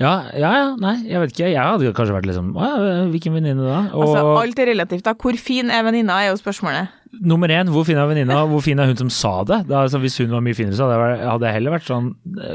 Ja, 0.00 0.12
ja, 0.32 0.50
ja, 0.56 0.70
nei, 0.80 0.94
jeg 1.04 1.20
vet 1.20 1.34
ikke. 1.34 1.50
Jeg 1.52 1.60
hadde 1.60 1.92
kanskje 1.96 2.16
vært 2.16 2.26
liksom 2.30 2.54
ja, 2.56 2.70
hvilken 3.12 3.36
venninne 3.36 3.66
da? 3.66 3.82
Og 3.92 4.06
Altså, 4.08 4.24
alt 4.40 4.62
er 4.62 4.70
relativt, 4.72 5.04
da. 5.04 5.12
Hvor 5.12 5.36
fin 5.36 5.70
er 5.70 5.84
venninna, 5.84 6.16
er 6.22 6.32
jo 6.32 6.40
spørsmålet. 6.40 6.98
nummer 7.12 7.52
én, 7.52 7.68
hvor 7.68 7.84
fin 7.84 7.98
er 8.00 8.08
venninna? 8.08 8.38
Hvor 8.50 8.62
fin 8.64 8.78
er 8.80 8.88
hun 8.88 8.96
som 8.96 9.10
sa 9.12 9.44
det? 9.44 9.58
Da, 9.68 9.82
altså, 9.84 10.00
hvis 10.00 10.16
hun 10.22 10.32
var 10.32 10.40
mye 10.40 10.56
finere, 10.56 10.78
så 10.78 10.88
hadde 10.88 11.44
jeg, 11.44 11.54
heller 11.58 11.74
vært 11.74 11.84
sånn 11.84 12.06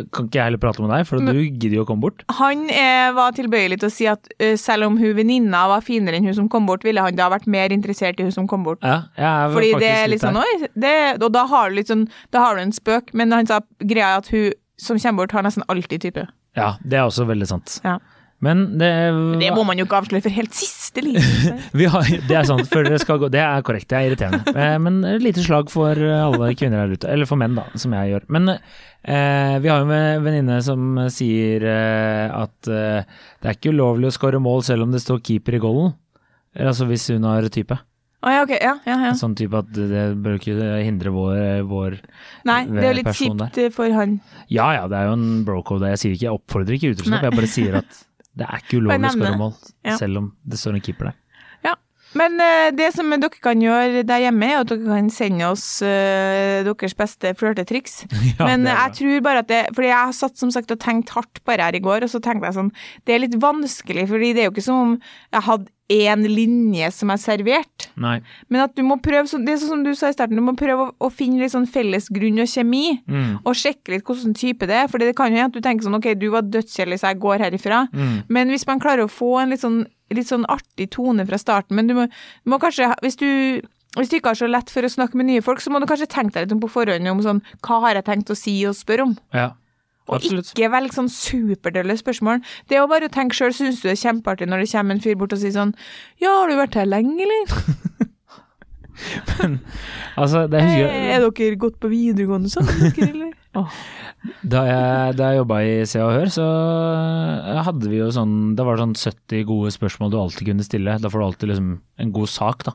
Kan 0.10 0.26
ikke 0.26 0.40
jeg 0.40 0.48
heller 0.48 0.62
prate 0.64 0.82
med 0.82 0.90
deg, 0.96 1.06
for 1.06 1.22
Men- 1.22 1.38
du 1.38 1.44
gidder 1.46 1.76
jo 1.78 1.84
å 1.86 1.90
komme 1.92 2.02
bort. 2.08 2.26
Han 2.40 2.66
eh, 2.74 3.12
var 3.14 3.38
tilbøyelig 3.38 3.78
til 3.84 3.92
å 3.92 3.94
si 3.94 4.10
at 4.10 4.32
uh, 4.42 4.56
selv 4.58 4.90
om 4.90 4.98
hun 4.98 5.14
venninna 5.20 5.68
var 5.70 5.86
finere 5.86 6.18
enn 6.18 6.26
hun 6.26 6.34
som 6.40 6.50
kom 6.50 6.66
bort, 6.66 6.84
ville 6.88 7.06
han 7.06 7.16
da 7.16 7.30
vært 7.30 7.46
mer 7.46 7.70
interessert 7.76 8.18
i 8.20 8.26
hun 8.26 8.34
som 8.34 8.50
kom 8.50 8.66
bort. 8.66 8.82
Ja, 8.82 9.04
jeg 9.14 9.30
er 9.30 9.54
Fordi 9.54 9.72
faktisk 9.76 9.86
det 9.86 9.94
er 9.94 10.12
litt 10.16 10.26
sånn, 10.26 10.42
oi, 10.42 10.72
det, 10.74 10.96
og 11.22 11.30
da 11.38 11.46
har 11.54 11.70
du 11.70 11.78
litt 11.78 11.94
sånn, 11.94 12.08
da 12.34 12.48
har 12.48 12.58
du 12.58 12.66
en 12.66 12.74
spøk, 12.74 13.14
men 13.14 13.38
han 13.38 13.46
sa 13.46 13.62
greia 13.86 14.18
at 14.18 14.34
hun 14.34 14.58
som 14.82 14.98
kommer 14.98 15.24
bort, 15.26 15.38
har 15.38 15.46
nesten 15.46 15.66
alltid 15.70 16.02
type. 16.10 16.26
Ja, 16.58 16.74
det 16.84 17.00
er 17.00 17.08
også 17.08 17.28
veldig 17.30 17.48
sant. 17.50 17.80
Ja. 17.86 17.98
Men 18.40 18.78
det 18.78 18.90
Det 19.42 19.48
må 19.56 19.64
man 19.66 19.80
jo 19.80 19.86
ikke 19.88 19.98
avsløre 19.98 20.22
for 20.22 20.30
helt 20.36 20.54
siste 20.54 21.02
vi 21.80 21.88
har, 21.90 22.06
Det 22.30 22.36
er 22.38 22.46
sant, 22.46 22.68
før 22.70 22.86
dere 22.86 23.00
skal 23.02 23.18
gå 23.24 23.30
Det 23.34 23.42
er 23.42 23.64
korrekt, 23.66 23.88
det 23.90 23.98
er 23.98 24.12
irriterende. 24.12 24.54
Eh, 24.54 24.76
Men 24.78 25.00
et 25.10 25.24
lite 25.26 25.42
slag 25.46 25.72
for 25.74 25.98
alle 25.98 26.52
kvinner 26.58 26.84
der 26.86 26.94
ute. 26.98 27.10
Eller 27.10 27.26
for 27.30 27.40
menn, 27.42 27.58
da, 27.58 27.66
som 27.78 27.94
jeg 27.98 28.12
gjør. 28.14 28.28
Men 28.30 28.50
eh, 28.54 29.58
vi 29.64 29.72
har 29.72 29.82
jo 29.82 29.90
en 29.90 30.24
venninne 30.26 30.60
som 30.66 31.00
sier 31.14 31.66
eh, 31.66 32.30
at 32.44 32.70
eh, 32.70 33.02
det 33.42 33.50
er 33.50 33.58
ikke 33.58 33.74
ulovlig 33.74 34.12
å 34.12 34.16
skåre 34.20 34.42
mål 34.42 34.62
selv 34.70 34.86
om 34.86 34.94
det 34.94 35.02
står 35.02 35.24
keeper 35.26 35.58
i 35.58 35.64
goalen. 35.64 35.96
Eh, 36.54 36.66
Altså 36.68 36.86
hvis 36.90 37.10
hun 37.14 37.26
har 37.30 37.50
type. 37.54 37.78
Å 38.26 38.32
ja, 38.34 38.40
ok, 38.48 38.52
ja, 38.56 38.74
ja, 38.90 38.96
ja. 39.06 39.12
Sånn 39.18 39.36
type 39.38 39.60
at 39.62 39.70
det 39.76 40.08
bør 40.26 40.40
ikke 40.40 40.56
hindre 40.82 41.12
vår, 41.14 41.38
vår 41.70 42.00
Nei, 42.50 42.64
det 42.66 42.82
er 42.82 42.88
jo 42.90 42.98
litt 42.98 43.12
kjipt 43.20 43.60
eh, 43.62 43.70
for 43.76 43.94
han. 43.94 44.18
Ja 44.50 44.72
ja, 44.74 44.88
det 44.90 44.98
er 44.98 45.12
jo 45.12 45.20
en 45.20 45.28
brocode. 45.46 45.92
Jeg 45.94 46.02
sier 46.02 46.16
ikke, 46.16 46.26
jeg 46.26 46.40
oppfordrer 46.40 46.80
ikke 46.80 46.96
utroskap, 46.96 47.28
jeg 47.28 47.38
bare 47.38 47.52
sier 47.54 47.80
at 47.84 48.02
det 48.38 48.50
er 48.50 48.66
ikke 48.66 48.82
ulovlig 48.82 48.98
å 48.98 49.06
nevner 49.06 49.32
skåre 49.32 49.42
mål, 49.44 49.56
selv 50.02 50.24
om 50.24 50.34
det 50.50 50.62
står 50.62 50.80
en 50.80 50.86
keeper 50.88 51.12
der. 51.12 51.22
Men 52.16 52.40
eh, 52.40 52.70
det 52.76 52.92
som 52.96 53.10
dere 53.12 53.42
kan 53.44 53.62
gjøre 53.62 54.04
der 54.08 54.22
hjemme, 54.24 54.48
er 54.48 54.62
at 54.62 54.70
dere 54.72 54.86
kan 54.86 55.10
sende 55.12 55.50
oss 55.50 55.66
eh, 55.86 56.64
deres 56.66 56.96
beste 56.98 57.34
flørtetriks. 57.38 58.06
Ja, 58.38 58.46
Men 58.46 58.68
jeg 58.70 58.94
tror 58.98 59.22
bare 59.26 59.42
at 59.42 59.48
det 59.50 59.60
Fordi 59.74 59.88
jeg 59.88 59.98
har 59.98 60.14
satt 60.14 60.38
som 60.38 60.52
sagt 60.54 60.70
og 60.74 60.80
tenkt 60.84 61.10
hardt 61.16 61.40
på 61.42 61.56
det 61.58 61.64
her 61.64 61.78
i 61.78 61.82
går, 61.82 62.06
og 62.06 62.12
så 62.12 62.20
tenkte 62.22 62.50
jeg 62.50 62.58
sånn 62.58 62.70
Det 63.08 63.16
er 63.16 63.22
litt 63.24 63.38
vanskelig, 63.42 64.04
fordi 64.12 64.30
det 64.36 64.44
er 64.44 64.50
jo 64.50 64.54
ikke 64.54 64.66
som 64.66 64.82
om 64.84 64.92
jeg 65.00 65.46
hadde 65.48 65.72
én 65.88 66.24
linje 66.28 66.90
som 66.92 67.12
er 67.14 67.20
servert. 67.22 67.88
Nei. 67.96 68.18
Men 68.52 68.66
at 68.66 68.76
du 68.76 68.84
må 68.84 68.98
prøve, 69.04 69.24
det 69.46 69.54
er 69.54 69.60
sånn 69.62 69.72
som 69.72 69.84
du 69.86 69.94
sa 69.96 70.12
i 70.12 70.16
starten, 70.16 70.40
du 70.40 70.44
må 70.44 70.56
prøve 70.60 70.90
å, 70.90 70.96
å 71.08 71.10
finne 71.14 71.40
litt 71.40 71.54
sånn 71.54 71.68
felles 71.72 72.10
grunn 72.14 72.42
og 72.44 72.52
kjemi. 72.52 72.98
Mm. 73.08 73.38
Og 73.44 73.56
sjekke 73.58 73.96
litt 73.96 74.08
hvilken 74.08 74.36
type 74.38 74.68
det 74.68 74.82
er. 74.84 74.92
For 74.92 75.00
det 75.02 75.16
kan 75.18 75.32
jo 75.32 75.40
hende 75.40 75.52
at 75.54 75.56
du 75.56 75.64
tenker 75.64 75.88
sånn 75.88 76.00
ok, 76.00 76.12
du 76.20 76.28
var 76.34 76.48
dødskjedelig, 76.48 77.00
så 77.02 77.14
jeg 77.14 77.22
går 77.24 77.46
herifra. 77.48 77.86
Mm. 77.96 78.18
Men 78.36 78.52
hvis 78.52 78.68
man 78.68 78.84
klarer 78.84 79.08
å 79.08 79.12
få 79.12 79.38
en 79.42 79.56
litt 79.56 79.64
sånn, 79.64 79.86
litt 80.14 80.30
sånn 80.30 80.46
artig 80.52 80.92
tone 80.96 81.26
fra 81.28 81.40
starten, 81.40 81.80
men 81.80 81.90
du 81.90 81.96
må, 81.96 82.08
du 82.12 82.54
må 82.54 82.62
kanskje 82.64 82.94
Hvis 83.04 83.20
du 83.20 83.28
hvis 83.98 84.12
du 84.12 84.18
ikke 84.18 84.30
har 84.30 84.38
så 84.38 84.50
lett 84.50 84.70
for 84.70 84.86
å 84.86 84.90
snakke 84.92 85.18
med 85.18 85.26
nye 85.26 85.42
folk, 85.42 85.62
så 85.64 85.72
må 85.74 85.80
du 85.82 85.88
kanskje 85.90 86.10
tenke 86.12 86.36
deg 86.36 86.46
litt 86.46 86.54
om 86.54 86.60
på 86.62 86.70
forhånd 86.70 87.10
om 87.10 87.24
sånn 87.24 87.40
Hva 87.66 87.80
har 87.88 87.98
jeg 87.98 88.06
tenkt 88.06 88.30
å 88.30 88.38
si 88.38 88.54
og 88.70 88.76
spørre 88.78 89.08
om? 89.08 89.16
Ja. 89.34 89.56
Og 90.08 90.16
Absolutt. 90.22 90.54
ikke 90.54 90.70
velg 90.72 90.94
sånn 90.96 91.10
superdølle 91.12 91.98
spørsmål. 92.00 92.40
Det 92.70 92.78
er 92.78 92.84
jo 92.84 92.88
bare 92.92 93.10
å 93.10 93.14
tenke 93.14 93.36
sjøl, 93.36 93.52
syns 93.56 93.82
du 93.82 93.90
det 93.90 93.98
er 93.98 94.04
kjempeartig 94.06 94.48
når 94.48 94.64
det 94.64 94.72
kommer 94.72 94.96
en 94.96 95.04
fyr 95.04 95.18
bort 95.20 95.36
og 95.36 95.42
sier 95.42 95.52
sånn 95.56 95.74
Ja, 96.24 96.32
har 96.32 96.48
du 96.52 96.56
vært 96.60 96.80
her 96.80 96.88
lenge, 96.88 97.28
eller? 97.28 97.44
Altså, 100.18 100.48
det 100.50 100.62
husker 100.64 100.88
Eh, 100.88 101.04
jeg, 101.06 101.18
Er 101.22 101.26
dere 101.30 101.60
gått 101.62 101.76
på 101.82 101.90
videregående 101.92 102.50
dere, 102.50 103.10
eller? 103.12 103.34
Da 104.54 104.64
jeg, 104.66 105.14
da 105.18 105.28
jeg 105.30 105.38
jobba 105.40 105.58
i 105.64 105.76
Se 105.88 106.02
og 106.04 106.12
Hør, 106.16 106.32
så 106.34 106.46
hadde 107.68 107.88
vi 107.92 108.00
jo 108.02 108.10
sånn 108.12 108.56
Det 108.58 108.66
var 108.66 108.82
sånn 108.82 108.96
70 108.98 109.46
gode 109.48 109.72
spørsmål 109.76 110.12
du 110.12 110.18
alltid 110.20 110.50
kunne 110.50 110.66
stille. 110.66 110.98
Da 111.00 111.12
får 111.14 111.22
du 111.22 111.26
alltid 111.28 111.52
liksom 111.54 111.70
en 112.02 112.12
god 112.16 112.32
sak, 112.34 112.66
da. 112.68 112.74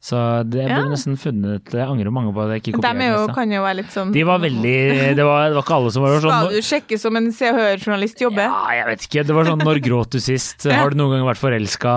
Så 0.00 0.14
det 0.46 0.62
Ja. 0.62 0.76
burde 0.78 0.92
nesten 0.94 1.16
funnet 1.18 1.72
Jeg 1.74 1.82
angrer 1.82 2.12
mange 2.14 2.30
på 2.32 2.38
at 2.44 2.52
jeg 2.54 2.62
ikke 2.62 2.78
kopierte 2.78 3.02
er 3.02 3.08
jo, 3.10 3.22
neste. 3.26 3.34
kan 3.34 3.50
jo 3.50 3.62
være 3.64 3.76
litt 3.80 3.90
sånn 3.90 4.12
De 4.14 4.22
var 4.22 4.38
veldig 4.38 4.74
det 5.18 5.24
var, 5.26 5.48
det 5.50 5.56
var 5.58 5.64
ikke 5.64 5.74
alle 5.74 5.90
som 5.90 6.04
var 6.04 6.20
sånn 6.22 6.30
Skal 6.30 6.54
du 6.54 6.62
sjekke 6.68 6.98
som 7.02 7.16
en 7.18 7.26
Se 7.34 7.48
og 7.50 7.58
Hør-journalist 7.58 8.22
jobber? 8.22 8.46
Ja, 8.46 8.68
jeg 8.78 8.86
vet 8.86 9.06
ikke. 9.08 9.26
Det 9.26 9.34
var 9.34 9.44
sånn 9.50 9.64
når 9.66 9.80
gråt 9.82 10.10
du 10.14 10.20
sist? 10.22 10.68
Har 10.70 10.90
du 10.90 10.96
noen 11.00 11.18
gang 11.18 11.26
vært 11.26 11.42
forelska? 11.42 11.94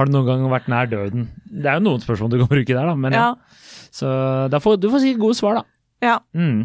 Har 0.00 0.06
du 0.08 0.12
noen 0.16 0.26
gang 0.26 0.48
vært 0.48 0.68
nær 0.72 0.88
døden? 0.88 1.28
Det 1.44 1.66
er 1.68 1.76
jo 1.76 1.84
noen 1.84 2.00
spørsmål 2.00 2.30
du 2.32 2.38
kan 2.40 2.48
bruke 2.48 2.72
der, 2.72 2.86
da. 2.86 2.94
Men 2.96 3.12
ja. 3.12 3.26
Ja. 3.28 3.34
Så 3.92 4.08
får, 4.64 4.80
du 4.80 4.88
får 4.90 5.00
si 5.04 5.14
gode 5.14 5.36
svar, 5.36 5.60
da. 5.60 5.64
ja. 6.02 6.18
Mm. 6.34 6.64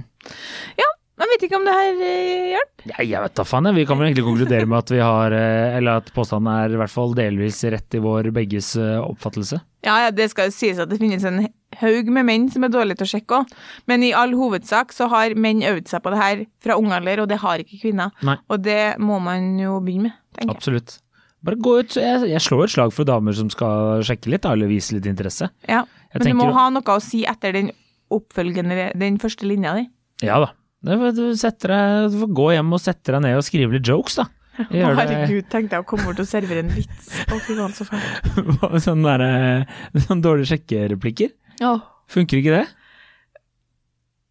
Jeg 1.20 1.30
vet 1.34 1.42
ikke 1.46 1.58
om 1.58 1.66
det 1.68 1.74
her 1.76 2.02
eh, 2.08 2.44
hjelper. 2.54 2.92
Ja, 2.94 3.04
jeg 3.04 3.24
vet 3.26 3.36
da 3.36 3.44
faen. 3.48 3.70
Vi 3.76 3.84
kan 3.88 4.00
vel 4.00 4.08
egentlig 4.08 4.24
konkludere 4.24 4.68
med 4.70 4.78
at 4.80 4.94
vi 4.94 5.02
har 5.04 5.36
eh, 5.36 5.78
Eller 5.80 6.00
at 6.00 6.12
påstanden 6.16 6.48
er 6.54 6.76
i 6.76 6.80
hvert 6.80 6.94
fall 6.94 7.16
delvis 7.18 7.60
rett 7.68 7.98
i 7.98 8.02
vår 8.04 8.30
begges 8.36 8.72
eh, 8.80 8.96
oppfattelse. 9.04 9.60
Ja, 9.84 9.98
ja, 10.06 10.14
det 10.16 10.30
skal 10.32 10.48
jo 10.48 10.56
sies 10.56 10.80
at 10.80 10.92
det 10.92 11.00
finnes 11.02 11.26
en 11.28 11.44
haug 11.80 12.12
med 12.16 12.28
menn 12.28 12.48
som 12.52 12.64
er 12.64 12.72
dårlige 12.72 13.02
til 13.02 13.08
å 13.08 13.12
sjekke 13.14 13.42
òg, 13.42 13.52
men 13.88 14.04
i 14.04 14.14
all 14.16 14.34
hovedsak 14.36 14.96
så 14.96 15.08
har 15.12 15.36
menn 15.40 15.62
øvd 15.68 15.92
seg 15.92 16.04
på 16.04 16.12
det 16.14 16.20
her 16.20 16.42
fra 16.64 16.80
ung 16.80 16.92
alder, 16.96 17.24
og 17.24 17.30
det 17.32 17.40
har 17.44 17.64
ikke 17.64 17.82
kvinner. 17.84 18.16
Nei. 18.26 18.36
Og 18.52 18.64
det 18.64 18.98
må 19.04 19.20
man 19.24 19.54
jo 19.60 19.78
begynne 19.84 20.10
med, 20.10 20.18
tenker 20.36 20.54
jeg. 20.54 20.58
Absolutt. 20.58 20.98
Bare 21.46 21.60
gå 21.64 21.76
ut. 21.80 21.96
Jeg, 21.96 22.24
jeg 22.28 22.44
slår 22.44 22.66
et 22.66 22.76
slag 22.76 22.96
for 22.96 23.08
damer 23.08 23.36
som 23.36 23.52
skal 23.52 24.04
sjekke 24.08 24.32
litt, 24.34 24.44
da, 24.44 24.56
eller 24.58 24.72
vise 24.72 24.98
litt 24.98 25.08
interesse. 25.08 25.52
Ja. 25.68 25.86
Jeg 26.12 26.24
Men 26.24 26.32
du 26.32 26.40
må 26.42 26.50
ha 26.56 26.68
noe 26.74 26.96
å 26.96 27.04
si 27.04 27.22
etter 27.28 27.56
den 27.56 27.72
oppfølgende, 28.12 28.90
den 28.98 29.20
første 29.22 29.48
linja 29.48 29.76
di. 29.78 29.86
Ja 30.26 30.42
da. 30.44 30.52
Du, 30.80 30.92
deg, 30.96 32.12
du 32.12 32.20
får 32.22 32.36
gå 32.40 32.52
hjem 32.56 32.76
og 32.76 32.80
sette 32.80 33.12
deg 33.12 33.24
ned 33.26 33.40
og 33.40 33.44
skrive 33.44 33.76
litt 33.76 33.88
jokes, 33.88 34.20
da. 34.22 34.30
Gjør 34.60 34.98
herregud, 34.98 35.46
tenkte 35.52 35.78
jeg 35.78 35.84
å 35.84 35.88
komme 35.88 36.06
bort 36.08 36.20
og 36.20 36.28
servere 36.28 36.64
en 36.66 36.72
vits. 36.74 37.14
Å, 37.28 37.38
fy 37.44 37.56
faen, 37.56 37.76
så 37.76 37.88
fælt. 37.88 38.82
sånn 38.86 39.06
derre 39.06 39.30
Sånn 40.08 40.24
dårlige 40.24 40.54
sjekkereplikker. 40.54 41.32
Åh. 41.64 41.80
Funker 42.12 42.42
ikke 42.42 42.58
det? 42.58 42.66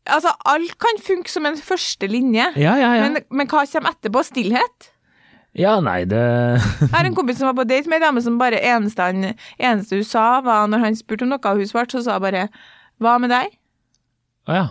Altså, 0.08 0.32
alt 0.48 0.74
kan 0.80 1.00
funke 1.04 1.32
som 1.32 1.48
en 1.48 1.56
første 1.60 2.08
linje, 2.08 2.46
Ja, 2.56 2.76
ja, 2.80 2.94
ja. 2.96 3.08
men, 3.08 3.20
men 3.28 3.48
hva 3.48 3.64
kommer 3.68 3.92
etterpå? 3.92 4.24
Stillhet? 4.24 4.88
Ja, 5.58 5.78
nei, 5.84 6.02
det 6.08 6.18
Jeg 6.80 6.92
har 6.92 7.08
en 7.08 7.16
kompis 7.16 7.40
som 7.40 7.48
var 7.50 7.56
på 7.58 7.68
date 7.68 7.88
med 7.90 8.00
ei 8.00 8.06
dame 8.06 8.24
som 8.24 8.36
bare 8.40 8.60
eneste, 8.72 9.04
han, 9.04 9.32
eneste 9.56 10.00
hun 10.00 10.08
sa, 10.08 10.26
var 10.44 10.68
når 10.70 10.84
han 10.84 10.98
spurte 10.98 11.24
om 11.28 11.32
noe, 11.32 11.40
og 11.40 11.60
hun 11.60 11.68
svarte, 11.70 11.96
så 11.98 12.04
sa 12.04 12.18
hun 12.18 12.24
bare 12.24 12.48
'hva 13.00 13.16
med 13.20 13.32
deg'? 13.32 13.56
Å 14.48 14.56
ja. 14.56 14.66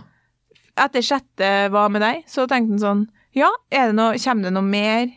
Etter 0.84 1.04
sjette 1.04 1.48
Hva 1.72 1.86
med 1.92 2.02
deg? 2.04 2.24
Så 2.30 2.46
tenkte 2.50 2.74
han 2.76 2.82
sånn 2.82 3.04
Ja, 3.36 3.50
er 3.70 3.90
det 3.90 3.96
noe, 3.98 4.18
kommer 4.22 4.48
det 4.48 4.52
noe 4.56 4.66
mer? 4.66 5.08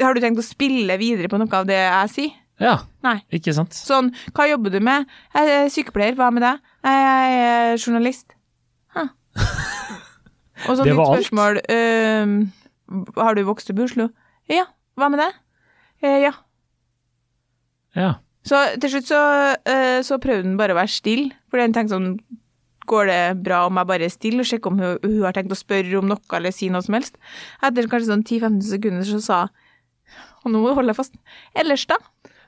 Har 0.00 0.14
du 0.16 0.20
tenkt 0.22 0.40
å 0.42 0.46
spille 0.46 0.96
videre 0.98 1.28
på 1.30 1.38
noe 1.38 1.50
av 1.58 1.66
det 1.68 1.78
jeg 1.78 2.10
sier? 2.14 2.32
Ja, 2.62 2.76
Nei. 3.02 3.16
ikke 3.34 3.52
sant? 3.54 3.74
Sånn, 3.74 4.12
hva 4.34 4.46
jobber 4.46 4.70
du 4.70 4.78
med? 4.82 5.08
Jeg 5.34 5.50
er 5.56 5.70
sykepleier, 5.74 6.14
hva 6.18 6.28
med 6.34 6.44
deg? 6.46 6.60
Jeg 6.86 7.38
er 7.42 7.78
journalist. 7.82 8.34
Huh. 8.94 9.08
Og 10.68 10.76
så 10.78 10.84
Det 10.84 10.92
nytt 10.92 11.00
var 11.00 11.16
spørsmål. 11.16 11.58
øhm, 11.74 12.36
har 13.18 13.34
du 13.34 13.42
vokst 13.48 13.70
opp 13.74 13.80
i 13.82 13.86
Oslo? 13.88 14.06
Ja. 14.50 14.68
Hva 14.94 15.10
med 15.10 15.18
deg? 15.24 15.34
Uh, 16.04 16.18
ja. 16.22 16.32
Ja. 17.98 18.12
Så 18.46 18.60
til 18.80 18.92
slutt 18.94 19.10
så, 19.10 19.20
uh, 19.58 19.98
så 20.06 20.18
prøvde 20.22 20.46
han 20.46 20.58
bare 20.60 20.74
å 20.76 20.78
være 20.78 20.94
stille, 20.94 21.34
fordi 21.50 21.66
han 21.66 21.74
tenkte 21.74 21.96
sånn 21.96 22.10
Går 22.94 23.10
det 23.10 23.20
bra 23.44 23.64
om 23.68 23.80
jeg 23.80 23.90
bare 23.90 24.08
er 24.08 24.14
stille 24.14 24.44
og 24.44 24.48
sjekker 24.48 24.72
om 24.72 24.80
hun, 24.80 24.96
hun 25.02 25.20
har 25.26 25.36
tenkt 25.36 25.54
å 25.54 25.58
spørre 25.58 26.00
om 26.00 26.08
noe 26.10 26.38
eller 26.38 26.54
si 26.54 26.70
noe 26.72 26.84
som 26.86 26.96
helst? 26.98 27.18
Etter 27.64 27.90
kanskje 27.90 28.12
sånn 28.12 28.24
10-15 28.24 28.64
sekunder 28.70 29.08
så 29.08 29.20
sa 29.24 29.44
Og 30.44 30.52
nå 30.52 30.60
må 30.60 30.72
du 30.72 30.78
holde 30.78 30.92
deg 30.92 30.98
fast. 30.98 31.14
Ellers, 31.56 31.86
da? 31.90 31.98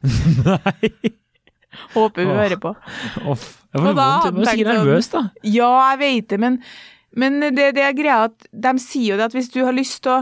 Nei. 0.46 1.14
Håper 1.94 2.24
hun 2.24 2.32
oh, 2.32 2.40
hører 2.40 2.60
på. 2.60 2.72
Uff. 3.28 3.46
Jeg 3.72 3.82
får 3.82 3.96
vondt. 3.96 4.26
Jeg 4.26 4.34
blir 4.36 4.50
sikkert 4.50 4.72
nervøs, 4.72 5.08
da. 5.12 5.22
Ja, 5.44 5.70
jeg 5.92 6.00
vet 6.02 6.28
det, 6.32 6.38
men, 6.40 6.58
men 7.16 7.40
det, 7.46 7.70
det 7.76 7.84
er 7.84 7.96
greia 7.96 8.18
at 8.30 8.46
de 8.52 8.74
sier 8.82 9.14
jo 9.14 9.18
det 9.20 9.30
at 9.30 9.36
hvis 9.36 9.50
du 9.52 9.62
har 9.64 9.76
lyst 9.76 10.02
til 10.04 10.18
å 10.18 10.20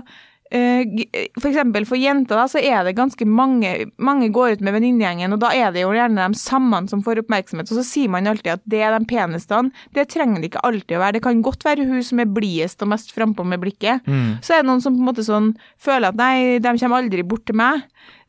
eh, 0.50 0.85
g- 0.85 1.09
For 1.40 1.50
for 1.85 1.96
jenter, 1.98 2.37
da, 2.37 2.44
så 2.46 2.59
er 2.62 2.85
det 2.85 2.96
ganske 2.96 3.24
mange 3.26 3.90
Mange 3.98 4.30
går 4.33 4.52
ut 4.57 4.61
med 4.61 4.74
venninnegjengen, 4.74 5.33
og 5.33 5.40
da 5.40 5.50
er 5.54 5.72
det 5.72 5.83
jo 5.83 5.92
gjerne 5.92 6.28
de 6.33 6.38
samme 6.38 6.88
som 6.88 7.02
får 7.02 7.22
oppmerksomhet. 7.22 7.70
Og 7.70 7.78
så 7.80 7.85
sier 7.85 8.09
man 8.09 8.26
alltid 8.26 8.52
at 8.52 8.62
det 8.66 8.80
er 8.83 8.98
de 8.98 9.04
peneste. 9.07 9.70
Det 9.94 10.09
trenger 10.09 10.40
det 10.40 10.50
ikke 10.52 10.64
alltid 10.64 10.96
å 10.96 11.00
være. 11.00 11.12
Det 11.18 11.22
kan 11.22 11.42
godt 11.42 11.64
være 11.64 11.87
hun 11.87 12.02
som 12.02 12.20
er 12.20 12.26
blidest 12.26 12.83
og 12.83 12.88
mest 12.88 13.12
frampå 13.14 13.44
med 13.46 13.61
blikket. 13.61 14.04
Mm. 14.07 14.38
Så 14.42 14.54
er 14.54 14.62
det 14.62 14.66
noen 14.70 14.83
som 14.85 14.94
på 14.94 15.00
en 15.02 15.09
måte 15.12 15.24
sånn 15.26 15.54
føler 15.78 16.09
at 16.12 16.16
nei, 16.20 16.59
de 16.59 16.76
kommer 16.78 17.02
aldri 17.02 17.22
bort 17.22 17.46
til 17.46 17.57
meg. 17.57 17.83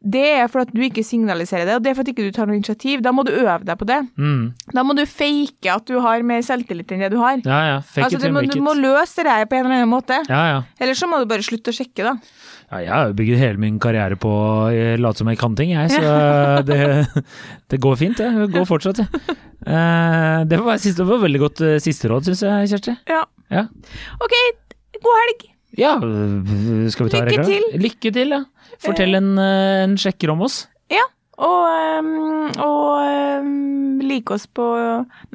Det 0.05 0.21
er 0.37 0.47
for 0.53 0.61
at 0.61 0.69
du 0.69 0.81
ikke 0.85 1.01
signaliserer 1.01 1.65
det, 1.65 1.75
og 1.79 1.83
det 1.85 1.89
er 1.89 1.95
for 1.97 2.05
at 2.05 2.09
ikke 2.11 2.27
du 2.27 2.33
tar 2.35 2.45
noe 2.45 2.57
initiativ. 2.59 3.01
Da 3.01 3.09
må 3.15 3.23
du 3.25 3.31
øve 3.33 3.57
deg 3.65 3.77
på 3.79 3.87
det. 3.89 3.97
Mm. 4.21 4.43
Da 4.75 4.83
må 4.85 4.93
du 4.97 5.01
fake 5.09 5.71
at 5.73 5.87
du 5.89 5.95
har 6.03 6.21
mer 6.27 6.43
selvtillit 6.45 6.91
enn 6.93 7.01
det 7.01 7.09
du 7.15 7.17
har. 7.21 7.39
Ja, 7.41 7.61
ja. 7.71 7.79
Fake 7.81 8.05
Altså, 8.05 8.19
it 8.19 8.27
du, 8.27 8.35
må, 8.35 8.43
du 8.45 8.59
må 8.61 8.75
løse 8.77 9.25
det 9.25 9.33
her 9.33 9.47
på 9.49 9.57
en 9.57 9.65
eller 9.65 9.79
annen 9.81 9.89
måte. 9.89 10.19
Ja, 10.29 10.43
ja. 10.51 10.59
Eller 10.77 10.93
så 10.99 11.09
må 11.09 11.17
du 11.23 11.25
bare 11.31 11.45
slutte 11.47 11.73
å 11.73 11.77
sjekke, 11.79 12.05
da. 12.05 12.13
ja. 12.69 12.79
Jeg 12.85 12.91
har 12.93 13.09
jo 13.09 13.17
bygget 13.17 13.41
hele 13.41 13.61
min 13.61 13.79
karriere 13.81 14.17
på 14.19 14.29
å 14.29 14.69
eh, 14.73 14.93
late 15.01 15.21
som 15.23 15.29
jeg 15.33 15.41
kan 15.41 15.57
ting, 15.57 15.73
jeg. 15.73 15.89
Så 15.95 16.13
det, 16.69 16.79
det 17.73 17.81
går 17.81 17.97
fint, 17.99 18.17
det. 18.21 18.29
Det 18.45 18.47
går 18.59 18.69
fortsatt, 18.69 19.01
det. 19.01 19.39
Eh, 19.65 20.45
Det 20.53 20.61
var, 20.61 20.77
siste, 20.77 21.01
det 21.01 21.09
var 21.09 21.21
veldig 21.25 21.41
godt 21.47 21.65
eh, 21.65 21.75
siste 21.81 22.09
råd, 22.13 22.29
syns 22.29 22.45
jeg, 22.45 22.69
Kjersti. 22.75 22.95
Ja. 23.09 23.23
Ja. 23.53 23.65
OK, 24.21 24.37
god 25.01 25.21
helg! 25.23 25.45
ja, 25.75 25.89
skal 25.99 27.09
vi 27.09 27.11
ta 27.11 27.19
Lykke 27.25 27.31
regla? 27.33 27.45
til. 27.49 27.63
Lykke 27.83 28.11
til, 28.15 28.29
ja. 28.31 28.37
Fortell 28.83 29.15
en, 29.17 29.37
eh, 29.39 29.83
en 29.85 29.95
sjekker 30.01 30.31
om 30.33 30.41
oss. 30.47 30.65
Ja. 30.91 31.05
Og, 31.35 31.63
øhm, 31.67 32.51
og 32.63 34.03
like 34.05 34.31
oss 34.31 34.45
på 34.47 34.65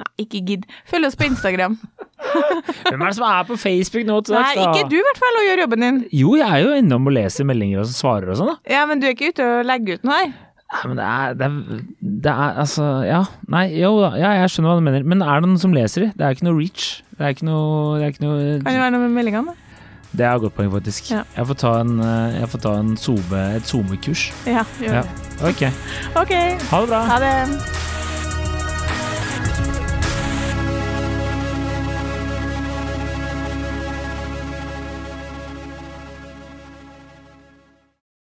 Nei, 0.01 0.07
ikke 0.23 0.39
gidd. 0.47 0.63
Følg 0.89 1.05
oss 1.09 1.17
på 1.19 1.27
Instagram. 1.29 1.75
Hvem 2.89 3.01
er 3.01 3.07
det 3.07 3.15
som 3.17 3.25
er 3.27 3.43
på 3.49 3.57
Facebook 3.59 4.05
nå 4.07 4.19
til 4.25 4.37
Nei, 4.37 4.43
dags, 4.47 4.61
da? 4.61 4.69
ikke 4.71 4.89
du 4.91 4.95
i 4.97 5.03
hvert 5.05 5.19
fall, 5.21 5.39
og 5.41 5.45
gjør 5.49 5.61
jobben 5.65 5.85
din. 5.85 5.99
Jo, 6.15 6.35
jeg 6.39 6.47
er 6.47 6.63
jo 6.65 6.77
innom 6.77 7.09
og 7.09 7.15
leser 7.17 7.47
meldinger 7.49 7.83
og 7.83 7.91
svarer 7.93 8.31
og 8.33 8.39
sånn, 8.39 8.53
da. 8.53 8.73
Ja, 8.77 8.85
men 8.89 9.01
du 9.01 9.07
er 9.09 9.15
ikke 9.15 9.31
ute 9.33 9.45
og 9.45 9.67
legger 9.69 9.99
ut 9.99 10.07
noe 10.07 10.19
her? 10.23 10.33
Nei, 10.71 10.81
men 10.87 10.99
det 11.01 11.05
er, 11.11 11.33
det 11.35 11.47
er, 11.47 11.79
det 12.25 12.31
er 12.31 12.59
altså 12.63 12.85
Ja. 13.03 13.21
Nei, 13.51 13.65
jo 13.75 13.89
da. 13.99 14.13
Ja, 14.21 14.29
jeg 14.39 14.53
skjønner 14.53 14.71
hva 14.71 14.79
du 14.79 14.85
mener. 14.87 15.03
Men 15.03 15.25
er 15.25 15.41
det 15.43 15.49
noen 15.51 15.59
som 15.59 15.73
leser 15.75 16.05
det? 16.07 16.13
Det 16.15 16.23
er 16.23 16.37
ikke 16.37 16.47
noe 16.47 16.55
reach. 16.61 16.85
Det 17.17 17.25
er 17.27 17.35
ikke 17.35 17.47
noe, 17.49 17.97
det 17.99 18.05
er 18.07 18.13
ikke 18.15 18.23
noe 18.23 18.37
Kan 18.63 18.71
det 18.71 18.83
være 18.85 18.93
noe 18.95 19.03
med 19.03 19.17
meldingene? 19.19 19.51
da? 19.51 19.67
Det 20.11 20.25
er 20.25 20.33
et 20.35 20.41
godt 20.41 20.55
poeng, 20.55 20.71
faktisk. 20.73 21.11
Ja. 21.11 21.21
Jeg 21.37 21.47
får 21.47 21.53
ta, 21.61 21.71
en, 21.81 21.99
eh, 22.03 22.39
jeg 22.41 22.49
får 22.49 22.59
ta 22.59 22.73
en 22.79 22.97
zoome, 22.97 23.43
et 23.55 23.63
SoMe-kurs. 23.67 24.25
Ja, 24.45 24.63
gjør 24.81 24.93
Ja. 24.93 25.01
det. 25.01 25.09
Ok. 25.49 25.61
OK, 26.21 26.33
Ha 26.71 26.81
det 26.81 26.89
bra. 26.89 27.01
ha 27.05 27.19
det. 27.19 27.61